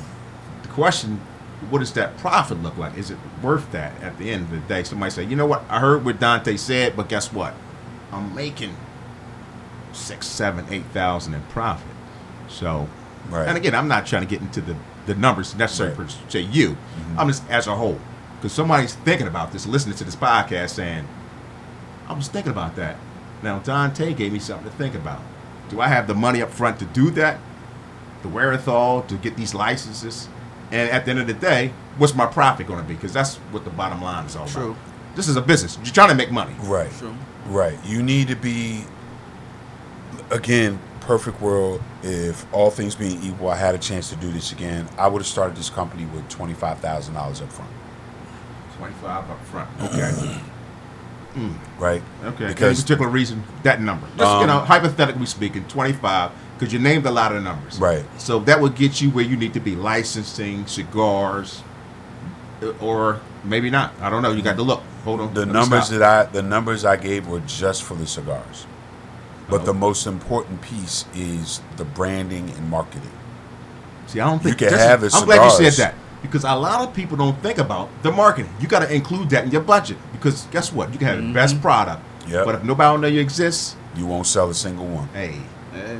The 0.62 0.68
question: 0.68 1.20
What 1.70 1.78
does 1.80 1.92
that 1.94 2.16
profit 2.18 2.62
look 2.62 2.76
like? 2.76 2.96
Is 2.96 3.10
it 3.10 3.18
worth 3.42 3.70
that 3.72 4.00
at 4.02 4.18
the 4.18 4.30
end 4.30 4.44
of 4.44 4.50
the 4.50 4.58
day? 4.68 4.82
Somebody 4.84 5.10
say, 5.10 5.24
you 5.24 5.36
know 5.36 5.46
what? 5.46 5.62
I 5.68 5.80
heard 5.80 6.04
what 6.04 6.18
Dantae 6.18 6.58
said, 6.58 6.96
but 6.96 7.08
guess 7.08 7.32
what? 7.32 7.54
I'm 8.12 8.34
making 8.34 8.76
six, 9.92 10.26
seven, 10.26 10.66
eight 10.70 10.84
thousand 10.86 11.34
in 11.34 11.42
profit. 11.44 11.86
So, 12.48 12.88
Right. 13.28 13.48
and 13.48 13.56
again, 13.56 13.74
I'm 13.74 13.88
not 13.88 14.06
trying 14.06 14.22
to 14.22 14.28
get 14.28 14.40
into 14.40 14.60
the, 14.60 14.76
the 15.06 15.14
numbers 15.14 15.54
necessary 15.56 15.94
Right. 15.94 16.10
for 16.10 16.30
say 16.30 16.40
you. 16.40 16.70
Mm-hmm. 16.70 17.18
I'm 17.18 17.26
just 17.28 17.42
as 17.50 17.66
a 17.66 17.74
whole 17.74 17.98
because 18.36 18.52
somebody's 18.52 18.94
thinking 18.94 19.26
about 19.26 19.50
this, 19.52 19.66
listening 19.66 19.96
to 19.96 20.04
this 20.04 20.14
podcast, 20.16 20.70
saying, 20.70 21.08
"I 22.08 22.12
was 22.12 22.28
thinking 22.28 22.52
about 22.52 22.76
that." 22.76 22.96
Now 23.42 23.60
Dantae 23.60 24.16
gave 24.16 24.32
me 24.32 24.38
something 24.38 24.70
to 24.70 24.76
think 24.76 24.94
about. 24.94 25.20
Do 25.68 25.80
I 25.80 25.88
have 25.88 26.06
the 26.06 26.14
money 26.14 26.42
up 26.42 26.50
front 26.50 26.78
to 26.78 26.84
do 26.86 27.10
that? 27.12 27.38
The 28.22 28.28
wherewithal 28.28 29.02
to 29.02 29.14
get 29.16 29.36
these 29.36 29.54
licenses? 29.54 30.28
And 30.70 30.90
at 30.90 31.04
the 31.04 31.12
end 31.12 31.20
of 31.20 31.26
the 31.26 31.34
day, 31.34 31.72
what's 31.98 32.14
my 32.14 32.26
profit 32.26 32.66
going 32.66 32.80
to 32.80 32.86
be? 32.86 32.94
Because 32.94 33.12
that's 33.12 33.36
what 33.36 33.64
the 33.64 33.70
bottom 33.70 34.00
line 34.02 34.26
is 34.26 34.34
all 34.36 34.42
about. 34.42 34.52
True. 34.52 34.70
about. 34.72 35.16
This 35.16 35.28
is 35.28 35.36
a 35.36 35.42
business. 35.42 35.76
You're 35.82 35.94
trying 35.94 36.08
to 36.08 36.14
make 36.14 36.30
money. 36.30 36.54
Right. 36.60 36.90
True. 36.98 37.14
Right. 37.46 37.78
You 37.84 38.02
need 38.02 38.28
to 38.28 38.36
be 38.36 38.84
again, 40.30 40.78
perfect 41.00 41.40
world, 41.40 41.82
if 42.02 42.52
all 42.52 42.70
things 42.70 42.94
being 42.94 43.22
equal, 43.22 43.48
I 43.48 43.56
had 43.56 43.74
a 43.74 43.78
chance 43.78 44.10
to 44.10 44.16
do 44.16 44.30
this 44.30 44.52
again, 44.52 44.88
I 44.98 45.08
would 45.08 45.20
have 45.20 45.26
started 45.26 45.56
this 45.56 45.70
company 45.70 46.04
with 46.06 46.28
twenty 46.28 46.54
five 46.54 46.80
thousand 46.80 47.14
dollars 47.14 47.40
up 47.40 47.52
front. 47.52 47.70
Twenty-five 48.76 49.30
up 49.30 49.44
front. 49.46 49.70
Okay. 49.80 50.40
Right? 51.78 52.02
Okay. 52.24 52.48
Because 52.48 52.78
Any 52.78 52.82
particular 52.82 53.10
reason 53.10 53.44
that 53.62 53.80
number? 53.80 54.06
Just 54.16 54.20
you 54.20 54.24
Um, 54.26 54.46
know, 54.46 54.58
hypothetically 54.60 55.26
speaking, 55.26 55.64
twenty-five, 55.68 56.30
because 56.58 56.72
you 56.72 56.78
named 56.78 57.04
a 57.06 57.10
lot 57.10 57.34
of 57.36 57.42
numbers. 57.42 57.78
Right. 57.78 58.04
So 58.18 58.38
that 58.40 58.60
would 58.60 58.74
get 58.74 59.00
you 59.02 59.10
where 59.10 59.24
you 59.24 59.36
need 59.36 59.52
to 59.54 59.60
be: 59.60 59.76
licensing, 59.76 60.66
cigars, 60.66 61.62
uh, 62.62 62.68
or 62.80 63.20
maybe 63.44 63.68
not. 63.68 63.92
I 64.00 64.08
don't 64.08 64.22
know. 64.22 64.32
You 64.32 64.40
got 64.42 64.56
to 64.56 64.62
look. 64.62 64.82
Hold 65.04 65.20
on. 65.20 65.34
the 65.34 65.44
numbers 65.46 65.90
that 65.90 66.02
I 66.02 66.24
the 66.24 66.42
numbers 66.42 66.84
I 66.84 66.96
gave 66.96 67.28
were 67.28 67.40
just 67.40 67.82
for 67.82 67.94
the 67.94 68.06
cigars. 68.06 68.66
But 69.48 69.64
the 69.64 69.70
Oh. 69.72 69.74
most 69.74 70.06
important 70.06 70.60
piece 70.62 71.04
is 71.14 71.60
the 71.76 71.84
branding 71.84 72.50
and 72.56 72.68
marketing. 72.70 73.12
See, 74.06 74.20
I 74.20 74.26
don't 74.28 74.42
think 74.42 74.60
you 74.60 74.68
can 74.68 74.78
have 74.78 75.00
the 75.02 75.10
I'm 75.14 75.24
glad 75.24 75.44
you 75.44 75.70
said 75.70 75.84
that 75.84 75.94
because 76.26 76.44
a 76.44 76.54
lot 76.54 76.86
of 76.86 76.94
people 76.94 77.16
don't 77.16 77.40
think 77.42 77.58
about 77.58 77.88
the 78.02 78.10
marketing. 78.12 78.52
You 78.60 78.68
got 78.68 78.80
to 78.80 78.92
include 78.92 79.30
that 79.30 79.44
in 79.44 79.50
your 79.50 79.62
budget 79.62 79.96
because 80.12 80.44
guess 80.50 80.72
what? 80.72 80.92
You 80.92 80.98
can 80.98 81.08
have 81.08 81.22
the 81.22 81.32
best 81.32 81.60
product, 81.60 82.02
Yep. 82.28 82.44
but 82.44 82.54
if 82.56 82.64
nobody 82.64 83.00
know 83.00 83.08
you 83.08 83.20
exist, 83.20 83.76
You 83.96 84.06
won't 84.06 84.26
sell 84.26 84.50
a 84.50 84.54
single 84.54 84.86
one. 84.86 85.08
hey, 85.14 85.40
Eh, 85.74 85.98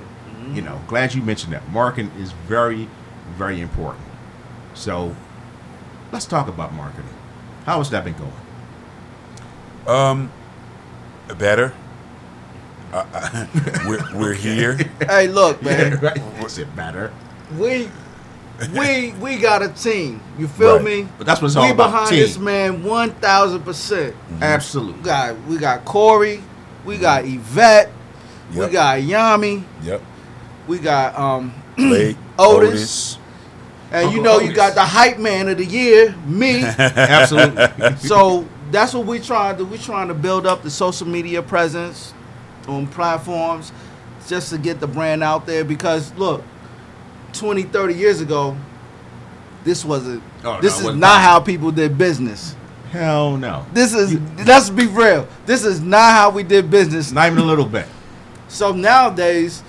you 0.52 0.62
know, 0.62 0.80
glad 0.86 1.14
you 1.14 1.22
mentioned 1.22 1.52
that. 1.52 1.68
Marketing 1.70 2.10
is 2.18 2.32
very, 2.48 2.88
very 3.36 3.60
important. 3.60 4.04
So, 4.74 5.14
let's 6.12 6.24
talk 6.26 6.48
about 6.48 6.72
marketing. 6.74 7.10
How 7.64 7.78
has 7.78 7.90
that 7.90 8.04
been 8.04 8.14
going? 8.14 8.32
Um, 9.86 10.30
better. 11.38 11.72
Uh, 12.92 13.04
uh, 13.14 13.46
we're 13.86 14.04
we're 14.14 14.34
here. 14.34 14.78
Hey, 15.08 15.28
look, 15.28 15.62
man. 15.62 15.98
right? 16.02 16.20
Is 16.44 16.58
it 16.58 16.74
better? 16.76 17.12
we 17.58 17.88
we 18.72 19.12
we 19.20 19.36
got 19.38 19.62
a 19.62 19.68
team. 19.68 20.20
You 20.38 20.48
feel 20.48 20.76
Right. 20.76 20.84
me? 20.84 21.08
But 21.18 21.26
that's 21.26 21.40
what 21.40 21.48
it's 21.48 21.56
all 21.56 21.66
we 21.68 21.74
behind 21.74 22.10
team. 22.10 22.18
this 22.20 22.38
man 22.38 22.82
one 22.84 23.10
thousand 23.12 23.62
percent. 23.62 24.14
Absolutely. 24.40 24.94
We 24.94 25.00
Absolutely. 25.00 25.02
got 25.02 25.36
we 25.46 25.56
got 25.58 25.84
Corey, 25.84 26.42
we 26.84 26.98
got 26.98 27.24
Yvette, 27.24 27.90
we 28.54 28.66
got 28.68 29.00
Yami, 29.00 29.62
Yep. 29.82 30.02
we 30.68 30.78
got 30.78 31.18
um 31.18 31.52
Blake, 31.76 32.16
Otis. 32.38 32.72
Otis. 32.72 33.18
and 33.92 34.12
you 34.12 34.18
Uncle 34.18 34.22
know 34.22 34.40
you 34.40 34.52
got 34.54 34.74
the 34.74 34.84
hype 34.84 35.18
man 35.18 35.48
of 35.48 35.58
the 35.58 35.64
year, 35.64 36.14
me. 36.26 36.62
Absolutely. 36.78 37.96
so 37.98 38.46
that's 38.70 38.94
what 38.94 39.06
we 39.06 39.18
trying 39.20 39.56
to 39.58 39.64
we 39.64 39.78
trying 39.78 40.08
to 40.08 40.14
build 40.14 40.46
up 40.46 40.62
the 40.62 40.70
social 40.70 41.06
media 41.06 41.42
presence 41.42 42.12
on 42.68 42.86
platforms 42.86 43.70
just 44.26 44.50
to 44.50 44.58
get 44.58 44.80
the 44.80 44.86
brand 44.88 45.22
out 45.22 45.46
there 45.46 45.64
because 45.64 46.12
look 46.14 46.42
20 47.38 47.62
30 47.64 47.94
years 47.94 48.20
ago 48.20 48.56
this 49.64 49.84
wasn't 49.84 50.22
Oh, 50.44 50.54
no, 50.54 50.60
this 50.60 50.76
it 50.76 50.78
is 50.78 50.84
wasn't 50.84 51.00
not 51.00 51.08
possible. 51.16 51.30
how 51.30 51.40
people 51.40 51.70
did 51.72 51.98
business. 51.98 52.54
Hell 52.90 53.36
no. 53.36 53.66
this 53.72 53.92
is 53.92 54.14
let's 54.46 54.70
be 54.70 54.86
real 54.86 55.26
this 55.44 55.64
is 55.64 55.80
not 55.80 56.12
how 56.12 56.30
we 56.30 56.42
did 56.44 56.70
business. 56.70 57.10
Not 57.12 57.26
even 57.26 57.38
a 57.40 57.44
little 57.44 57.64
bit. 57.66 57.86
so 58.48 58.72
nowadays 58.72 59.62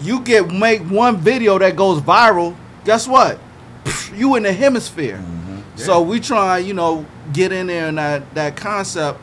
you 0.00 0.20
get 0.22 0.50
make 0.50 0.82
one 0.82 1.16
video 1.18 1.56
that 1.58 1.76
goes 1.76 2.00
viral 2.02 2.56
guess 2.84 3.06
what? 3.06 3.38
You 4.14 4.34
in 4.36 4.42
the 4.42 4.52
hemisphere. 4.52 5.18
Mm-hmm. 5.18 5.60
So 5.76 6.02
we 6.02 6.18
try 6.20 6.58
you 6.58 6.74
know 6.74 7.06
get 7.32 7.52
in 7.52 7.68
there 7.68 7.86
and 7.88 7.98
that 7.98 8.34
that 8.34 8.56
concept 8.56 9.20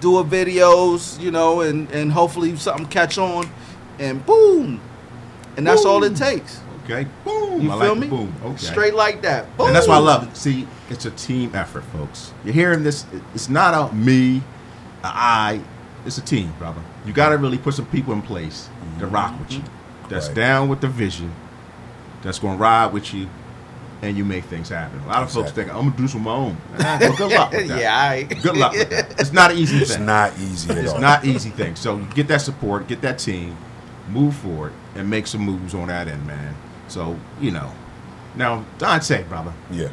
do 0.00 0.16
a 0.18 0.24
videos 0.24 1.20
you 1.20 1.30
know 1.30 1.60
and 1.60 1.90
and 1.90 2.10
hopefully 2.10 2.56
something 2.56 2.86
catch 2.86 3.18
on 3.18 3.50
and 3.98 4.24
boom. 4.24 4.80
And 5.58 5.66
that's 5.66 5.84
all 5.84 6.02
it 6.04 6.16
takes 6.16 6.60
Okay. 6.90 7.08
Boom. 7.24 7.60
you 7.62 7.70
I 7.72 7.78
feel 7.80 7.88
like 7.90 7.98
me 7.98 8.06
the 8.06 8.16
boom. 8.16 8.34
Okay. 8.44 8.56
straight 8.56 8.94
like 8.94 9.22
that 9.22 9.56
boom. 9.56 9.68
And 9.68 9.76
that's 9.76 9.86
why 9.86 9.96
I 9.96 9.98
love 9.98 10.28
it. 10.28 10.36
See, 10.36 10.66
it's 10.88 11.04
a 11.04 11.10
team 11.12 11.54
effort, 11.54 11.82
folks. 11.84 12.32
You're 12.44 12.54
hearing 12.54 12.82
this. 12.82 13.06
It's 13.34 13.48
not 13.48 13.74
a 13.74 13.94
me, 13.94 14.38
a 15.02 15.06
I. 15.06 15.60
It's 16.06 16.18
a 16.18 16.22
team, 16.22 16.52
brother. 16.58 16.80
You 17.04 17.12
got 17.12 17.28
to 17.30 17.38
really 17.38 17.58
put 17.58 17.74
some 17.74 17.86
people 17.86 18.12
in 18.14 18.22
place 18.22 18.68
to 18.98 19.04
mm-hmm. 19.04 19.14
rock 19.14 19.38
with 19.38 19.52
you. 19.52 19.62
That's 20.08 20.26
Right. 20.28 20.36
down 20.36 20.68
with 20.68 20.80
the 20.80 20.88
vision. 20.88 21.32
That's 22.22 22.38
going 22.38 22.56
to 22.56 22.62
ride 22.62 22.92
with 22.92 23.12
you, 23.14 23.28
and 24.02 24.16
you 24.16 24.24
make 24.24 24.44
things 24.44 24.68
happen. 24.70 24.98
A 25.00 25.06
lot 25.08 25.22
of 25.22 25.30
folks 25.30 25.52
think 25.52 25.68
I'm 25.70 25.84
gonna 25.90 25.96
do 25.96 26.08
some 26.08 26.20
of 26.20 26.24
my 26.26 26.32
own. 26.32 26.56
Well, 26.78 27.16
good 27.16 27.32
luck 27.32 27.52
with 27.52 27.68
that. 27.68 27.80
yeah 27.80 28.02
all 28.02 28.10
right. 28.10 28.42
Good 28.42 28.56
luck 28.56 28.72
with 28.72 28.90
that. 28.90 29.20
It's 29.20 29.32
not 29.32 29.50
an 29.52 29.58
easy 29.58 29.74
thing. 29.74 29.82
It's 29.82 29.98
not 29.98 30.38
easy 30.38 30.70
at 30.70 30.78
It's 30.78 30.92
all. 30.92 31.00
not 31.00 31.24
easy 31.24 31.50
thing. 31.50 31.76
So 31.76 31.98
get 32.14 32.28
that 32.28 32.40
support, 32.40 32.88
get 32.88 33.00
that 33.02 33.18
team, 33.18 33.56
move 34.08 34.34
forward, 34.36 34.72
and 34.94 35.08
make 35.08 35.26
some 35.26 35.42
moves 35.42 35.74
on 35.74 35.88
that 35.88 36.08
end, 36.08 36.26
man. 36.26 36.54
So 36.90 37.16
you 37.40 37.52
know, 37.52 37.72
now 38.34 38.64
Dantae, 38.78 39.28
brother, 39.28 39.52
Yeah. 39.70 39.88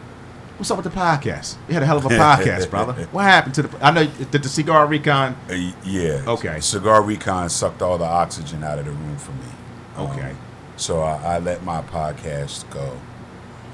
what's 0.58 0.72
up 0.72 0.84
with 0.84 0.92
the 0.92 1.00
podcast? 1.00 1.56
You 1.68 1.76
had 1.76 1.84
a 1.84 1.86
hell 1.86 1.98
of 1.98 2.06
a 2.06 2.10
podcast, 2.10 2.70
brother. 2.72 2.94
What 3.12 3.24
happened 3.24 3.54
to 3.56 3.62
the? 3.64 3.86
I 3.86 3.92
know 3.92 4.06
did 4.08 4.44
the 4.44 4.50
cigar 4.50 4.88
recon. 4.88 5.36
Uh, 5.50 5.72
yeah. 5.84 6.24
Okay. 6.28 6.60
Cigar 6.60 7.04
Recon 7.04 7.50
sucked 7.50 7.82
all 7.84 7.98
the 8.00 8.06
oxygen 8.06 8.64
out 8.64 8.80
of 8.80 8.86
the 8.86 8.92
room 8.92 9.18
for 9.18 9.32
me. 9.34 10.10
Okay. 10.10 10.32
Um, 10.32 10.38
so 10.76 11.02
I, 11.02 11.36
I 11.36 11.40
let 11.40 11.64
my 11.64 11.82
podcast 11.84 12.70
go. 12.72 12.98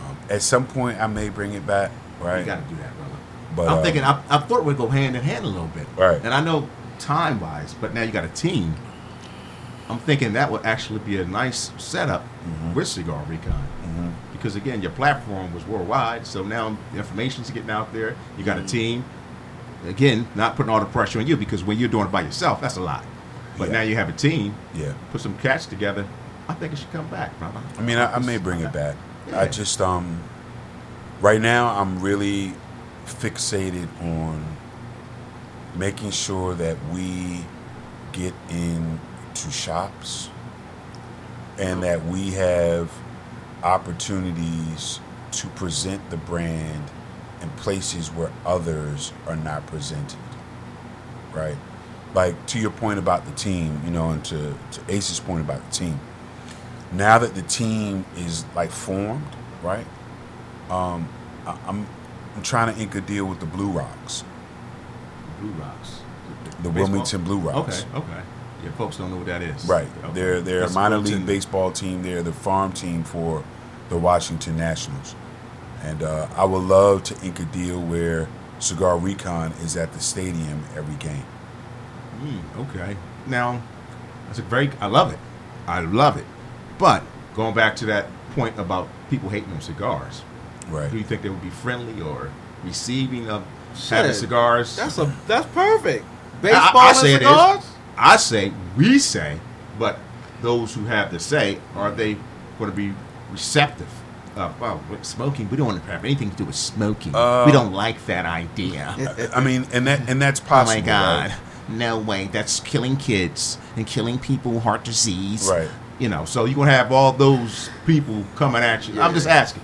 Um, 0.05 0.17
at 0.29 0.41
some 0.41 0.67
point, 0.67 0.99
I 0.99 1.07
may 1.07 1.29
bring 1.29 1.53
it 1.53 1.65
back. 1.65 1.91
Right. 2.19 2.39
You 2.39 2.45
got 2.45 2.63
to 2.63 2.69
do 2.69 2.81
that, 2.81 2.95
brother. 2.97 3.15
But, 3.55 3.67
I'm 3.69 3.77
uh, 3.79 3.83
thinking. 3.83 4.03
I, 4.03 4.21
I 4.29 4.39
thought 4.39 4.65
we'd 4.65 4.77
go 4.77 4.87
hand 4.87 5.15
in 5.15 5.23
hand 5.23 5.45
a 5.45 5.47
little 5.47 5.67
bit. 5.67 5.87
Right. 5.95 6.19
And 6.23 6.33
I 6.33 6.41
know 6.41 6.67
time 6.99 7.39
wise, 7.39 7.73
but 7.73 7.93
now 7.93 8.01
you 8.03 8.11
got 8.11 8.25
a 8.25 8.29
team. 8.29 8.75
I'm 9.89 9.99
thinking 9.99 10.33
that 10.33 10.49
would 10.51 10.65
actually 10.65 10.99
be 10.99 11.17
a 11.19 11.25
nice 11.25 11.71
setup 11.77 12.21
Mm-hmm. 12.45 12.73
with 12.73 12.87
Cigar 12.87 13.23
Recon. 13.27 13.63
Because 14.33 14.55
again, 14.57 14.81
your 14.81 14.91
platform 14.91 15.53
was 15.53 15.65
worldwide, 15.65 16.27
so 16.27 16.43
now 16.43 16.77
the 16.91 16.97
information's 16.97 17.49
getting 17.49 17.69
out 17.69 17.93
there. 17.93 18.15
You 18.37 18.43
got 18.43 18.57
a 18.57 18.63
team. 18.63 19.05
Again, 19.87 20.27
not 20.35 20.57
putting 20.57 20.69
all 20.69 20.81
the 20.81 20.85
pressure 20.85 21.19
on 21.19 21.27
you 21.27 21.37
because 21.37 21.63
when 21.63 21.77
you're 21.79 21.87
doing 21.87 22.07
it 22.07 22.11
by 22.11 22.21
yourself, 22.23 22.59
that's 22.59 22.75
a 22.75 22.81
lot. 22.81 23.05
But 23.57 23.67
Yeah. 23.67 23.73
now 23.75 23.81
you 23.83 23.95
have 23.95 24.09
a 24.09 24.13
team. 24.13 24.53
Yeah. 24.73 24.93
Put 25.13 25.21
some 25.21 25.37
cats 25.37 25.65
together. 25.65 26.05
I 26.49 26.53
think 26.55 26.73
it 26.73 26.79
should 26.79 26.91
come 26.91 27.07
back, 27.07 27.37
brother. 27.39 27.61
I 27.77 27.81
mean, 27.81 27.97
I, 27.97 28.15
I 28.15 28.19
may 28.19 28.37
bring 28.37 28.59
it 28.59 28.73
back. 28.73 28.95
Yeah. 29.29 29.39
I 29.39 29.47
just 29.47 29.79
um, 29.79 30.19
right 31.21 31.39
now 31.39 31.79
I'm 31.79 32.01
really 32.01 32.51
fixated 33.05 33.87
on 34.01 34.43
making 35.77 36.11
sure 36.11 36.53
that 36.55 36.75
we 36.93 37.45
get 38.11 38.33
into 39.33 39.51
shops 39.51 40.29
and 41.57 41.83
that 41.83 42.03
we 42.05 42.31
have 42.31 42.91
opportunities 43.63 44.99
to 45.31 45.47
present 45.49 46.09
the 46.09 46.17
brand 46.17 46.83
in 47.41 47.49
places 47.51 48.09
where 48.09 48.31
others 48.45 49.13
are 49.27 49.35
not 49.35 49.65
presented. 49.67 50.19
Right? 51.33 51.57
Like 52.13 52.45
to 52.47 52.59
your 52.59 52.71
point 52.71 52.99
about 52.99 53.25
the 53.25 53.31
team, 53.31 53.81
you 53.83 53.91
know, 53.91 54.11
and 54.11 54.23
to, 54.25 54.55
to 54.71 54.81
Ace's 54.87 55.19
point 55.19 55.41
about 55.41 55.63
the 55.69 55.71
team 55.71 55.99
now 56.93 57.17
that 57.17 57.35
the 57.35 57.41
team 57.41 58.05
is 58.17 58.45
like 58.55 58.69
formed, 58.69 59.25
right? 59.61 59.85
Um, 60.69 61.09
I, 61.45 61.57
I'm 61.65 61.87
I'm 62.35 62.43
trying 62.43 62.73
to 62.73 62.79
ink 62.81 62.95
a 62.95 63.01
deal 63.01 63.25
with 63.25 63.39
the 63.39 63.45
Blue 63.45 63.69
Rocks, 63.69 64.23
Blue 65.39 65.49
Rocks. 65.51 66.01
the 66.61 66.69
Baseball? 66.69 66.73
Wilmington 66.73 67.23
Blue 67.23 67.39
Rocks. 67.39 67.85
Okay, 67.93 67.97
okay. 67.97 68.21
Yeah, 68.63 68.71
folks 68.71 68.97
don't 68.97 69.09
know 69.11 69.17
what 69.17 69.25
that 69.25 69.41
is. 69.41 69.65
Right. 69.65 69.87
Okay. 70.03 70.13
They're 70.13 70.41
they're 70.41 70.59
That's 70.61 70.71
a 70.71 70.75
minor 70.75 70.95
Wilmington. 70.97 71.19
league 71.19 71.27
baseball 71.27 71.71
team. 71.71 72.01
They're 72.03 72.23
the 72.23 72.31
farm 72.33 72.71
team 72.71 73.03
for 73.03 73.43
the 73.89 73.97
Washington 73.97 74.55
Nationals, 74.57 75.15
and 75.83 76.01
uh, 76.03 76.27
I 76.35 76.45
would 76.45 76.63
love 76.63 77.03
to 77.05 77.25
ink 77.25 77.39
a 77.39 77.45
deal 77.45 77.81
where 77.81 78.27
Cigar 78.59 78.97
Recon 78.97 79.51
is 79.63 79.75
at 79.75 79.91
the 79.93 79.99
stadium 79.99 80.63
every 80.75 80.95
game. 80.95 81.25
Mm, 82.21 82.69
okay. 82.69 82.95
Now, 83.27 83.61
that's 84.27 84.39
a 84.39 84.43
very. 84.43 84.71
I 84.79 84.87
love 84.87 85.11
it. 85.11 85.19
I 85.67 85.81
love 85.81 86.17
it. 86.17 86.25
But 86.77 87.03
going 87.35 87.53
back 87.53 87.75
to 87.77 87.85
that 87.87 88.07
point 88.35 88.57
about 88.59 88.87
people 89.09 89.29
hating 89.29 89.51
on 89.51 89.61
cigars, 89.61 90.21
Right. 90.69 90.89
do 90.89 90.97
you 90.97 91.03
think 91.03 91.21
they 91.21 91.29
would 91.29 91.41
be 91.41 91.49
friendly 91.49 92.01
or 92.01 92.29
receiving 92.63 93.29
of 93.29 93.43
having 93.89 94.11
Shit. 94.11 94.19
cigars? 94.21 94.75
That's 94.77 94.97
a 94.97 95.13
that's 95.27 95.45
perfect. 95.47 96.05
Baseball 96.41 96.71
I, 96.77 96.87
and 96.89 96.97
say 96.97 97.13
it 97.15 97.21
is. 97.21 97.27
cigars. 97.27 97.65
I 97.97 98.17
say 98.17 98.51
we 98.77 98.99
say, 98.99 99.39
but 99.79 99.99
those 100.41 100.73
who 100.75 100.85
have 100.85 101.11
the 101.11 101.19
say 101.19 101.59
are 101.75 101.91
they 101.91 102.15
going 102.57 102.69
to 102.69 102.75
be 102.75 102.93
receptive? 103.31 103.87
Uh, 104.35 104.51
well, 104.59 104.81
smoking, 105.03 105.47
we 105.49 105.57
don't 105.57 105.67
want 105.67 105.83
to 105.83 105.91
have 105.91 106.03
anything 106.03 106.31
to 106.31 106.35
do 106.37 106.45
with 106.45 106.55
smoking. 106.55 107.13
Uh, 107.13 107.43
we 107.45 107.51
don't 107.51 107.71
like 107.71 108.03
that 108.07 108.25
idea. 108.25 108.95
I 109.33 109.41
mean, 109.43 109.67
and 109.71 109.85
that 109.85 110.09
and 110.09 110.19
that's 110.21 110.39
possible. 110.39 110.71
Oh 110.77 110.81
my 110.81 110.85
God. 110.85 111.29
right? 111.29 111.39
No 111.69 111.99
way. 111.99 112.27
That's 112.31 112.59
killing 112.59 112.97
kids 112.97 113.57
and 113.75 113.85
killing 113.85 114.17
people 114.17 114.53
with 114.53 114.63
heart 114.63 114.83
disease. 114.83 115.47
Right. 115.49 115.69
You 115.99 116.09
know, 116.09 116.25
so 116.25 116.45
you're 116.45 116.55
going 116.55 116.67
to 116.67 116.73
have 116.73 116.91
all 116.91 117.11
those 117.11 117.69
people 117.85 118.25
coming 118.35 118.63
at 118.63 118.87
you. 118.87 118.99
I'm 118.99 119.13
just 119.13 119.27
Yeah. 119.27 119.35
asking. 119.35 119.63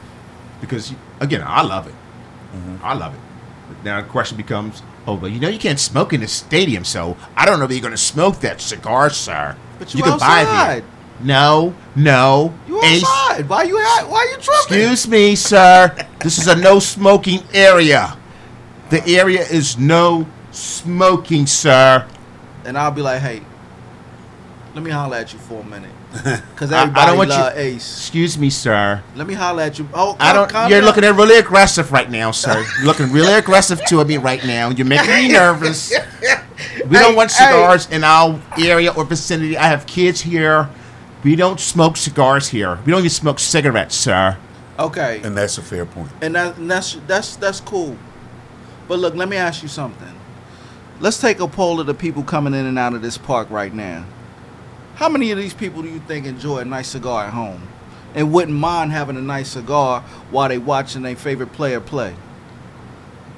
Because, 0.62 0.94
again, 1.20 1.42
I 1.46 1.62
love 1.64 1.88
it. 1.88 1.94
Mm-hmm. 2.54 2.76
I 2.84 2.94
love 2.94 3.16
it. 3.16 3.20
But 3.68 3.84
now 3.84 4.02
the 4.02 4.08
question 4.08 4.38
becomes 4.38 4.82
oh, 5.10 5.18
but 5.18 5.32
you 5.32 5.40
know 5.40 5.50
you 5.50 5.60
can't 5.60 5.80
smoke 5.80 6.14
in 6.14 6.22
the 6.22 6.28
stadium, 6.28 6.84
so 6.86 7.18
I 7.36 7.46
don't 7.46 7.60
know 7.60 7.66
if 7.66 7.72
you're 7.72 7.82
going 7.82 7.92
to 7.92 7.98
smoke 7.98 8.40
that 8.42 8.62
cigar, 8.62 9.10
sir. 9.10 9.56
But 9.80 9.94
you 9.94 10.04
can 10.04 10.20
buy 10.20 10.42
outside. 10.42 10.78
it. 10.80 10.84
No, 11.22 11.74
no. 11.96 12.54
You 12.68 12.82
Ace, 12.84 13.04
outside. 13.06 13.50
Why 13.50 13.64
you 13.64 13.78
at, 13.80 14.04
Why 14.04 14.24
you 14.32 14.38
tripping? 14.42 14.78
Excuse 14.78 15.08
me, 15.08 15.36
sir. 15.36 15.96
This 16.22 16.38
is 16.38 16.48
a 16.48 16.56
no 16.56 16.80
smoking 16.80 17.42
area. 17.54 18.18
The 18.90 19.06
area 19.08 19.42
is 19.42 19.78
no 19.78 20.28
smoking, 20.52 21.46
sir. 21.46 22.08
And 22.66 22.78
I'll 22.78 22.92
be 22.92 23.02
like, 23.02 23.22
hey, 23.22 23.42
let 24.74 24.84
me 24.84 24.92
holler 24.92 25.18
at 25.18 25.34
you 25.34 25.40
for 25.40 25.62
a 25.62 25.66
minute, 25.66 25.92
because 26.54 26.72
I- 26.72 26.84
I 26.84 27.06
don't 27.06 27.18
want 27.18 27.30
you- 27.30 27.36
love 27.36 27.58
Ace. 27.58 27.98
Excuse 28.00 28.38
me, 28.38 28.50
sir. 28.50 29.02
Let 29.16 29.28
me 29.28 29.34
holler 29.36 29.64
at 29.64 29.78
you. 29.78 29.88
Oh, 29.94 30.16
I 30.20 30.34
don't. 30.34 30.52
You're 30.70 30.80
down. 30.80 30.86
looking 30.86 31.04
at 31.04 31.16
really 31.16 31.38
aggressive 31.38 31.92
right 31.92 32.10
now, 32.10 32.32
sir. 32.32 32.66
You're 32.78 32.86
looking 32.92 33.12
really 33.12 33.34
aggressive 33.34 33.80
to 33.86 34.04
me 34.04 34.18
right 34.18 34.44
now. 34.46 34.70
You're 34.70 34.88
making 34.88 35.14
me 35.14 35.28
nervous. 35.32 35.92
We 36.86 36.96
don't 36.98 37.12
Hey, 37.12 37.16
want 37.16 37.32
hey. 37.32 37.46
cigars 37.46 37.88
in 37.92 38.04
our 38.04 38.40
area 38.58 38.92
or 38.92 39.04
vicinity. 39.06 39.58
I 39.58 39.68
have 39.68 39.86
kids 39.86 40.22
here. 40.22 40.68
We 41.24 41.36
don't 41.36 41.60
smoke 41.60 41.96
cigars 41.98 42.48
here. 42.50 42.80
We 42.86 42.92
don't 42.92 43.00
even 43.00 43.10
smoke 43.10 43.40
cigarettes, 43.40 43.96
sir. 43.96 44.38
Okay, 44.80 45.20
And 45.24 45.38
that's 45.38 45.58
a 45.58 45.62
fair 45.62 45.86
point. 45.86 46.10
and 46.22 46.34
that, 46.36 46.58
and 46.58 46.72
that's 46.72 46.98
that's 47.06 47.36
that's 47.36 47.60
cool. 47.60 47.98
But 48.88 49.00
look, 49.00 49.14
let 49.14 49.28
me 49.30 49.36
ask 49.38 49.62
you 49.62 49.68
something. 49.68 50.08
Let's 51.02 51.20
take 51.20 51.40
a 51.40 51.48
poll 51.48 51.80
of 51.80 51.86
the 51.88 51.94
people 51.94 52.24
coming 52.24 52.54
in 52.54 52.66
and 52.66 52.80
out 52.80 52.94
of 52.94 53.02
this 53.02 53.18
park 53.18 53.50
right 53.52 53.74
now. 53.74 54.06
How 55.00 55.08
many 55.08 55.32
of 55.32 55.38
these 55.38 55.54
people 55.54 55.82
do 55.82 55.88
you 55.88 56.00
think 56.00 56.26
enjoy 56.26 56.58
a 56.58 56.66
nice 56.66 56.90
cigar 56.90 57.28
at 57.28 57.34
home, 57.34 57.70
and 58.14 58.34
wouldn't 58.34 58.58
mind 58.58 58.92
having 58.92 59.16
a 59.16 59.22
nice 59.22 59.52
cigar 59.52 60.02
while 60.30 60.50
they 60.50 60.58
watching 60.58 61.04
their 61.04 61.16
favorite 61.16 61.54
player 61.54 61.80
play? 61.80 62.14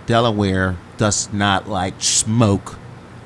Delaware 0.07 0.77
does 0.97 1.31
not 1.31 1.69
like 1.69 1.93
smoke, 1.99 2.79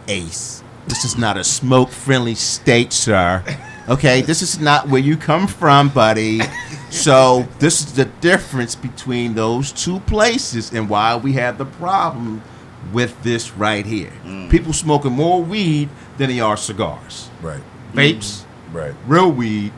Ace. 0.10 0.62
This 0.86 1.06
is 1.06 1.18
not 1.18 1.38
a 1.38 1.46
smoke 1.46 1.92
friendly 1.92 2.36
state, 2.36 2.92
sir. 2.92 3.42
Okay, 3.88 4.22
this 4.22 4.42
is 4.42 4.60
not 4.60 4.90
where 4.90 5.02
you 5.02 5.16
come 5.16 5.48
from, 5.48 5.88
buddy. 5.88 6.42
So, 6.90 7.48
this 7.60 7.80
is 7.80 7.94
the 7.94 8.04
difference 8.20 8.76
between 8.76 9.36
those 9.36 9.72
two 9.72 10.02
places 10.02 10.74
and 10.74 10.90
why 10.90 11.16
we 11.16 11.32
have 11.34 11.58
the 11.58 11.66
problem 11.66 12.44
with 12.92 13.24
this 13.24 13.54
right 13.54 13.86
here. 13.86 14.12
Mm. 14.26 14.50
People 14.50 14.74
smoking 14.74 15.14
more 15.14 15.42
weed 15.42 15.88
than 16.18 16.28
they 16.28 16.42
are 16.42 16.58
cigars. 16.58 17.30
Right. 17.42 17.64
Vapes, 17.96 18.44
Right. 18.72 18.94
real 19.08 19.32
weed, 19.32 19.72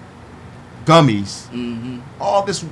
gummies, 0.86 1.48
Mm-hmm. 1.50 2.00
all 2.20 2.44
this. 2.44 2.64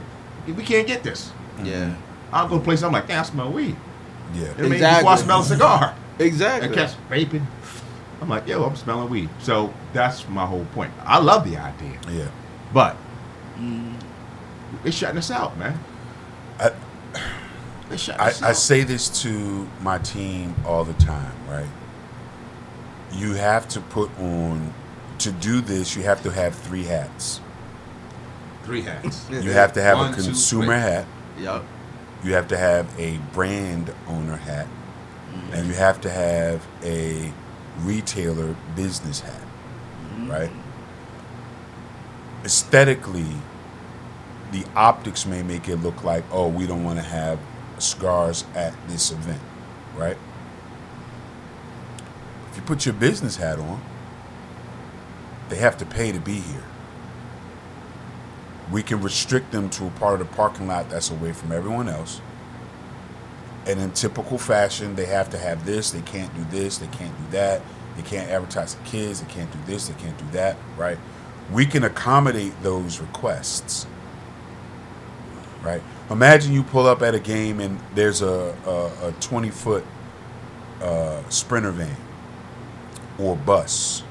We 0.47 0.63
can't 0.63 0.87
get 0.87 1.03
this. 1.03 1.31
Yeah, 1.63 1.93
I'll 2.31 2.47
go 2.47 2.57
to 2.59 2.63
places, 2.63 2.83
I'm 2.83 2.91
like, 2.91 3.07
damn, 3.07 3.19
I 3.21 3.23
smell 3.23 3.51
weed. 3.51 3.75
Yeah. 4.33 4.41
You 4.41 4.45
know 4.47 4.51
what 4.53 4.59
I 4.59 4.61
mean? 4.69 4.79
Before 4.79 5.09
I 5.11 5.15
smell 5.15 5.39
a 5.41 5.43
cigar. 5.45 5.95
exactly. 6.19 6.67
and 6.67 6.75
catch 6.75 6.91
vaping. 7.09 7.45
I'm 8.21 8.29
like, 8.29 8.47
yo, 8.47 8.63
I'm 8.63 8.75
smelling 8.75 9.09
weed. 9.09 9.29
So 9.39 9.73
that's 9.93 10.27
my 10.29 10.45
whole 10.45 10.65
point. 10.73 10.91
I 11.05 11.19
love 11.19 11.49
the 11.49 11.57
idea, 11.57 11.97
Yeah. 12.09 12.27
but 12.73 12.95
Mm. 13.59 13.93
they're 14.83 14.91
shutting 14.91 15.17
us 15.17 15.29
out, 15.31 15.57
man. 15.57 15.77
I- 16.59 16.71
They're 17.89 17.97
shutting 17.97 18.21
I, 18.21 18.27
us 18.29 18.41
I 18.41 18.49
out. 18.49 18.55
say 18.55 18.83
this 18.83 19.09
to 19.23 19.67
my 19.81 19.97
team 19.99 20.55
all 20.65 20.83
the 20.83 20.93
time, 20.93 21.31
right? 21.49 21.67
You 23.11 23.33
have 23.35 23.67
to 23.69 23.79
put 23.81 24.09
on, 24.19 24.73
to 25.19 25.31
do 25.31 25.61
this, 25.61 25.95
you 25.95 26.03
have 26.03 26.21
to 26.23 26.31
have 26.31 26.55
three 26.55 26.83
hats. 26.83 27.41
three 28.63 28.81
hats. 28.81 29.27
You 29.29 29.51
have 29.51 29.73
to 29.73 29.81
have 29.81 29.97
One, 29.97 30.11
a 30.11 30.15
consumer 30.15 30.65
three. 30.65 30.75
hat, 30.75 31.05
Yup. 31.39 31.63
you 32.23 32.33
have 32.33 32.47
to 32.49 32.57
have 32.57 32.87
a 32.99 33.17
brand 33.33 33.93
owner 34.07 34.37
hat, 34.37 34.67
mm. 35.31 35.53
and 35.53 35.67
you 35.67 35.73
have 35.73 36.01
to 36.01 36.09
have 36.09 36.65
a 36.83 37.31
retailer 37.81 38.55
business 38.75 39.19
hat, 39.19 39.41
mm. 40.17 40.29
right? 40.29 40.51
Aesthetically, 42.43 43.35
the 44.51 44.65
optics 44.75 45.25
may 45.25 45.43
make 45.43 45.67
it 45.67 45.77
look 45.77 46.03
like, 46.03 46.23
oh, 46.31 46.47
we 46.47 46.65
don't 46.65 46.83
want 46.83 46.97
to 46.97 47.05
have 47.05 47.39
scars 47.77 48.45
at 48.55 48.73
this 48.87 49.11
event, 49.11 49.41
right? 49.95 50.17
If 52.49 52.57
you 52.57 52.63
put 52.63 52.85
your 52.85 52.93
business 52.93 53.37
hat 53.37 53.59
on, 53.59 53.81
they 55.49 55.57
have 55.57 55.77
to 55.77 55.85
pay 55.85 56.11
to 56.11 56.19
be 56.19 56.39
here. 56.39 56.63
We 58.71 58.81
can 58.81 59.01
restrict 59.01 59.51
them 59.51 59.69
to 59.71 59.87
a 59.87 59.91
part 59.91 60.19
of 60.19 60.27
the 60.27 60.35
parking 60.35 60.67
lot 60.67 60.89
that's 60.89 61.11
away 61.11 61.33
from 61.33 61.51
everyone 61.51 61.87
else. 61.87 62.21
And 63.67 63.79
in 63.79 63.91
typical 63.91 64.37
fashion, 64.37 64.95
they 64.95 65.05
have 65.05 65.29
to 65.31 65.37
have 65.37 65.65
this, 65.65 65.91
they 65.91 66.01
can't 66.01 66.33
do 66.35 66.43
this, 66.45 66.77
they 66.77 66.87
can't 66.87 67.15
do 67.17 67.31
that, 67.31 67.61
they 67.95 68.03
can't 68.03 68.29
advertise 68.29 68.73
to 68.73 68.81
kids, 68.81 69.21
they 69.21 69.31
can't 69.31 69.51
do 69.51 69.59
this, 69.65 69.87
they 69.87 69.99
can't 70.01 70.17
do 70.17 70.25
that, 70.31 70.57
right? 70.77 70.97
We 71.51 71.65
can 71.65 71.83
accommodate 71.83 72.53
those 72.63 72.99
requests, 72.99 73.87
right? 75.63 75.81
Imagine 76.09 76.53
you 76.53 76.63
pull 76.63 76.87
up 76.87 77.01
at 77.01 77.15
a 77.15 77.19
game 77.19 77.59
and 77.59 77.79
there's 77.95 78.21
a, 78.21 78.55
a, 78.65 79.09
a 79.09 79.11
20 79.13 79.49
foot 79.49 79.83
uh, 80.81 81.27
sprinter 81.29 81.71
van 81.71 81.95
or 83.17 83.35
bus 83.35 84.03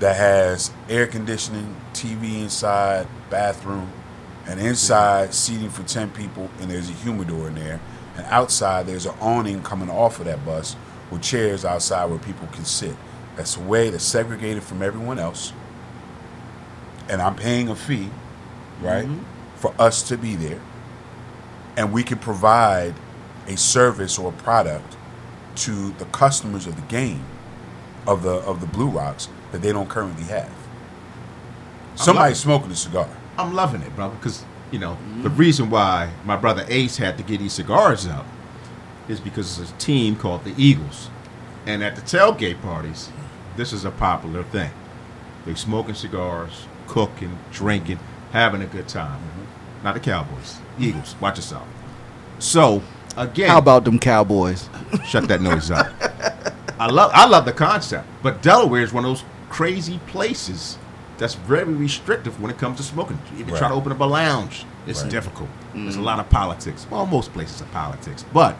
that 0.00 0.16
has 0.16 0.70
air 0.88 1.06
conditioning, 1.06 1.76
TV 1.92 2.42
inside, 2.42 3.06
bathroom, 3.30 3.90
and 4.46 4.60
inside 4.60 5.34
seating 5.34 5.70
for 5.70 5.82
10 5.82 6.10
people, 6.10 6.50
and 6.60 6.70
there's 6.70 6.88
a 6.88 6.92
humidor 6.92 7.48
in 7.48 7.54
there. 7.54 7.80
And 8.16 8.26
outside, 8.26 8.86
there's 8.86 9.06
an 9.06 9.14
awning 9.20 9.62
coming 9.62 9.90
off 9.90 10.18
of 10.18 10.26
that 10.26 10.44
bus 10.44 10.76
with 11.10 11.22
chairs 11.22 11.64
outside 11.64 12.06
where 12.06 12.18
people 12.18 12.46
can 12.48 12.64
sit. 12.64 12.96
That's 13.36 13.56
a 13.56 13.60
way 13.60 13.90
that's 13.90 14.04
segregated 14.04 14.62
from 14.62 14.82
everyone 14.82 15.18
else. 15.18 15.52
And 17.08 17.22
I'm 17.22 17.36
paying 17.36 17.68
a 17.68 17.76
fee, 17.76 18.10
right, 18.80 19.06
mm-hmm. 19.06 19.24
for 19.56 19.74
us 19.78 20.02
to 20.08 20.18
be 20.18 20.34
there. 20.34 20.60
And 21.76 21.92
we 21.92 22.02
can 22.02 22.18
provide 22.18 22.94
a 23.46 23.56
service 23.56 24.18
or 24.18 24.30
a 24.30 24.36
product 24.36 24.96
to 25.56 25.90
the 25.92 26.04
customers 26.06 26.66
of 26.66 26.76
the 26.76 26.82
game 26.82 27.24
of 28.08 28.22
the 28.22 28.30
of 28.30 28.60
the 28.60 28.66
Blue 28.66 28.88
Rocks 28.88 29.28
that 29.52 29.62
they 29.62 29.70
don't 29.72 29.88
currently 29.88 30.24
have. 30.24 30.50
Somebody's 31.94 32.38
smoking 32.38 32.70
a 32.70 32.76
cigar. 32.76 33.08
I'm 33.36 33.54
loving 33.54 33.82
it, 33.82 33.94
brother, 33.94 34.14
because 34.16 34.44
you 34.72 34.78
know 34.78 34.96
the 35.22 35.30
reason 35.30 35.70
why 35.70 36.10
my 36.24 36.36
brother 36.36 36.64
Ace 36.68 36.96
had 36.96 37.16
to 37.18 37.22
get 37.22 37.38
these 37.38 37.52
cigars 37.52 38.06
up 38.06 38.26
is 39.08 39.20
because 39.20 39.56
there's 39.56 39.70
a 39.70 39.74
team 39.76 40.16
called 40.16 40.44
the 40.44 40.54
Eagles, 40.56 41.10
and 41.66 41.84
at 41.84 41.94
the 41.96 42.02
tailgate 42.02 42.60
parties, 42.62 43.10
this 43.56 43.72
is 43.72 43.84
a 43.84 43.90
popular 43.90 44.42
thing. 44.44 44.70
They're 45.44 45.56
smoking 45.56 45.94
cigars, 45.94 46.66
cooking, 46.86 47.38
drinking, 47.52 47.98
having 48.32 48.62
a 48.62 48.66
good 48.66 48.88
time. 48.88 49.20
Mm-hmm. 49.20 49.84
Not 49.84 49.94
the 49.94 50.00
Cowboys, 50.00 50.58
Eagles. 50.78 51.14
Watch 51.20 51.36
yourself. 51.36 51.66
So 52.38 52.82
again, 53.16 53.50
How 53.50 53.58
about 53.58 53.84
them 53.84 53.98
Cowboys? 53.98 54.68
shut 55.06 55.28
that 55.28 55.40
noise 55.42 55.70
up. 55.70 55.86
I 56.78 56.86
love 56.86 57.10
I 57.14 57.26
love 57.26 57.44
the 57.44 57.52
concept, 57.52 58.06
but 58.22 58.42
Delaware 58.42 58.82
is 58.82 58.92
one 58.92 59.04
of 59.04 59.10
those 59.10 59.24
crazy 59.50 59.98
places 60.06 60.78
that's 61.18 61.34
very 61.34 61.64
restrictive 61.64 62.40
when 62.40 62.50
it 62.50 62.58
comes 62.58 62.76
to 62.76 62.82
smoking. 62.82 63.18
If 63.26 63.32
You 63.32 63.38
even 63.40 63.56
try 63.56 63.68
to 63.68 63.74
open 63.74 63.90
up 63.90 64.00
a 64.00 64.04
lounge, 64.04 64.64
it's 64.86 65.02
Right. 65.02 65.10
difficult. 65.10 65.48
There's 65.74 65.96
a 65.96 65.98
mm. 65.98 66.04
lot 66.04 66.20
of 66.20 66.30
politics. 66.30 66.86
Well, 66.88 67.06
most 67.06 67.32
places 67.32 67.60
are 67.60 67.66
politics, 67.66 68.24
but 68.32 68.56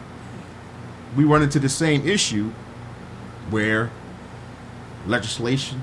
we 1.15 1.23
run 1.23 1.41
into 1.41 1.59
the 1.59 1.69
same 1.69 2.07
issue 2.07 2.51
where 3.49 3.89
legislation. 5.07 5.81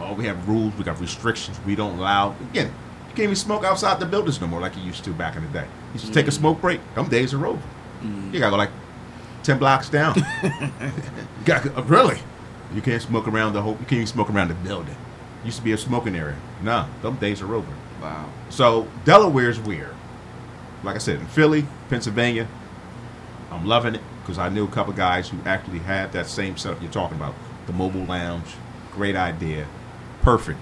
Oh, 0.00 0.12
we 0.12 0.26
have 0.26 0.48
rules. 0.48 0.74
We 0.76 0.84
got 0.84 1.00
restrictions. 1.00 1.58
We 1.64 1.74
don't 1.74 1.98
allow. 1.98 2.34
Again, 2.50 2.66
you 2.66 3.14
can't 3.14 3.20
even 3.20 3.36
smoke 3.36 3.64
outside 3.64 4.00
the 4.00 4.06
buildings 4.06 4.40
no 4.40 4.46
more 4.46 4.60
like 4.60 4.76
you 4.76 4.82
used 4.82 5.04
to 5.04 5.10
back 5.10 5.36
in 5.36 5.42
the 5.42 5.48
day. 5.48 5.64
You 5.64 5.94
used 5.94 6.06
to 6.06 6.12
take 6.12 6.26
a 6.26 6.30
mm. 6.30 6.34
smoke 6.34 6.60
break. 6.60 6.80
Them 6.94 7.08
days 7.08 7.32
are 7.32 7.46
over. 7.46 7.62
Mm. 8.02 8.34
You 8.34 8.40
gotta 8.40 8.50
go 8.50 8.56
like 8.56 8.70
ten 9.44 9.58
blocks 9.58 9.88
down. 9.88 10.14
got 11.44 11.66
uh, 11.76 11.82
really. 11.84 12.18
You 12.74 12.82
can't 12.82 13.00
smoke 13.00 13.28
around 13.28 13.52
the 13.52 13.62
whole. 13.62 13.72
You 13.72 13.86
can't 13.86 13.92
even 13.92 14.06
smoke 14.06 14.30
around 14.30 14.48
the 14.48 14.54
building. 14.54 14.96
Used 15.44 15.58
to 15.58 15.64
be 15.64 15.72
a 15.72 15.78
smoking 15.78 16.16
area. 16.16 16.36
No, 16.62 16.88
them 17.02 17.16
days 17.16 17.42
are 17.42 17.54
over. 17.54 17.72
Wow. 18.00 18.30
So 18.48 18.88
Delaware's 19.04 19.60
weird. 19.60 19.94
Like 20.82 20.96
I 20.96 20.98
said, 20.98 21.20
in 21.20 21.26
Philly, 21.26 21.66
Pennsylvania, 21.88 22.48
I'm 23.50 23.66
loving 23.66 23.94
it 23.94 24.00
because 24.22 24.38
I 24.38 24.48
knew 24.48 24.64
a 24.64 24.68
couple 24.68 24.92
guys 24.92 25.28
who 25.28 25.38
actually 25.44 25.78
had 25.78 26.12
that 26.12 26.26
same 26.26 26.56
setup 26.56 26.82
you're 26.82 26.90
talking 26.90 27.16
about. 27.16 27.34
The 27.66 27.72
mobile 27.72 28.04
lounge, 28.04 28.54
great 28.92 29.16
idea, 29.16 29.66
perfect. 30.22 30.58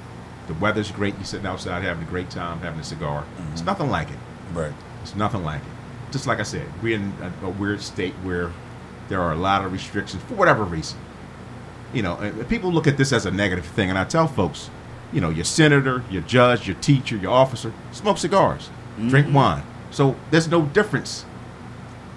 The 0.49 0.55
weather's 0.55 0.91
great. 0.91 1.15
You're 1.15 1.25
sitting 1.25 1.47
outside 1.47 1.83
having 1.83 2.03
a 2.03 2.11
great 2.11 2.31
time, 2.31 2.59
having 2.59 2.81
a 2.81 2.85
cigar. 2.85 3.25
It's 3.53 3.63
nothing 3.63 3.89
like 3.89 4.11
it. 4.11 4.19
Right. 4.53 4.75
It's 5.03 5.15
nothing 5.15 5.45
like 5.45 5.61
it. 5.61 6.13
Just 6.13 6.27
like 6.27 6.41
I 6.41 6.43
said, 6.43 6.67
we're 6.83 6.97
in 6.97 7.13
a, 7.23 7.47
a 7.47 7.51
weird 7.51 7.81
state 7.81 8.15
where 8.23 8.53
there 9.13 9.21
are 9.21 9.33
a 9.33 9.37
lot 9.37 9.63
of 9.63 9.71
restrictions 9.75 10.23
for 10.23 10.35
whatever 10.37 10.65
reason. 10.65 10.99
You 11.93 12.03
know, 12.03 12.17
and 12.17 12.49
people 12.49 12.73
look 12.73 12.87
at 12.87 12.97
this 12.97 13.13
as 13.13 13.27
a 13.27 13.31
negative 13.31 13.67
thing, 13.67 13.91
and 13.91 13.99
I 13.99 14.05
tell 14.05 14.27
folks, 14.27 14.71
you 15.13 15.21
know, 15.21 15.29
your 15.29 15.45
senator, 15.45 16.03
your 16.11 16.23
judge, 16.23 16.67
your 16.67 16.77
teacher, 16.77 17.17
your 17.17 17.31
officer, 17.33 17.75
smoke 17.91 18.17
cigars, 18.17 18.71
drink 19.09 19.33
wine. 19.35 19.65
So 19.91 20.17
there's 20.31 20.49
no 20.49 20.63
difference 20.63 21.27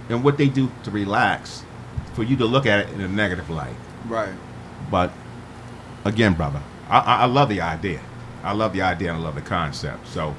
in 0.08 0.24
what 0.24 0.38
they 0.38 0.48
do 0.48 0.72
to 0.84 0.92
relax 0.92 1.66
for 2.14 2.24
you 2.24 2.38
to 2.38 2.46
look 2.46 2.66
at 2.66 2.80
it 2.80 2.94
in 2.94 3.02
a 3.02 3.10
negative 3.10 3.50
light. 3.50 3.76
Right. 4.08 4.34
But 4.90 5.12
again, 6.06 6.34
brother, 6.36 6.62
I, 6.88 7.00
I, 7.00 7.16
I 7.24 7.26
love 7.26 7.50
the 7.50 7.60
idea. 7.60 8.00
I 8.42 8.54
love 8.54 8.72
the 8.72 8.84
idea 8.84 9.10
and 9.12 9.20
I 9.20 9.22
love 9.22 9.36
the 9.36 9.42
concept. 9.42 10.08
So 10.08 10.34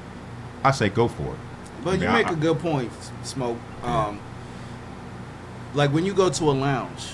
I 0.63 0.71
say 0.71 0.89
go 0.89 1.07
for 1.07 1.33
it. 1.35 1.39
But 1.83 1.89
I 1.89 1.93
mean, 1.93 2.01
you 2.01 2.09
make 2.09 2.27
I- 2.27 2.33
a 2.33 2.35
good 2.35 2.57
point, 2.57 2.91
Smoke. 3.21 3.57
Um, 3.83 4.19
like 5.73 5.91
when 5.91 6.05
you 6.05 6.13
go 6.13 6.29
to 6.29 6.43
a 6.45 6.51
lounge, 6.53 7.07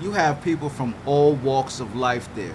you 0.00 0.12
have 0.12 0.42
people 0.42 0.68
from 0.68 0.94
all 1.06 1.34
walks 1.34 1.80
of 1.80 1.94
life 1.96 2.28
there. 2.34 2.54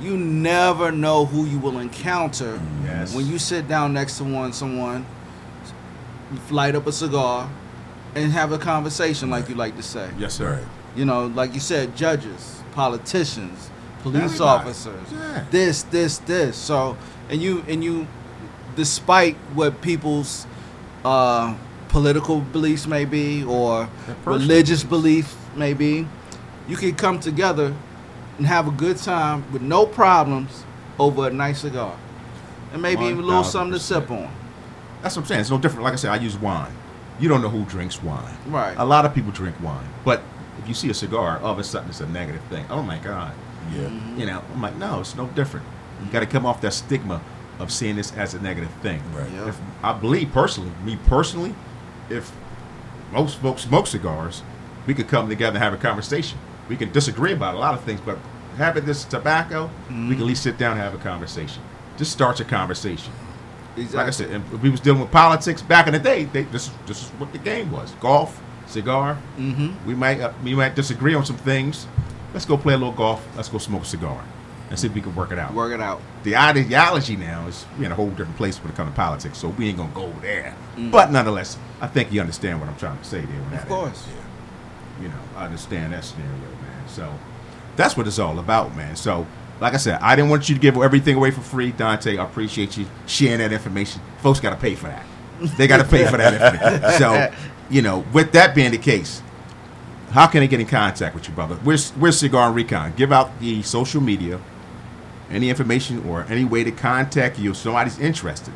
You 0.00 0.16
never 0.16 0.92
know 0.92 1.24
who 1.24 1.44
you 1.44 1.58
will 1.58 1.78
encounter 1.78 2.60
Yes. 2.84 3.14
when 3.14 3.26
you 3.26 3.38
sit 3.38 3.66
down 3.68 3.92
next 3.92 4.18
to 4.18 4.24
one 4.24 4.52
someone, 4.52 5.04
light 6.50 6.74
up 6.74 6.86
a 6.86 6.92
cigar, 6.92 7.48
and 8.14 8.32
have 8.32 8.52
a 8.52 8.58
conversation, 8.58 9.30
like 9.30 9.48
you 9.48 9.54
like 9.54 9.76
to 9.76 9.82
say. 9.82 10.08
Yes, 10.18 10.34
sir. 10.34 10.54
Right. 10.56 10.64
You 10.96 11.04
know, 11.04 11.26
like 11.26 11.54
you 11.54 11.60
said, 11.60 11.96
judges, 11.96 12.62
politicians, 12.72 13.70
police 14.02 14.22
Everybody. 14.22 14.44
officers, 14.70 15.08
Yeah. 15.12 15.44
this, 15.50 15.82
this, 15.84 16.18
this. 16.18 16.56
So, 16.56 16.96
and 17.28 17.40
you, 17.42 17.64
and 17.68 17.82
you, 17.84 18.06
despite 18.76 19.36
what 19.54 19.80
people's 19.82 20.46
uh, 21.04 21.54
political 21.88 22.40
beliefs 22.40 22.86
may 22.86 23.04
be 23.04 23.44
or 23.44 23.88
religious 24.24 24.84
beliefs 24.84 25.36
may 25.56 25.74
be, 25.74 26.06
you 26.68 26.76
can 26.76 26.94
come 26.94 27.18
together 27.18 27.74
and 28.36 28.46
have 28.46 28.68
a 28.68 28.70
good 28.70 28.96
time 28.98 29.50
with 29.52 29.62
no 29.62 29.86
problems 29.86 30.64
over 30.98 31.28
a 31.28 31.30
nice 31.30 31.60
cigar, 31.60 31.96
and 32.72 32.82
maybe 32.82 33.04
even 33.04 33.20
a 33.20 33.26
little 33.26 33.44
something 33.44 33.72
to 33.72 33.80
sip 33.80 34.10
on. 34.10 34.30
That's 35.02 35.16
what 35.16 35.22
I'm 35.22 35.28
saying. 35.28 35.40
It's 35.42 35.50
no 35.50 35.58
different. 35.58 35.84
Like 35.84 35.92
I 35.92 35.96
said, 35.96 36.10
I 36.10 36.16
use 36.16 36.36
wine. 36.36 36.72
You 37.20 37.28
don't 37.28 37.40
know 37.40 37.48
who 37.48 37.64
drinks 37.64 38.02
wine. 38.02 38.36
Right. 38.46 38.76
A 38.76 38.84
lot 38.84 39.04
of 39.04 39.14
people 39.14 39.32
drink 39.32 39.60
wine, 39.60 39.88
but 40.04 40.22
if 40.60 40.68
you 40.68 40.74
see 40.74 40.90
a 40.90 40.94
cigar, 40.94 41.38
all 41.40 41.52
of 41.52 41.58
a 41.58 41.64
sudden 41.64 41.88
it's 41.88 42.00
a 42.00 42.06
negative 42.08 42.42
thing. 42.44 42.64
Oh 42.68 42.82
my 42.82 42.98
God. 42.98 43.32
Yeah. 43.72 43.90
You 44.16 44.26
know, 44.26 44.42
I'm 44.52 44.62
like, 44.62 44.76
no, 44.76 45.00
it's 45.00 45.14
no 45.14 45.26
different. 45.28 45.66
You 46.04 46.10
got 46.10 46.20
to 46.20 46.26
come 46.26 46.46
off 46.46 46.60
that 46.62 46.72
stigma 46.72 47.20
of 47.58 47.72
seeing 47.72 47.96
this 47.96 48.12
as 48.12 48.34
a 48.34 48.40
negative 48.40 48.70
thing. 48.82 49.02
Right. 49.12 49.30
Yeah. 49.30 49.48
If 49.48 49.58
I 49.82 49.92
believe 49.92 50.32
personally, 50.32 50.70
me 50.84 50.96
personally, 51.06 51.54
if 52.10 52.32
most 53.12 53.38
folks 53.38 53.62
smoke 53.62 53.86
cigars, 53.86 54.42
we 54.86 54.94
could 54.94 55.08
come 55.08 55.28
together 55.28 55.56
and 55.56 55.62
have 55.62 55.72
a 55.72 55.76
conversation. 55.76 56.38
We 56.68 56.76
can 56.76 56.92
disagree 56.92 57.32
about 57.32 57.54
a 57.54 57.58
lot 57.58 57.74
of 57.74 57.82
things, 57.82 58.00
but 58.00 58.18
having 58.56 58.84
this 58.84 59.04
tobacco, 59.04 59.70
we 59.88 60.14
can 60.14 60.20
at 60.20 60.26
least 60.26 60.42
sit 60.42 60.58
down 60.58 60.72
and 60.72 60.80
have 60.80 60.94
a 60.94 60.98
conversation. 60.98 61.62
Just 61.96 62.12
starts 62.12 62.40
a 62.40 62.44
conversation. 62.44 63.12
Like 63.76 64.08
I 64.08 64.10
said, 64.10 64.30
if 64.30 64.62
we 64.62 64.70
was 64.70 64.80
dealing 64.80 65.00
with 65.00 65.10
politics 65.10 65.62
back 65.62 65.86
in 65.86 65.92
the 65.92 65.98
day, 66.00 66.24
they, 66.24 66.42
this 66.44 66.70
this 66.86 67.02
is 67.02 67.08
what 67.10 67.32
the 67.32 67.38
game 67.38 67.70
was: 67.70 67.92
golf, 68.00 68.40
cigar. 68.66 69.16
Mm-hmm. 69.36 69.86
We 69.86 69.94
might 69.94 70.20
uh, 70.20 70.32
we 70.42 70.54
might 70.54 70.74
disagree 70.74 71.14
on 71.14 71.24
some 71.24 71.36
things. 71.36 71.86
Let's 72.32 72.44
go 72.44 72.56
play 72.56 72.74
a 72.74 72.76
little 72.76 72.92
golf. 72.92 73.24
Let's 73.36 73.48
go 73.48 73.58
smoke 73.58 73.82
a 73.82 73.86
cigar, 73.86 74.24
and 74.70 74.78
see 74.78 74.86
if 74.86 74.94
we 74.94 75.00
can 75.00 75.14
work 75.14 75.32
it 75.32 75.38
out. 75.38 75.54
Work 75.54 75.72
it 75.72 75.80
out. 75.80 76.00
The 76.24 76.36
ideology 76.36 77.16
now 77.16 77.46
is 77.46 77.64
we're 77.78 77.86
in 77.86 77.92
a 77.92 77.94
whole 77.94 78.10
different 78.10 78.36
place 78.36 78.58
when 78.58 78.72
it 78.72 78.76
comes 78.76 78.90
to 78.90 78.96
politics, 78.96 79.38
so 79.38 79.48
we 79.48 79.68
ain't 79.68 79.78
gonna 79.78 79.92
go 79.94 80.12
there. 80.20 80.54
But 80.76 81.10
nonetheless, 81.10 81.58
I 81.80 81.86
think 81.86 82.12
you 82.12 82.20
understand 82.20 82.60
what 82.60 82.68
I'm 82.68 82.76
trying 82.76 82.98
to 82.98 83.04
say 83.04 83.20
there. 83.20 83.40
Mm. 83.40 83.44
Of 83.46 83.50
that. 83.52 83.68
course. 83.68 84.06
You 85.00 85.08
know, 85.08 85.20
I 85.36 85.44
understand 85.46 85.92
that 85.92 86.04
scenario, 86.04 86.32
man. 86.32 86.88
So 86.88 87.12
that's 87.76 87.96
what 87.96 88.06
it's 88.06 88.18
all 88.18 88.38
about, 88.38 88.76
man. 88.76 88.96
So, 88.96 89.26
like 89.60 89.74
I 89.74 89.76
said, 89.76 90.00
I 90.00 90.16
didn't 90.16 90.30
want 90.30 90.48
you 90.48 90.54
to 90.54 90.60
give 90.60 90.76
everything 90.76 91.16
away 91.16 91.30
for 91.30 91.40
free, 91.40 91.72
Dantae. 91.72 92.18
I 92.18 92.24
appreciate 92.24 92.76
you 92.76 92.86
sharing 93.06 93.38
that 93.38 93.52
information. 93.52 94.00
Folks 94.18 94.40
got 94.40 94.50
to 94.50 94.56
pay 94.56 94.74
for 94.74 94.86
that. 94.86 95.04
They 95.56 95.68
got 95.68 95.78
to 95.78 95.84
pay 95.84 96.06
for 96.06 96.16
that. 96.16 96.34
information. 96.34 96.90
So, 96.98 97.32
you 97.70 97.82
know, 97.82 98.04
with 98.12 98.32
that 98.32 98.54
being 98.54 98.72
the 98.72 98.78
case, 98.78 99.22
how 100.10 100.26
can 100.26 100.40
they 100.40 100.48
get 100.48 100.60
in 100.60 100.66
contact 100.66 101.14
with 101.14 101.28
you, 101.28 101.34
brother? 101.34 101.56
Where's 101.56 101.90
Where's 101.92 102.18
Cigar 102.18 102.46
and 102.48 102.56
Recon? 102.56 102.94
Give 102.96 103.12
out 103.12 103.38
the 103.40 103.62
social 103.62 104.00
media, 104.00 104.40
any 105.30 105.50
information 105.50 106.08
or 106.08 106.24
any 106.28 106.44
way 106.44 106.64
to 106.64 106.70
contact 106.70 107.38
you 107.38 107.50
if 107.52 107.56
somebody's 107.56 107.98
interested. 107.98 108.52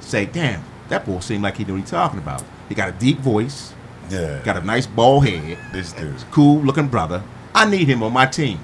Say, 0.00 0.26
damn, 0.26 0.62
that 0.88 1.06
boy 1.06 1.20
seemed 1.20 1.42
like 1.42 1.56
he 1.56 1.64
knew 1.64 1.74
what 1.74 1.80
he's 1.80 1.90
talking 1.90 2.18
about. 2.18 2.42
He 2.68 2.74
got 2.74 2.88
a 2.88 2.92
deep 2.92 3.18
voice, 3.20 3.72
Yeah. 4.10 4.40
got 4.44 4.56
a 4.56 4.62
nice 4.64 4.86
bald 4.86 5.26
head 5.26 5.58
this 5.72 5.92
dude. 5.92 6.14
cool 6.30 6.60
looking 6.62 6.88
brother. 6.88 7.22
I 7.54 7.68
need 7.68 7.88
him 7.88 8.02
on 8.02 8.12
my 8.12 8.26
team. 8.26 8.60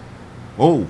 Oh, 0.58 0.86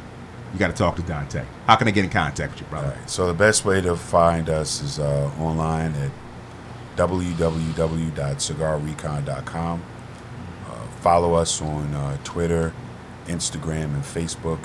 you 0.52 0.58
got 0.58 0.68
to 0.68 0.72
talk 0.74 0.96
to 0.96 1.02
Dantae. 1.02 1.44
How 1.66 1.76
can 1.76 1.88
I 1.88 1.90
get 1.90 2.04
in 2.04 2.10
contact 2.10 2.52
with 2.52 2.60
you, 2.62 2.66
All 2.66 2.70
brother? 2.82 2.96
right. 2.98 3.10
So 3.10 3.26
the 3.26 3.34
best 3.34 3.64
way 3.64 3.80
to 3.80 3.96
find 3.96 4.48
us 4.48 4.80
is 4.82 4.98
uh, 4.98 5.30
online 5.38 5.92
at 5.94 6.10
www.cigarrecon.com. 6.96 9.82
Uh, 10.66 10.70
follow 11.00 11.34
us 11.34 11.60
on 11.60 11.94
uh, 11.94 12.16
Twitter, 12.24 12.72
Instagram, 13.26 13.94
and 13.94 14.02
Facebook 14.02 14.60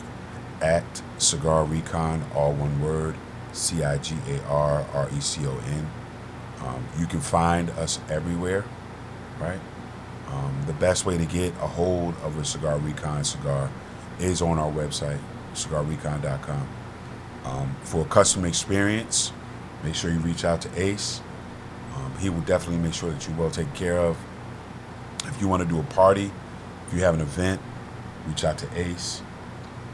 at 0.62 1.02
Cigar 1.18 1.66
Recon, 1.66 2.24
all 2.36 2.54
one 2.54 2.82
word, 2.82 3.16
C 3.52 3.84
I 3.84 3.98
G 3.98 4.16
A 4.28 4.44
R 4.46 4.86
R 4.94 5.10
E 5.16 5.20
C 5.20 5.46
O 5.46 5.58
N. 5.58 5.90
Um, 6.66 6.86
you 7.00 7.08
can 7.08 7.20
find 7.20 7.70
us 7.72 8.00
everywhere, 8.10 8.64
right? 9.40 9.60
Um, 10.28 10.64
the 10.66 10.74
best 10.74 11.06
way 11.06 11.18
to 11.18 11.26
get 11.26 11.54
a 11.56 11.68
hold 11.68 12.16
of 12.24 12.38
a 12.38 12.46
Cigar 12.46 12.78
Recon 12.78 13.24
cigar 13.24 13.70
is 14.20 14.42
on 14.42 14.60
our 14.60 14.72
website, 14.72 15.20
cigarrecon.com. 15.54 16.68
Um, 17.44 17.76
for 17.82 18.02
a 18.02 18.06
customer 18.06 18.48
experience, 18.48 19.34
make 19.84 19.96
sure 19.96 20.12
you 20.12 20.20
reach 20.20 20.46
out 20.46 20.62
to 20.62 20.82
Ace. 20.82 21.22
Um, 21.96 22.14
he 22.20 22.30
will 22.30 22.42
definitely 22.42 22.82
make 22.82 22.94
sure 22.94 23.12
that 23.12 23.28
you're 23.28 23.38
well 23.38 23.52
taken 23.52 23.74
care 23.74 23.98
of. 23.98 24.18
If 25.26 25.42
you 25.42 25.48
want 25.48 25.64
to 25.64 25.68
do 25.68 25.80
a 25.80 25.84
party, 25.84 26.32
if 26.88 26.94
you 26.94 27.02
have 27.02 27.16
an 27.16 27.22
event, 27.22 27.60
reach 28.28 28.44
out 28.44 28.58
to 28.60 28.80
Ace. 28.80 29.22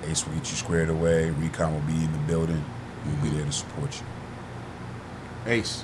Ace 0.06 0.26
will 0.26 0.34
get 0.36 0.50
you 0.50 0.56
squared 0.58 0.89
away. 0.89 1.30
Recon 1.32 1.74
will 1.74 1.82
be 1.82 1.93
in 2.04 2.12
the 2.12 2.18
building. 2.20 2.64
We'll 3.06 3.16
be 3.24 3.30
there 3.36 3.45
to 3.45 3.52
support 3.52 4.00
you. 4.00 5.52
Ace. 5.52 5.84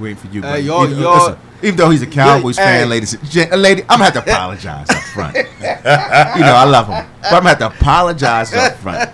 Waiting 0.00 0.16
for 0.16 0.26
you, 0.28 0.40
Hey, 0.40 0.48
buddy. 0.50 0.62
y'all- 0.62 0.84
even, 0.86 0.98
y'all- 1.02 1.14
listen, 1.18 1.36
even 1.62 1.76
though 1.76 1.90
he's 1.90 2.00
a 2.02 2.06
Cowboys 2.06 2.56
Yeah, 2.56 2.64
fan, 2.64 2.78
hey. 2.80 2.84
ladies 2.86 3.12
and 3.14 3.30
gen- 3.30 3.50
lady, 3.60 3.82
I'm 3.82 3.98
gonna 3.98 4.04
have 4.04 4.14
to 4.14 4.20
apologize 4.32 4.88
up 4.88 4.96
front. 4.96 5.36
you 5.36 5.42
know, 5.42 6.54
I 6.56 6.64
love 6.64 6.88
him, 6.88 7.04
but 7.20 7.32
I'm 7.34 7.38
gonna 7.44 7.48
have 7.50 7.58
to 7.58 7.66
apologize 7.66 8.54
up 8.54 8.74
front. 8.78 9.10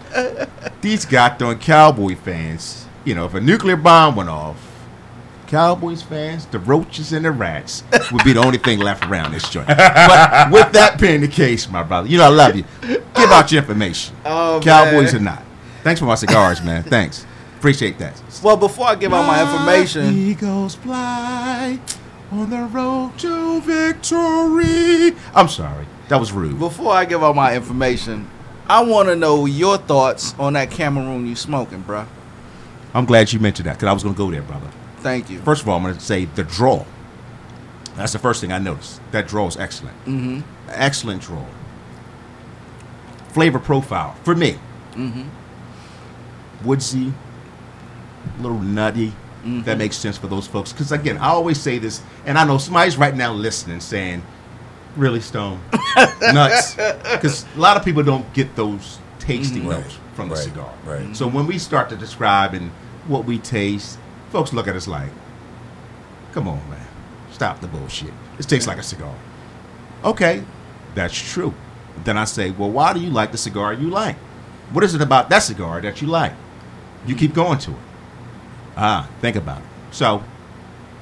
These 0.81 1.05
goddamn 1.05 1.59
Cowboy 1.59 2.15
fans, 2.15 2.87
you 3.05 3.15
know, 3.17 3.25
if 3.27 3.35
a 3.35 3.41
nuclear 3.41 3.75
bomb 3.77 4.15
went 4.15 4.29
off, 4.29 4.57
Cowboys 5.49 6.03
fans, 6.03 6.45
the 6.45 6.59
roaches 6.59 7.15
and 7.15 7.25
the 7.25 7.31
rats 7.31 7.83
would 8.13 8.23
be 8.23 8.35
the 8.35 8.41
only 8.41 8.59
thing 8.59 8.81
left 8.81 9.07
around 9.07 9.33
this 9.33 9.49
joint. 9.49 9.67
But 9.67 10.53
with 10.53 10.73
that 10.73 10.99
being 11.01 11.23
the 11.23 11.29
case, 11.29 11.71
my 11.71 11.83
brother, 11.83 12.07
you 12.07 12.19
know 12.19 12.25
I 12.25 12.29
love 12.29 12.55
you. 12.55 12.65
Give 12.83 13.31
out 13.31 13.51
your 13.51 13.63
information. 13.63 14.15
Oh, 14.27 14.61
Cowboys 14.63 15.15
man. 15.15 15.23
or 15.23 15.25
not. 15.25 15.43
Thanks 15.83 16.01
for 16.01 16.07
my 16.07 16.17
cigars, 16.17 16.63
man. 16.63 16.83
Thanks. 16.85 17.25
Appreciate 17.57 17.99
that. 17.99 18.21
Well, 18.43 18.59
before 18.59 18.89
I 18.89 18.95
give 18.95 19.15
out 19.15 19.27
my 19.27 19.41
information, 19.43 20.15
Eagles 20.15 20.75
fly 20.75 21.81
on 22.31 22.51
the 22.51 22.65
road 22.65 23.19
to 23.21 23.61
victory. 23.63 25.17
I'm 25.35 25.49
sorry. 25.49 25.87
That 26.09 26.21
was 26.21 26.31
rude. 26.31 26.59
before 26.59 26.93
I 26.93 27.07
give 27.07 27.25
out 27.25 27.35
my 27.35 27.57
information, 27.57 28.29
I 28.69 28.83
want 28.83 29.09
to 29.09 29.17
know 29.17 29.47
your 29.47 29.79
thoughts 29.79 30.35
on 30.39 30.53
that 30.53 30.71
Cameroon 30.71 31.27
you 31.27 31.35
smoking, 31.35 31.83
bruh. 31.85 32.07
I'm 32.93 33.07
glad 33.07 33.33
you 33.33 33.41
mentioned 33.41 33.67
that 33.67 33.77
because 33.77 33.89
I 33.89 33.93
was 33.95 34.03
going 34.03 34.15
to 34.15 34.19
go 34.19 34.31
there, 34.31 34.43
brother. 34.43 34.71
Thank 35.01 35.31
you. 35.31 35.41
First 35.41 35.63
of 35.63 35.69
all, 35.69 35.77
I'm 35.77 35.83
going 35.83 35.95
to 35.95 36.01
say 36.01 36.25
the 36.27 36.45
draw. 36.45 36.85
That's 37.97 38.13
the 38.13 38.19
first 38.19 38.41
thing 38.41 38.53
I 38.53 38.59
noticed. 38.59 39.01
That 39.13 39.27
draw 39.29 39.47
is 39.49 39.57
excellent. 39.57 39.97
Mm-hmm. 40.05 40.41
Excellent 40.69 41.23
draw. 41.23 41.45
Flavor 43.31 43.59
profile 43.59 44.15
for 44.25 44.35
me. 44.35 44.57
Mm-hmm. 44.93 45.25
Woodsy, 46.67 47.13
a 48.39 48.43
little 48.43 48.59
nutty. 48.59 49.09
Mm-hmm. 49.09 49.63
That 49.63 49.79
makes 49.79 49.97
sense 49.97 50.19
for 50.19 50.27
those 50.27 50.47
folks. 50.47 50.73
Because 50.73 50.91
again, 50.93 51.19
I 51.19 51.29
always 51.29 51.61
say 51.61 51.79
this, 51.79 52.03
and 52.27 52.37
I 52.37 52.45
know 52.45 52.59
somebody's 52.59 52.97
right 52.97 53.15
now 53.15 53.33
listening 53.33 53.81
saying, 53.81 54.23
"Really, 54.97 55.21
Stone, 55.21 55.61
nuts?" 56.21 56.75
Because 56.75 57.45
a 57.55 57.59
lot 57.61 57.77
of 57.77 57.85
people 57.85 58.03
don't 58.03 58.31
get 58.33 58.57
those 58.57 58.99
tasting 59.21 59.61
Mm-hmm. 59.63 59.69
Right, 59.71 59.81
notes 59.83 59.99
from 60.15 60.29
the 60.29 60.35
right, 60.35 60.45
cigar. 60.45 60.75
right. 60.85 61.17
So 61.17 61.29
when 61.29 61.47
we 61.47 61.59
start 61.59 61.89
to 61.91 61.97
describe 61.97 62.55
and 62.55 62.71
what 63.07 63.25
we 63.25 63.39
taste, 63.39 63.99
folks 64.31 64.53
look 64.53 64.69
at 64.69 64.77
us 64.77 64.87
like, 64.89 65.11
"Come 66.33 66.49
on, 66.49 66.61
man, 66.71 66.87
stop 67.33 67.61
the 67.61 67.67
bullshit. 67.69 68.13
This 68.37 68.47
tastes 68.47 68.67
like 68.69 68.79
a 68.79 68.83
cigar." 68.83 69.15
Okay, 70.05 70.45
that's 70.95 71.15
true. 71.15 71.55
Then 72.05 72.17
I 72.17 72.25
say, 72.25 72.51
"Well, 72.51 72.71
why 72.71 72.93
do 72.93 73.01
you 73.01 73.11
like 73.11 73.33
the 73.33 73.39
cigar 73.39 73.73
you 73.73 73.91
like? 73.91 74.17
What 74.73 74.85
is 74.85 74.95
it 74.95 75.01
about 75.01 75.31
that 75.31 75.41
cigar 75.43 75.81
that 75.81 76.01
you 76.03 76.09
like?" 76.09 76.33
You 77.07 77.15
keep 77.15 77.33
going 77.35 77.59
to 77.61 77.71
it. 77.71 77.77
Ah, 78.77 79.09
think 79.21 79.37
about 79.37 79.59
it. 79.59 79.65
So 79.93 80.23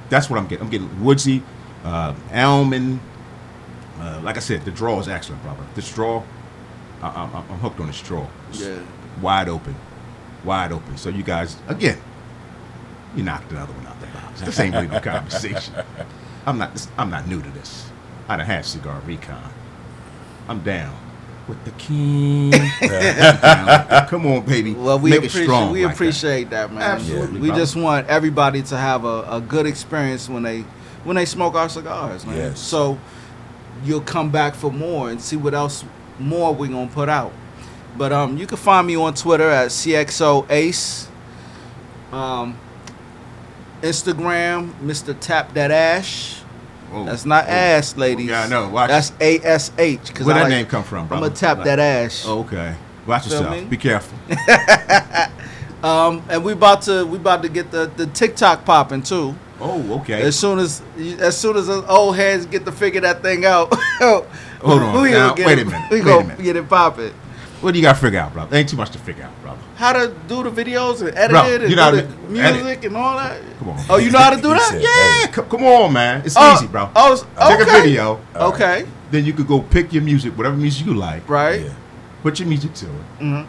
that's 0.09 0.29
what 0.29 0.39
I'm 0.39 0.47
getting. 0.47 0.63
I'm 0.65 0.71
getting 0.71 1.03
woodsy, 1.03 1.43
uh, 1.83 2.13
almond. 2.33 2.99
Uh, 3.99 4.19
like 4.23 4.37
I 4.37 4.39
said, 4.39 4.63
the 4.63 4.71
draw 4.71 4.99
is 4.99 5.07
excellent, 5.07 5.41
brother. 5.43 5.63
The 5.75 5.81
straw, 5.81 6.23
I, 7.01 7.07
I, 7.07 7.23
I'm 7.49 7.59
hooked 7.59 7.79
on 7.79 7.87
the 7.87 7.93
straw. 7.93 8.27
It's 8.49 8.61
Yeah. 8.61 8.77
wide 9.21 9.49
open, 9.49 9.75
wide 10.45 10.71
open. 10.71 10.97
So 10.97 11.09
you 11.09 11.23
guys, 11.23 11.57
again, 11.67 11.97
you 13.17 13.23
knocked 13.23 13.51
another 13.51 13.73
one 13.73 13.85
out 13.87 13.99
the 13.99 14.07
box. 14.07 14.41
This 14.41 14.59
ain't 14.59 14.73
really 14.75 14.87
no 14.87 14.99
conversation. 14.99 15.73
I'm 16.45 16.57
not. 16.57 16.73
This, 16.73 16.87
I'm 16.97 17.09
not 17.09 17.27
new 17.27 17.41
to 17.41 17.49
this. 17.51 17.89
I 18.29 18.37
done 18.37 18.45
had 18.45 18.65
cigar 18.65 19.01
recon. 19.05 19.51
I'm 20.47 20.61
down 20.61 20.95
with 21.47 21.63
the 21.65 21.71
king. 21.71 22.51
Come 24.07 24.25
on, 24.27 24.45
baby. 24.45 24.73
Well, 24.73 24.99
we 24.99 25.09
Make 25.11 25.19
appreciate 25.19 25.43
strong 25.43 25.71
we 25.71 25.83
like 25.83 25.89
that. 25.91 25.95
appreciate 25.95 26.49
that, 26.51 26.71
man. 26.71 26.81
Absolutely, 26.83 27.39
we 27.39 27.47
brother. 27.47 27.61
just 27.61 27.75
want 27.75 28.07
everybody 28.07 28.61
to 28.63 28.77
have 28.77 29.03
a, 29.05 29.23
a 29.29 29.41
good 29.41 29.65
experience 29.65 30.29
when 30.29 30.43
they 30.43 30.61
when 31.03 31.15
they 31.15 31.25
smoke 31.25 31.55
our 31.55 31.69
cigars, 31.69 32.25
man. 32.25 32.35
Yes. 32.37 32.59
So 32.59 32.97
you'll 33.83 34.01
come 34.01 34.29
back 34.31 34.55
for 34.55 34.71
more 34.71 35.09
and 35.09 35.21
see 35.21 35.35
what 35.35 35.53
else 35.53 35.83
more 36.19 36.53
we're 36.53 36.69
gonna 36.71 36.89
put 36.91 37.09
out. 37.09 37.33
But 37.97 38.11
um, 38.13 38.37
you 38.37 38.45
can 38.45 38.57
find 38.57 38.85
me 38.85 38.95
on 38.95 39.13
Twitter 39.15 39.49
at 39.49 39.69
CXO 39.69 40.49
Ace. 40.51 41.07
Um, 42.11 42.57
Instagram, 43.81 44.71
Mr. 44.81 45.15
Tap 45.19 45.53
That 45.53 45.71
Ash. 45.71 46.39
Whoa. 46.91 47.05
That's 47.05 47.25
not 47.25 47.45
Whoa. 47.45 47.51
ass, 47.51 47.97
ladies. 47.97 48.27
Yeah, 48.29 48.43
I 48.43 48.47
know. 48.47 48.69
Watch 48.69 48.89
That's 48.89 49.11
A 49.19 49.39
S 49.39 49.71
H. 49.77 50.17
Where 50.19 50.35
that 50.35 50.49
name 50.49 50.65
come 50.65 50.83
from, 50.83 51.03
I'm 51.11 51.19
gonna 51.19 51.29
tap 51.29 51.63
that 51.65 51.79
ash. 51.79 52.25
Okay. 52.25 52.75
Watch 53.05 53.27
Feel 53.27 53.33
yourself. 53.41 53.55
me? 53.55 53.65
Be 53.65 53.77
careful. 53.77 54.17
Um, 55.83 56.23
and 56.27 56.43
we 56.43 56.53
about 56.53 56.81
to 56.83 57.05
we 57.05 57.17
about 57.17 57.43
to 57.43 57.49
get 57.49 57.69
the, 57.69 57.85
the 57.97 58.07
TikTok 58.07 58.65
popping 58.65 59.03
too. 59.03 59.35
Oh, 59.61 59.99
okay. 59.99 60.23
As 60.23 60.37
soon 60.37 60.57
as 60.57 60.81
as 61.19 61.37
soon 61.37 61.55
as 61.55 61.67
the 61.67 61.85
old 61.87 62.15
heads 62.15 62.47
get 62.47 62.65
to 62.65 62.71
figure 62.71 63.01
that 63.01 63.21
thing 63.21 63.45
out. 63.45 63.71
Hold 63.99 64.25
on. 64.63 65.11
Now, 65.11 65.35
wait 65.35 65.59
a 65.59 65.65
minute, 65.65 65.91
We 65.91 65.97
wait 65.97 66.01
a 66.01 66.03
gonna 66.03 66.27
minute. 66.29 66.43
get 66.43 66.55
it 66.55 66.67
popping. 66.67 67.13
What 67.61 67.71
do 67.73 67.79
you 67.79 67.83
got 67.83 67.93
to 67.95 67.99
figure 68.01 68.19
out, 68.19 68.33
brother? 68.33 68.55
Ain't 68.55 68.69
too 68.69 68.77
much 68.77 68.91
to 68.91 68.99
figure 68.99 69.23
out, 69.23 69.41
brother. 69.41 69.59
How 69.75 69.93
to 69.93 70.13
do 70.27 70.43
the 70.43 70.51
videos 70.51 71.01
and 71.01 71.15
edit 71.17 71.31
Bro, 71.31 71.45
it 71.45 71.61
and 71.61 71.69
you 71.69 71.75
know 71.75 71.91
do 71.91 72.01
the 72.01 72.07
music 72.29 72.55
edit. 72.79 72.85
and 72.85 72.97
all 72.97 73.17
that. 73.17 73.41
Come 73.59 73.69
on. 73.69 73.85
Oh, 73.89 73.97
you 73.97 74.11
know 74.11 74.19
how 74.19 74.29
to 74.31 74.37
do 74.41 74.49
that? 74.49 74.61
said- 74.71 74.81
Yeah, 74.81 75.31
c- 75.35 75.49
come 75.49 75.63
on, 75.63 75.93
man. 75.93 76.21
It's 76.25 76.35
Oh, 76.37 76.53
easy, 76.55 76.67
bro. 76.67 76.89
Oh, 76.95 77.13
s- 77.13 77.25
Take 77.47 77.61
a 77.61 77.65
video. 77.65 78.19
Okay, 78.35 78.85
Then 79.11 79.25
you 79.25 79.33
could 79.33 79.47
go 79.47 79.61
pick 79.61 79.93
your 79.93 80.03
music, 80.03 80.37
whatever 80.37 80.55
music 80.57 80.85
you 80.85 80.93
like. 80.93 81.27
right. 81.29 81.61
Yeah. 81.61 81.69
Put 82.23 82.39
your 82.39 82.47
music 82.49 82.73
to 82.75 82.85
it. 82.85 82.91
Mm-hmm. 83.21 83.47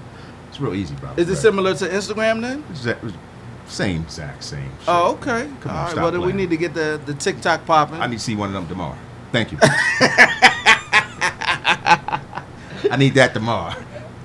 It's 0.49 0.61
real 0.61 0.75
easy, 0.75 0.95
bro. 0.95 1.11
Is 1.17 1.29
it 1.29 1.33
Right. 1.33 1.39
similar 1.43 1.75
to 1.75 1.89
Instagram 1.89 2.41
then? 2.43 2.63
Same 3.67 4.03
exact 4.03 4.45
same. 4.45 4.63
shit. 4.63 4.89
Oh, 4.89 5.13
okay. 5.13 5.47
Come 5.61 5.71
on, 5.73 5.77
all 5.77 5.83
right. 5.83 5.91
stop 5.91 6.03
Well, 6.05 6.13
then 6.13 6.21
we 6.23 6.33
need 6.33 6.49
to 6.51 6.57
get 6.57 6.73
the 6.75 6.99
the 7.05 7.13
TikTok 7.15 7.67
popping. 7.67 8.01
I 8.01 8.07
need 8.07 8.19
to 8.19 8.25
see 8.25 8.35
one 8.35 8.49
of 8.49 8.55
them 8.55 8.67
tomorrow. 8.67 8.97
Thank 9.33 9.53
you. 9.53 9.59
I 12.91 12.97
need 12.97 13.15
that 13.15 13.35
tomorrow. 13.35 13.75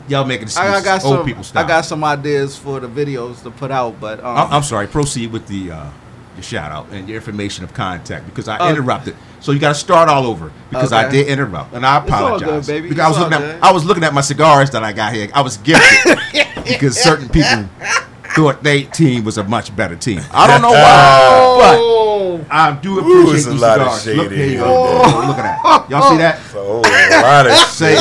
Y'all 0.07 0.25
making 0.25 0.43
excuses. 0.43 0.73
I, 0.73 0.77
I 0.77 0.83
got 0.83 1.03
Old 1.05 1.17
some. 1.17 1.25
people 1.25 1.43
I 1.55 1.63
got 1.67 1.85
some 1.85 2.03
ideas 2.03 2.57
for 2.57 2.79
the 2.79 2.87
videos 2.87 3.41
to 3.43 3.51
put 3.51 3.71
out, 3.71 3.99
but 3.99 4.19
um, 4.19 4.37
I'm, 4.37 4.53
I'm 4.53 4.63
sorry. 4.63 4.87
Proceed 4.87 5.31
with 5.31 5.47
the 5.47 5.71
uh, 5.71 5.89
your 6.35 6.43
shout 6.43 6.71
out 6.71 6.87
and 6.91 7.07
your 7.07 7.15
information 7.17 7.63
of 7.63 7.73
contact 7.73 8.25
because 8.25 8.47
I 8.47 8.57
Oh. 8.59 8.69
interrupted. 8.69 9.15
So 9.39 9.51
you 9.51 9.59
got 9.59 9.69
to 9.69 9.75
start 9.75 10.09
all 10.09 10.25
over 10.25 10.51
because 10.69 10.91
I 10.93 11.09
did 11.09 11.27
interrupt 11.27 11.73
and 11.73 11.85
I 11.85 12.01
It's 12.03 12.11
all 12.11 12.25
apologize. 12.35 12.65
good, 12.67 12.73
baby. 12.73 12.89
Because 12.89 13.03
I 13.05 13.07
was 13.09 13.17
It's 13.17 13.23
all 13.25 13.29
looking 13.29 13.45
at. 13.57 13.63
I 13.63 13.71
was 13.71 13.85
looking 13.85 14.03
at 14.03 14.13
my 14.13 14.21
cigars 14.21 14.69
that 14.71 14.83
I 14.83 14.93
got 14.93 15.13
here. 15.13 15.29
I 15.33 15.41
was 15.41 15.57
gifted 15.57 16.17
because 16.65 16.97
certain 16.97 17.29
people 17.29 17.65
thought 18.35 18.63
their 18.63 18.83
team 18.85 19.23
was 19.23 19.37
a 19.37 19.43
much 19.43 19.75
better 19.75 19.95
team. 19.95 20.21
I 20.31 20.47
don't 20.47 20.61
know 20.61 20.69
why, 20.71 21.59
but 21.61 21.77
oh, 21.79 22.45
I 22.49 22.71
do 22.81 22.95
Ooh, 22.95 22.99
appreciate 22.99 23.35
it's 23.35 23.45
a 23.45 23.49
these 23.51 23.61
lot 23.61 23.79
of 23.79 23.91
cigars. 23.93 24.03
shade 24.03 24.17
Look, 24.17 24.31
here 24.31 24.45
you 24.47 24.57
go. 24.57 25.03
today. 25.03 25.27
Look 25.27 25.37
at 25.37 25.63
that. 25.63 25.89
Y'all 25.89 26.09
see 26.09 26.17
that? 26.17 26.39
So, 26.51 26.81
oh, 26.83 27.19
a 27.19 27.21
lot 27.21 27.45
of 27.47 27.53
Say- 27.69 27.95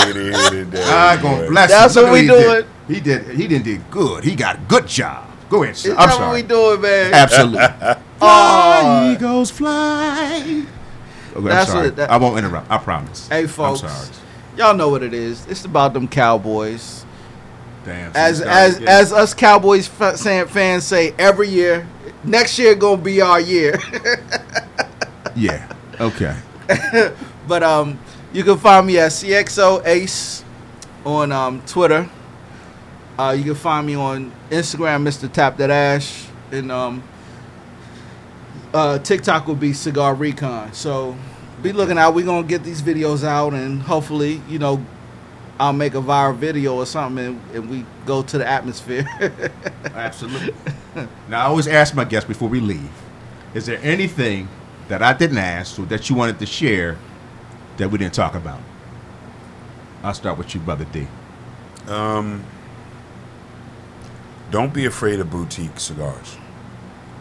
shade 0.78 0.86
in. 0.86 0.92
I 0.94 1.22
gonna 1.22 1.36
boy. 1.42 1.48
bless 1.48 1.70
That's 1.70 1.96
him. 1.96 2.02
Look 2.02 2.10
what 2.10 2.14
we 2.14 2.20
he 2.22 2.26
doing. 2.28 2.42
did. 2.44 2.66
He 2.88 3.00
did. 3.00 3.36
He 3.40 3.48
didn't 3.48 3.64
do 3.64 3.78
good. 3.90 4.24
He 4.24 4.34
got 4.34 4.56
a 4.56 4.60
good 4.60 4.86
job. 4.86 5.28
Go 5.48 5.62
ahead. 5.62 5.76
Sir. 5.76 5.90
is 5.92 5.96
I'm 5.98 6.10
sorry. 6.10 6.26
what 6.26 6.34
we 6.34 6.42
doing, 6.42 6.80
man? 6.80 7.14
Absolutely. 7.14 7.60
Oh. 7.60 7.94
fly, 8.18 9.12
Eagles, 9.12 9.50
fly. 9.50 10.64
Okay, 11.34 11.48
That's 11.48 11.68
I'm 11.70 11.72
sorry. 11.74 11.86
what- 11.88 11.96
that- 11.96 12.10
I 12.10 12.16
won't 12.16 12.38
interrupt. 12.38 12.70
I 12.70 12.78
promise. 12.78 13.28
Hey, 13.28 13.46
folks. 13.46 13.82
I'm 13.82 13.88
sorry. 13.90 14.08
Y'all 14.56 14.74
know 14.74 14.88
what 14.90 15.02
it 15.02 15.14
is. 15.14 15.46
It's 15.46 15.64
about 15.64 15.94
them 15.94 16.06
Cowboys. 16.08 17.04
Damn. 17.84 18.12
As 18.14 18.40
as 18.40 18.80
as 18.82 19.12
us 19.12 19.34
Cowboys 19.34 19.86
fa- 19.88 20.16
fan- 20.16 20.46
fans 20.46 20.84
say 20.84 21.14
every 21.18 21.48
year, 21.48 21.86
next 22.22 22.58
year 22.58 22.74
gonna 22.74 23.00
be 23.00 23.20
our 23.20 23.40
year. 23.40 23.78
Yeah. 25.34 25.66
Okay. 26.00 26.36
but 27.48 27.62
um, 27.62 27.98
you 28.32 28.44
can 28.44 28.58
find 28.58 28.86
me 28.86 28.98
at 28.98 29.10
CXO 29.12 29.84
Ace 29.86 30.44
on 31.04 31.32
um 31.32 31.62
Twitter. 31.66 32.08
Uh, 33.18 33.34
you 33.36 33.44
can 33.44 33.54
find 33.54 33.86
me 33.86 33.94
on 33.94 34.32
Instagram, 34.50 35.02
Mr. 35.02 35.30
Tap 35.30 35.58
That 35.58 35.70
Ash, 35.70 36.26
and 36.50 36.72
um, 36.72 37.02
uh, 38.72 38.98
TikTok 38.98 39.46
will 39.46 39.54
be 39.54 39.72
Cigar 39.72 40.14
Recon. 40.14 40.72
So 40.72 41.16
be 41.62 41.72
looking 41.72 41.98
out. 41.98 42.14
We're 42.14 42.24
gonna 42.24 42.46
get 42.46 42.64
these 42.64 42.80
videos 42.82 43.22
out, 43.24 43.52
and 43.52 43.82
hopefully, 43.82 44.40
you 44.48 44.58
know, 44.58 44.84
I'll 45.60 45.72
make 45.72 45.94
a 45.94 46.00
viral 46.00 46.34
video 46.36 46.76
or 46.76 46.86
something, 46.86 47.24
and, 47.24 47.40
and 47.54 47.70
we 47.70 47.84
go 48.06 48.22
to 48.22 48.38
the 48.38 48.46
atmosphere. 48.46 49.06
Absolutely. 49.84 50.54
now, 51.28 51.42
I 51.42 51.44
always 51.44 51.68
ask 51.68 51.94
my 51.94 52.04
guests 52.04 52.26
before 52.26 52.48
we 52.48 52.60
leave: 52.60 52.90
Is 53.54 53.66
there 53.66 53.78
anything 53.82 54.48
that 54.88 55.02
I 55.02 55.12
didn't 55.12 55.38
ask 55.38 55.78
or 55.78 55.84
that 55.86 56.08
you 56.08 56.16
wanted 56.16 56.38
to 56.38 56.46
share 56.46 56.96
that 57.76 57.90
we 57.90 57.98
didn't 57.98 58.14
talk 58.14 58.34
about? 58.34 58.60
I'll 60.02 60.14
start 60.14 60.38
with 60.38 60.54
you, 60.54 60.60
brother 60.60 60.84
D. 60.86 61.06
Um, 61.88 62.44
don't 64.50 64.72
be 64.74 64.86
afraid 64.86 65.20
of 65.20 65.30
boutique 65.30 65.78
cigars. 65.80 66.36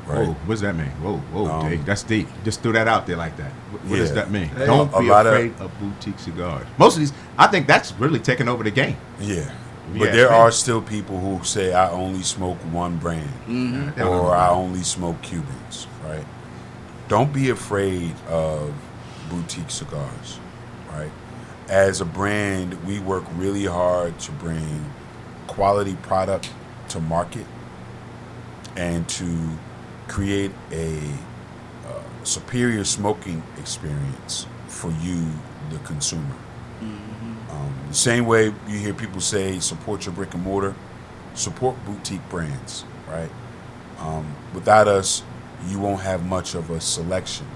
Right. 0.08 0.26
Whoa, 0.28 0.34
what 0.34 0.54
does 0.56 0.62
that 0.62 0.76
mean? 0.76 0.88
Whoa, 1.02 1.18
whoa, 1.18 1.46
Um, 1.52 1.70
Dave, 1.70 1.86
that's 1.86 2.04
deep. 2.04 2.28
Just 2.44 2.62
threw 2.62 2.74
that 2.74 2.88
out 2.88 3.06
there 3.06 3.16
like 3.18 3.38
that. 3.38 3.52
What, 3.72 3.86
what 3.86 3.98
does 3.98 4.14
that 4.14 4.32
mean? 4.32 4.48
Hey. 4.48 4.66
Don't 4.66 4.94
A 4.94 5.00
be 5.00 5.08
lot 5.08 5.28
of- 5.28 5.34
afraid 5.34 5.54
of, 5.60 5.72
boutique 5.80 6.20
cigars. 6.20 6.66
Most 6.78 6.96
of 6.96 7.00
these, 7.02 7.14
I 7.38 7.48
think 7.48 7.68
that's 7.68 7.94
really 7.94 8.20
taking 8.20 8.48
over 8.50 8.64
the 8.64 8.72
game. 8.72 8.98
Yeah. 9.20 9.50
But 9.94 10.06
Yeah, 10.06 10.12
there 10.12 10.30
man. 10.30 10.40
are 10.42 10.52
still 10.52 10.82
people 10.82 11.20
who 11.20 11.44
say 11.46 11.74
I 11.74 11.90
only 11.92 12.24
smoke 12.24 12.58
one 12.72 12.98
brand 12.98 13.30
Mm-hmm. 13.48 14.02
Or 14.02 14.34
I 14.36 14.50
only 14.50 14.82
smoke 14.84 15.22
Cubans, 15.22 15.88
right? 16.04 16.26
Don't 17.08 17.32
be 17.32 17.50
afraid 17.50 18.14
of 18.28 18.74
boutique 19.30 19.70
cigars, 19.70 20.40
right? 20.92 21.12
As 21.72 22.02
a 22.02 22.06
brand, 22.06 22.84
we 22.86 23.00
work 23.00 23.24
really 23.36 23.64
hard 23.64 24.20
to 24.20 24.32
bring 24.34 24.92
quality 25.48 25.96
product 26.02 26.52
to 26.90 27.00
market 27.00 27.46
and 28.76 29.08
to 29.08 29.50
create 30.10 30.52
a 30.74 30.98
uh, 31.88 32.04
superior 32.26 32.84
smoking 32.84 33.42
experience 33.58 34.48
for 34.68 34.92
you, 35.02 35.26
the 35.70 35.78
consumer. 35.86 36.36
Um, 37.50 37.74
the 37.88 37.96
same 37.96 38.26
way 38.26 38.54
you 38.68 38.78
hear 38.78 38.94
people 38.94 39.22
say 39.22 39.60
support 39.60 40.06
your 40.06 40.14
brick 40.14 40.34
and 40.34 40.44
mortar, 40.44 40.76
support 41.36 41.78
boutique 41.86 42.28
brands, 42.30 42.84
right? 43.10 43.30
Um, 44.00 44.36
without 44.54 44.90
us, 44.90 45.24
you 45.70 45.80
won't 45.80 46.02
have 46.02 46.26
much 46.26 46.54
of 46.54 46.70
a 46.70 46.82
selection. 46.82 47.48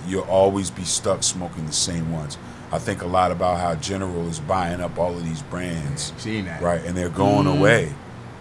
Right? 0.00 0.10
You'll 0.10 0.22
always 0.22 0.70
be 0.70 0.84
stuck 0.84 1.22
smoking 1.22 1.66
the 1.66 1.72
same 1.72 2.10
ones. 2.10 2.38
I 2.72 2.78
think 2.78 3.02
a 3.02 3.06
lot 3.06 3.32
about 3.32 3.58
how 3.58 3.74
General 3.74 4.28
is 4.28 4.38
buying 4.40 4.80
up 4.80 4.96
all 4.98 5.12
of 5.16 5.24
these 5.24 5.42
brands, 5.42 6.12
Seeing 6.18 6.44
that. 6.44 6.62
right? 6.62 6.80
And 6.84 6.96
they're 6.96 7.08
going 7.08 7.46
away, 7.46 7.92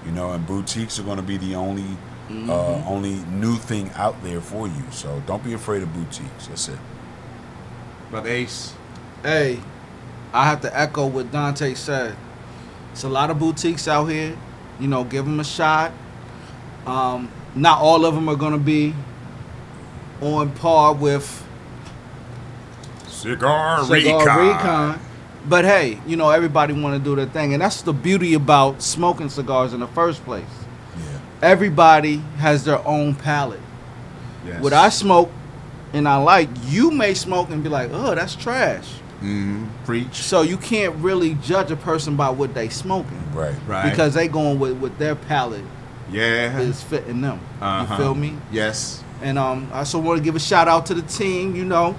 you 0.05 0.11
know. 0.11 0.31
And 0.31 0.45
boutiques 0.45 0.99
are 0.99 1.03
going 1.03 1.17
to 1.17 1.23
be 1.23 1.37
the 1.37 1.55
only, 1.55 1.85
uh, 2.29 2.83
only 2.87 3.15
new 3.31 3.55
thing 3.55 3.89
out 3.95 4.21
there 4.23 4.39
for 4.39 4.67
you. 4.67 4.83
So 4.91 5.21
don't 5.25 5.43
be 5.43 5.53
afraid 5.53 5.81
of 5.81 5.91
boutiques. 5.93 6.45
That's 6.47 6.67
it. 6.69 6.77
Brother 8.11 8.29
Ace. 8.29 8.73
Hey, 9.23 9.59
I 10.31 10.45
have 10.45 10.61
to 10.61 10.79
echo 10.79 11.07
what 11.07 11.31
Dantae 11.31 11.75
said. 11.75 12.15
It's 12.91 13.03
a 13.03 13.09
lot 13.09 13.31
of 13.31 13.39
boutiques 13.39 13.87
out 13.87 14.05
here. 14.05 14.37
You 14.79 14.87
know, 14.87 15.03
give 15.03 15.25
them 15.25 15.39
a 15.39 15.43
shot. 15.43 15.91
Um, 16.85 17.31
not 17.55 17.79
all 17.81 18.05
of 18.05 18.13
them 18.15 18.29
are 18.29 18.35
going 18.35 18.53
to 18.53 18.57
be 18.59 18.93
on 20.21 20.51
par 20.51 20.93
with 20.93 21.45
Cigar, 23.21 23.83
Cigar 23.85 24.39
Recon. 24.39 24.99
But 25.47 25.65
hey, 25.65 25.99
you 26.05 26.15
know, 26.15 26.29
everybody 26.29 26.73
want 26.73 26.97
to 26.97 27.03
do 27.03 27.15
their 27.15 27.25
thing. 27.25 27.53
And 27.53 27.61
that's 27.61 27.81
the 27.81 27.93
beauty 27.93 28.33
about 28.33 28.81
smoking 28.81 29.29
cigars 29.29 29.73
in 29.73 29.79
the 29.79 29.87
first 29.87 30.23
place. 30.25 30.45
Yeah. 30.97 31.19
Everybody 31.41 32.17
has 32.37 32.65
their 32.65 32.85
own 32.85 33.15
palate. 33.15 33.61
Yes. 34.45 34.61
What 34.61 34.73
I 34.73 34.89
smoke 34.89 35.31
and 35.93 36.07
I 36.07 36.17
like, 36.17 36.49
you 36.65 36.91
may 36.91 37.13
smoke 37.13 37.49
and 37.49 37.63
be 37.63 37.69
like, 37.69 37.89
oh, 37.91 38.15
that's 38.15 38.35
trash. 38.35 38.87
Mhm. 39.21 39.67
Preach. 39.85 40.13
So 40.15 40.41
you 40.41 40.57
can't 40.57 40.95
really 40.97 41.35
judge 41.35 41.71
a 41.71 41.75
person 41.75 42.15
by 42.15 42.29
what 42.29 42.53
they 42.53 42.69
smoking. 42.69 43.21
Right. 43.33 43.55
Right. 43.67 43.89
Because 43.89 44.13
they 44.13 44.27
going 44.27 44.59
with, 44.59 44.77
with 44.77 44.97
their 44.97 45.15
palate 45.15 45.65
yeah. 46.11 46.57
is 46.59 46.81
fitting 46.83 47.21
them. 47.21 47.39
Uh-huh. 47.61 47.93
You 47.93 47.99
feel 47.99 48.15
me? 48.15 48.37
Yes. 48.51 49.03
And 49.21 49.37
um, 49.37 49.69
I 49.73 49.79
also 49.79 49.99
want 49.99 50.17
to 50.19 50.23
give 50.23 50.35
a 50.35 50.39
shout 50.39 50.67
out 50.67 50.85
to 50.87 50.93
the 50.93 51.01
team. 51.01 51.55
You 51.55 51.65
know, 51.65 51.95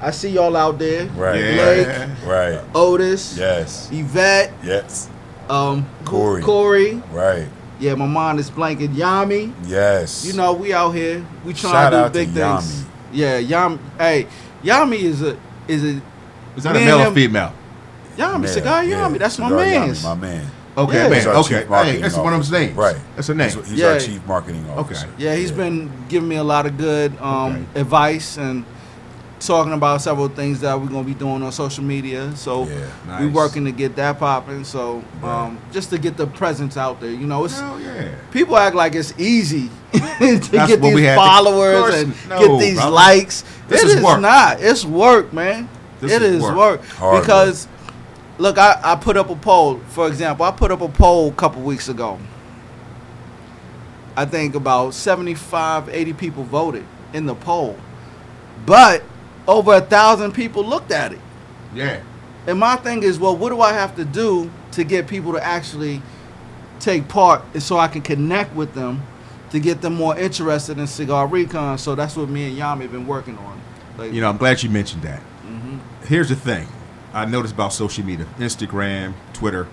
I 0.00 0.10
see 0.12 0.30
y'all 0.30 0.56
out 0.56 0.78
there. 0.78 1.06
Right. 1.08 1.40
Yeah. 1.40 2.08
Right. 2.26 2.60
Otis, 2.74 3.36
Yes. 3.36 3.88
Yvette, 3.92 4.52
Yes. 4.62 5.08
um, 5.50 5.86
Corey. 6.04 6.42
Corey. 6.42 7.02
Right. 7.12 7.48
Yeah, 7.80 7.94
my 7.94 8.06
mind 8.06 8.38
is 8.40 8.50
blanking. 8.50 8.94
Yami. 8.94 9.52
Yes. 9.66 10.24
You 10.24 10.32
know, 10.34 10.52
we 10.52 10.72
out 10.72 10.90
here. 10.90 11.24
We 11.44 11.52
trying 11.52 11.72
Shout 11.72 11.90
to 11.92 11.96
do 11.96 12.00
out 12.02 12.06
to 12.06 12.12
big 12.12 12.28
things. 12.30 12.82
Yami. 12.82 12.84
Yeah, 13.12 13.40
Yami. 13.40 13.78
Hey, 13.98 14.26
Yami 14.64 14.98
is 15.00 15.22
a 15.22 15.36
is 15.66 15.84
a 15.84 16.00
Is 16.56 16.64
that 16.64 16.74
Me 16.74 16.82
a 16.82 16.86
male 16.86 17.02
or 17.08 17.14
female? 17.14 17.52
Yami 18.16 18.40
Man, 18.40 18.48
cigar 18.48 18.84
yeah, 18.84 18.96
Yami. 19.08 19.18
That's 19.18 19.38
my 19.38 19.48
Cigar 19.48 19.64
Yami, 19.64 19.86
man's. 19.86 20.02
my 20.04 20.14
man. 20.14 20.50
Okay, 20.76 20.94
Yeah. 20.94 21.08
man. 21.08 21.26
Okay. 21.28 21.42
chief 21.48 21.58
Hey, 21.58 21.68
marketing 21.68 22.00
that's 22.02 22.16
one 22.16 22.32
of 22.32 22.38
his 22.40 22.48
officer. 22.52 22.64
names. 22.66 22.76
Right. 22.76 22.96
That's 23.16 23.28
a 23.28 23.34
name. 23.34 23.50
He's, 23.50 23.68
he's 23.68 23.78
Yeah. 23.78 23.86
our 23.88 23.98
chief 24.00 24.26
marketing 24.26 24.64
officer. 24.76 25.06
Okay. 25.06 25.14
Yeah, 25.24 25.34
he's 25.36 25.50
been 25.52 25.90
giving 26.08 26.28
me 26.28 26.36
a 26.36 26.44
lot 26.44 26.66
of 26.66 26.76
good 26.78 27.12
um, 27.20 27.66
advice 27.76 28.36
and 28.38 28.64
talking 29.46 29.72
about 29.72 30.02
several 30.02 30.28
things 30.28 30.60
that 30.60 30.80
we're 30.80 30.88
gonna 30.88 31.04
be 31.04 31.14
doing 31.14 31.42
on 31.42 31.52
social 31.52 31.84
media. 31.84 32.34
So 32.36 32.66
Yeah. 32.66 33.20
we're 33.20 33.28
working 33.30 33.64
to 33.66 33.72
get 33.72 33.94
that 33.96 34.18
popping. 34.18 34.64
So 34.64 35.02
Right. 35.22 35.44
um, 35.46 35.58
just 35.72 35.90
to 35.90 35.98
get 35.98 36.16
the 36.16 36.26
presence 36.26 36.76
out 36.76 37.00
there, 37.00 37.10
you 37.10 37.26
know, 37.26 37.44
it's 37.44 37.58
Hell 37.58 37.78
yeah. 37.80 38.08
people 38.32 38.56
act 38.56 38.74
like 38.74 38.94
it's 38.94 39.14
easy 39.18 39.70
to 39.92 39.98
That's 40.00 40.48
get 40.48 40.80
these 40.82 40.98
had 41.00 41.14
to- 41.14 41.20
followers 41.20 41.94
and 42.02 42.14
no, 42.28 42.38
get 42.38 42.60
these 42.60 42.74
brother. 42.76 42.90
likes. 42.90 43.44
This 43.68 43.82
It 43.82 43.86
is 43.86 43.94
is 43.96 44.02
not. 44.02 44.60
It's 44.60 44.84
work, 44.84 45.32
man. 45.32 45.68
This 46.00 46.12
It 46.12 46.22
is 46.22 46.36
is 46.36 46.42
work. 46.42 46.82
work, 47.00 47.20
because. 47.20 47.68
Look, 48.40 48.56
I, 48.56 48.78
I 48.84 48.94
put 48.94 49.16
up 49.16 49.30
a 49.30 49.34
poll. 49.34 49.80
For 49.88 50.06
example, 50.06 50.46
I 50.46 50.52
put 50.52 50.70
up 50.70 50.80
a 50.80 50.88
poll 50.88 51.30
a 51.30 51.32
couple 51.32 51.60
weeks 51.62 51.88
ago. 51.88 52.18
I 54.16 54.24
think 54.26 54.54
about 54.54 54.94
75, 54.94 55.88
80 55.88 56.12
people 56.12 56.44
voted 56.44 56.84
in 57.12 57.26
the 57.26 57.34
poll. 57.34 57.76
But 58.64 59.02
over 59.48 59.74
a 59.74 59.80
thousand 59.80 60.32
people 60.32 60.62
looked 60.62 60.92
at 60.92 61.12
it. 61.12 61.18
Yeah. 61.74 62.00
And 62.46 62.58
my 62.60 62.76
thing 62.76 63.02
is, 63.02 63.18
well, 63.18 63.36
what 63.36 63.48
do 63.48 63.60
I 63.60 63.72
have 63.72 63.96
to 63.96 64.04
do 64.04 64.50
to 64.72 64.84
get 64.84 65.08
people 65.08 65.32
to 65.32 65.44
actually 65.44 66.00
take 66.78 67.08
part 67.08 67.42
so 67.60 67.78
I 67.78 67.88
can 67.88 68.02
connect 68.02 68.54
with 68.54 68.74
them 68.74 69.02
to 69.50 69.58
get 69.58 69.80
them 69.80 69.94
more 69.94 70.16
interested 70.16 70.78
in 70.78 70.86
Cigar 70.86 71.26
Recon? 71.26 71.78
So 71.78 71.94
that's 71.94 72.14
what 72.16 72.28
me 72.28 72.48
and 72.48 72.56
Yami 72.56 72.82
have 72.82 72.92
been 72.92 73.06
working 73.06 73.36
on. 73.38 73.60
Like, 73.96 74.12
You 74.12 74.20
know, 74.20 74.28
I'm 74.28 74.36
glad 74.36 74.62
you 74.62 74.70
mentioned 74.70 75.02
that. 75.02 75.20
Mhm. 75.46 75.80
Here's 76.06 76.28
the 76.28 76.36
thing. 76.36 76.68
I 77.12 77.24
noticed 77.24 77.54
about 77.54 77.72
social 77.72 78.04
media, 78.04 78.26
Instagram, 78.38 79.14
Twitter, 79.32 79.66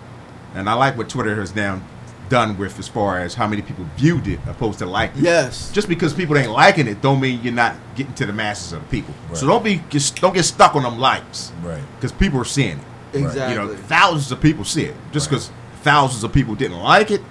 and 0.55 0.69
I 0.69 0.73
like 0.73 0.97
what 0.97 1.09
Twitter 1.09 1.35
has 1.35 1.53
now 1.53 1.81
done 2.29 2.57
with 2.57 2.79
as 2.79 2.87
far 2.87 3.19
as 3.19 3.35
how 3.35 3.47
many 3.47 3.61
people 3.61 3.85
viewed 3.97 4.27
it 4.27 4.39
opposed 4.47 4.79
to 4.79 4.85
liking 4.85 5.19
it. 5.19 5.25
Yes. 5.25 5.71
Just 5.71 5.87
because 5.87 6.13
people 6.13 6.37
ain't 6.37 6.51
liking 6.51 6.87
it, 6.87 7.01
don't 7.01 7.19
mean 7.19 7.39
you're 7.43 7.53
not 7.53 7.75
getting 7.95 8.13
to 8.15 8.25
the 8.25 8.33
masses 8.33 8.73
of 8.73 8.81
the 8.81 8.87
people. 8.87 9.13
So 9.33 9.45
don't 9.47 9.63
be 9.63 9.81
just 9.89 10.19
don't 10.21 10.33
get 10.33 10.43
stuck 10.43 10.75
on 10.75 10.83
them 10.83 10.97
likes 10.99 11.51
Right. 11.63 11.81
because 11.95 12.11
people 12.11 12.39
are 12.39 12.45
seeing 12.45 12.79
it. 13.13 13.17
exactly. 13.19 13.53
You 13.55 13.61
know, 13.61 13.75
thousands 13.75 14.31
of 14.31 14.41
people 14.41 14.63
see 14.65 14.85
it. 14.85 14.95
Just 15.11 15.27
Right. 15.27 15.31
because 15.37 15.51
thousands 15.83 16.23
of 16.23 16.33
people 16.33 16.55
didn't 16.55 16.79
like 16.79 17.11
it, 17.11 17.21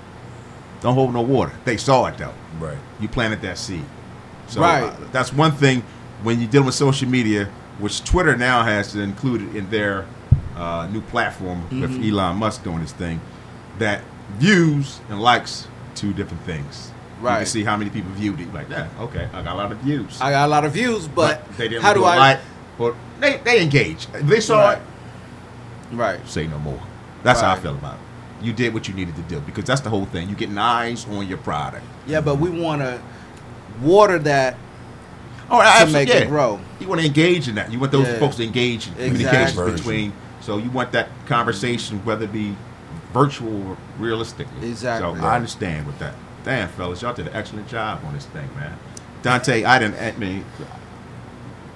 don't 0.80 0.94
hold 0.94 1.12
no 1.12 1.22
water. 1.22 1.52
They 1.64 1.76
saw 1.76 2.06
it 2.06 2.16
though. 2.18 2.32
Right. 2.60 2.78
You 3.00 3.08
planted 3.08 3.42
that 3.42 3.58
seed. 3.58 3.84
So 4.46 4.60
Right. 4.60 4.84
uh, 4.84 4.92
that's 5.12 5.32
one 5.32 5.52
thing 5.52 5.82
when 6.22 6.40
you're 6.40 6.48
dealing 6.50 6.66
with 6.66 6.74
social 6.74 7.08
media, 7.08 7.48
which 7.78 8.04
Twitter 8.04 8.36
now 8.36 8.62
has 8.62 8.94
included 8.94 9.56
in 9.56 9.68
their 9.70 10.04
uh, 10.56 10.86
new 10.92 11.00
platform 11.00 11.62
with 11.68 11.90
Mm-hmm. 11.90 12.08
Elon 12.16 12.36
Musk 12.36 12.62
doing 12.62 12.78
his 12.78 12.92
thing, 12.92 13.20
that 13.80 14.02
views 14.38 15.00
and 15.08 15.20
likes 15.20 15.66
two 15.94 16.12
different 16.12 16.42
things. 16.44 16.90
You 17.20 17.26
Right. 17.28 17.36
can 17.38 17.46
see 17.46 17.64
how 17.64 17.76
many 17.76 17.90
people 17.90 18.10
viewed 18.12 18.40
it. 18.40 18.52
Like 18.52 18.68
that. 18.70 18.88
Okay, 19.00 19.28
I 19.32 19.42
got 19.42 19.54
a 19.54 19.56
lot 19.58 19.72
of 19.72 19.78
views. 19.78 20.18
I 20.20 20.30
got 20.30 20.46
a 20.46 20.50
lot 20.50 20.64
of 20.64 20.72
views, 20.72 21.06
but, 21.08 21.44
they 21.56 21.68
didn't 21.68 21.82
how 21.82 21.92
do 21.94 22.04
I? 22.04 22.16
like. 22.16 22.40
But 22.76 22.94
they 23.20 23.40
they 23.44 23.62
engage. 23.62 24.06
They 24.12 24.40
saw 24.40 24.60
Right. 24.70 24.78
it, 25.92 25.94
Right. 25.96 26.28
say 26.28 26.46
no 26.46 26.58
more. 26.58 26.80
That's 27.22 27.40
how 27.40 27.52
I 27.52 27.56
feel 27.58 27.74
about 27.74 27.94
it. 27.94 28.44
You 28.44 28.52
did 28.52 28.74
what 28.74 28.88
you 28.88 28.94
needed 28.94 29.14
to 29.16 29.22
do 29.22 29.40
because 29.40 29.64
that's 29.64 29.80
the 29.80 29.88
whole 29.90 30.04
thing. 30.06 30.28
You 30.28 30.34
getting 30.34 30.58
eyes 30.58 31.06
on 31.10 31.26
your 31.26 31.38
product. 31.38 31.84
Yeah, 32.06 32.20
but 32.20 32.38
we 32.38 32.50
want 32.50 32.82
to 32.82 32.98
water 33.80 34.18
that 34.18 34.56
Oh, 35.50 35.60
to 35.60 35.66
absolutely, 35.66 35.92
make 36.06 36.08
yeah. 36.08 36.20
it 36.22 36.28
grow. 36.28 36.60
You 36.80 36.88
want 36.88 37.00
to 37.00 37.06
engage 37.06 37.48
in 37.48 37.54
that. 37.54 37.70
You 37.72 37.78
want 37.78 37.92
those 37.92 38.06
Yeah. 38.08 38.18
folks 38.18 38.36
to 38.36 38.44
engage 38.44 38.88
in 38.88 38.92
Exactly. 38.94 39.24
communications 39.24 39.80
between. 39.80 40.12
So 40.40 40.58
you 40.58 40.68
want 40.70 40.92
that 40.92 41.08
conversation, 41.26 42.00
whether 42.04 42.24
it 42.24 42.32
be 42.32 42.56
virtual 43.14 43.78
realistically. 43.98 44.68
Exactly. 44.68 45.18
So 45.18 45.24
I 45.24 45.36
understand 45.36 45.86
with 45.86 45.98
that. 46.00 46.14
Damn, 46.44 46.68
fellas, 46.68 47.00
y'all 47.00 47.14
did 47.14 47.28
an 47.28 47.34
excellent 47.34 47.68
job 47.68 48.04
on 48.04 48.12
this 48.12 48.26
thing, 48.26 48.54
man. 48.56 48.76
Dantae, 49.22 49.64
I 49.64 49.78
didn't. 49.78 49.98
I 49.98 50.12
mean, 50.18 50.44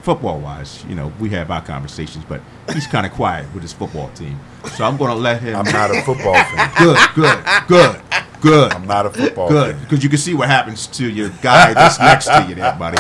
football 0.03 0.41
wise, 0.41 0.85
you 0.87 0.95
know, 0.95 1.11
we 1.19 1.31
have 1.31 1.51
our 1.51 1.63
conversations, 1.63 2.25
but 2.29 2.43
he's 2.75 2.87
kind 2.87 3.07
of 3.07 3.13
quiet 3.13 3.47
with 3.55 3.63
his 3.63 3.73
football 3.73 4.11
team. 4.11 4.39
So 4.77 4.85
I'm 4.85 4.99
going 4.99 5.11
to 5.11 5.17
let 5.17 5.41
him. 5.41 5.57
I'm 5.57 5.65
not 5.73 5.91
a 5.91 6.03
football 6.03 6.35
fan. 6.35 6.71
good, 6.79 6.99
good, 7.15 7.45
good, 7.69 8.01
good. 8.43 8.73
I'm 8.75 8.87
not 8.87 9.07
a 9.07 9.11
football 9.11 9.49
Good, 9.49 9.77
fan. 9.77 9.85
because 9.85 10.03
you 10.05 10.11
can 10.11 10.19
see 10.19 10.35
what 10.35 10.49
happens 10.49 10.87
to 10.89 11.09
your 11.09 11.31
guy 11.41 11.73
that's 11.73 11.99
next 11.99 12.27
to 12.27 12.47
you, 12.49 12.55
there, 12.57 12.77
buddy. 12.79 12.99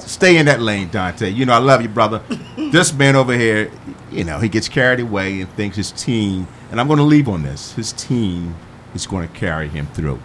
Stay 0.00 0.36
in 0.36 0.46
that 0.46 0.60
lane, 0.60 0.88
Dantae. 0.90 1.34
You 1.34 1.46
know 1.46 1.54
I 1.54 1.58
love 1.58 1.82
you, 1.82 1.88
brother. 1.88 2.22
This 2.56 2.92
man 2.92 3.16
over 3.16 3.36
here, 3.36 3.70
you 4.14 4.24
know, 4.24 4.38
he 4.38 4.48
gets 4.48 4.68
carried 4.68 5.00
away 5.00 5.40
and 5.40 5.50
thinks 5.52 5.76
his 5.76 5.90
team, 5.92 6.46
and 6.70 6.80
I'm 6.80 6.86
going 6.86 6.98
to 6.98 7.04
leave 7.04 7.28
on 7.28 7.42
this. 7.42 7.72
His 7.74 7.92
team 7.92 8.54
is 8.94 9.06
going 9.06 9.28
to 9.28 9.34
carry 9.34 9.68
him 9.68 9.86
through. 9.88 10.20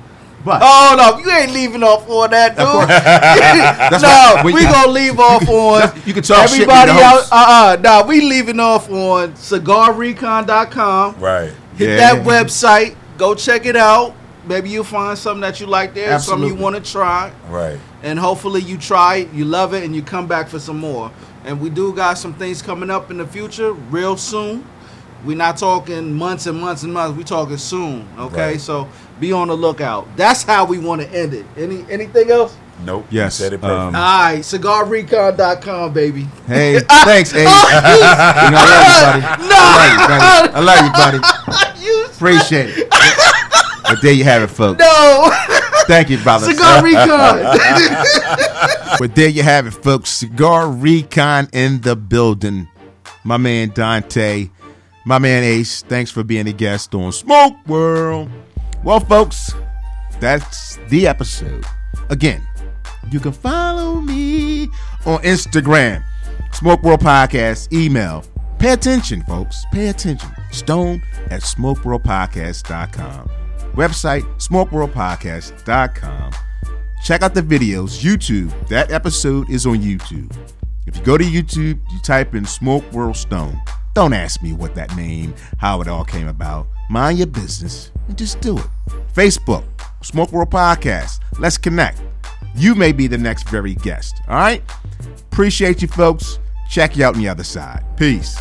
But 0.45 0.61
Oh 0.63 0.95
no, 0.97 1.19
you 1.19 1.29
ain't 1.29 1.51
leaving 1.51 1.83
off 1.83 2.09
on 2.09 2.29
that, 2.31 2.55
dude. 2.55 2.65
That's 2.87 4.01
no, 4.01 4.07
why- 4.07 4.41
when 4.45 4.53
we 4.55 4.61
you- 4.61 4.67
gonna 4.71 4.89
leave 4.89 5.19
off 5.19 5.45
on 5.49 6.01
you 6.05 6.13
can 6.13 6.23
talk 6.23 6.47
shit 6.47 6.61
with 6.61 6.69
everybody 6.69 6.91
the 6.93 7.03
out. 7.05 7.15
host. 7.17 7.29
Uh 7.33 7.35
uh 7.77 7.81
Nah, 7.81 8.07
we 8.07 8.21
leaving 8.21 8.57
off 8.57 8.89
on 8.89 9.33
cigarrecon.com. 9.33 11.19
Right. 11.19 11.51
Hit 11.75 11.89
Yeah. 11.89 12.13
that 12.15 12.25
website. 12.25 12.95
Go 13.17 13.35
check 13.35 13.65
it 13.65 13.75
out. 13.75 14.15
maybe 14.45 14.69
you'll 14.69 14.83
find 14.85 15.17
something 15.17 15.41
that 15.41 15.59
you 15.59 15.67
like 15.67 15.93
there, 15.93 16.17
something 16.19 16.47
you 16.47 16.55
want 16.55 16.75
to 16.75 16.81
try, 16.91 17.31
Right. 17.49 17.77
and 18.01 18.17
hopefully 18.17 18.61
you 18.61 18.77
try 18.77 19.17
it, 19.17 19.33
you 19.33 19.45
love 19.45 19.73
it, 19.75 19.83
and 19.83 19.93
you 19.95 20.01
come 20.01 20.25
back 20.25 20.47
for 20.47 20.57
some 20.57 20.77
more. 20.79 21.11
And 21.49 21.59
we 21.59 21.71
do 21.71 21.91
got 21.95 22.19
some 22.19 22.35
things 22.35 22.61
coming 22.61 22.91
up 22.91 23.09
in 23.09 23.17
the 23.17 23.25
future, 23.25 23.71
real 23.73 24.15
soon. 24.17 24.63
We're 25.25 25.35
not 25.35 25.57
talking 25.57 26.13
months 26.13 26.45
and 26.45 26.61
months 26.61 26.83
and 26.83 26.93
months. 26.93 27.17
We 27.17 27.23
talking 27.23 27.57
soon. 27.57 28.07
Okay, 28.19 28.51
Right. 28.51 28.61
so 28.61 28.87
be 29.19 29.31
on 29.33 29.47
the 29.47 29.55
lookout. 29.55 30.07
That's 30.15 30.43
how 30.43 30.63
we 30.65 30.77
want 30.77 31.01
to 31.01 31.09
end 31.09 31.33
it. 31.33 31.47
Any 31.57 31.83
anything 31.89 32.29
else? 32.29 32.55
Nope. 32.85 33.07
Yes, 33.09 33.39
You 33.39 33.45
said 33.45 33.53
it 33.53 33.61
perfect. 33.61 33.79
um, 33.79 33.95
All 33.95 34.01
right, 34.01 34.39
cigarrecon.com, 34.41 35.91
baby. 35.91 36.27
Hey, 36.45 36.79
thanks, 36.87 37.33
Ace. 37.33 37.39
you 37.39 37.43
know, 37.43 38.61
I 38.61 39.01
love 39.01 39.15
you, 39.17 40.07
buddy. 40.07 40.53
I 40.53 40.59
love 40.59 40.81
you, 40.85 40.91
buddy. 40.93 41.19
I 41.19 41.49
love 41.49 41.73
you, 41.73 41.81
buddy. 41.81 41.83
you 41.83 42.05
Appreciate 42.05 42.77
it. 42.77 42.89
But 43.83 44.03
there 44.03 44.13
you 44.13 44.23
have 44.23 44.43
it, 44.43 44.47
folks. 44.49 44.77
no 44.79 45.31
Thank 45.87 46.11
you, 46.11 46.19
brother. 46.19 46.45
Cigar 46.81 47.35
recon. 47.37 48.65
But 48.99 49.15
there 49.15 49.29
you 49.29 49.43
have 49.43 49.65
it, 49.65 49.71
folks. 49.71 50.09
Cigar 50.09 50.69
Recon 50.69 51.47
in 51.53 51.79
the 51.81 51.95
building. 51.95 52.67
My 53.23 53.37
man 53.37 53.69
Dantae, 53.71 54.49
my 55.05 55.19
man 55.19 55.43
Ace. 55.43 55.83
Thanks 55.83 56.11
for 56.11 56.21
being 56.23 56.47
a 56.47 56.51
guest 56.51 56.93
on 56.93 57.11
Smoke 57.13 57.55
World. 57.65 58.29
Well, 58.83 58.99
folks, 58.99 59.53
that's 60.19 60.77
the 60.89 61.07
episode. 61.07 61.65
Again, 62.09 62.45
you 63.09 63.21
can 63.21 63.31
follow 63.31 64.01
me 64.01 64.63
on 65.05 65.21
Instagram, 65.23 66.03
Smoke 66.51 66.83
World 66.83 66.99
Podcast. 67.01 67.71
Email. 67.71 68.25
Pay 68.57 68.73
attention, 68.73 69.21
folks. 69.23 69.63
Pay 69.71 69.87
attention. 69.89 70.29
Stone 70.51 71.01
at 71.29 71.41
smokeworldpodcast.com. 71.41 73.29
Website, 73.75 74.23
smokeworldpodcast.com. 74.39 76.33
Check 77.03 77.21
out 77.21 77.33
the 77.33 77.41
videos, 77.41 78.03
YouTube. 78.03 78.51
That 78.67 78.91
episode 78.91 79.49
is 79.49 79.65
on 79.65 79.77
YouTube. 79.77 80.35
If 80.85 80.97
you 80.97 81.03
go 81.03 81.17
to 81.17 81.23
YouTube, 81.23 81.79
you 81.91 81.99
type 82.03 82.35
in 82.35 82.45
Smoke 82.45 82.89
World 82.91 83.15
Stone. 83.15 83.59
Don't 83.93 84.13
ask 84.13 84.41
me 84.41 84.53
what 84.53 84.75
that 84.75 84.95
name, 84.95 85.33
how 85.57 85.81
it 85.81 85.87
all 85.87 86.03
came 86.03 86.27
about. 86.27 86.67
Mind 86.89 87.17
your 87.17 87.27
business 87.27 87.91
and 88.07 88.17
just 88.17 88.39
do 88.41 88.57
it. 88.57 88.65
Facebook, 89.13 89.63
Smoke 90.01 90.31
World 90.31 90.49
Podcast. 90.49 91.19
Let's 91.39 91.57
connect. 91.57 92.01
You 92.55 92.75
may 92.75 92.91
be 92.91 93.07
the 93.07 93.17
next 93.17 93.47
very 93.49 93.75
guest. 93.75 94.21
All 94.27 94.35
right? 94.35 94.63
Appreciate 95.31 95.81
you, 95.81 95.87
folks. 95.87 96.39
Check 96.69 96.95
you 96.95 97.05
out 97.05 97.15
on 97.15 97.21
the 97.21 97.29
other 97.29 97.43
side. 97.43 97.83
Peace. 97.97 98.37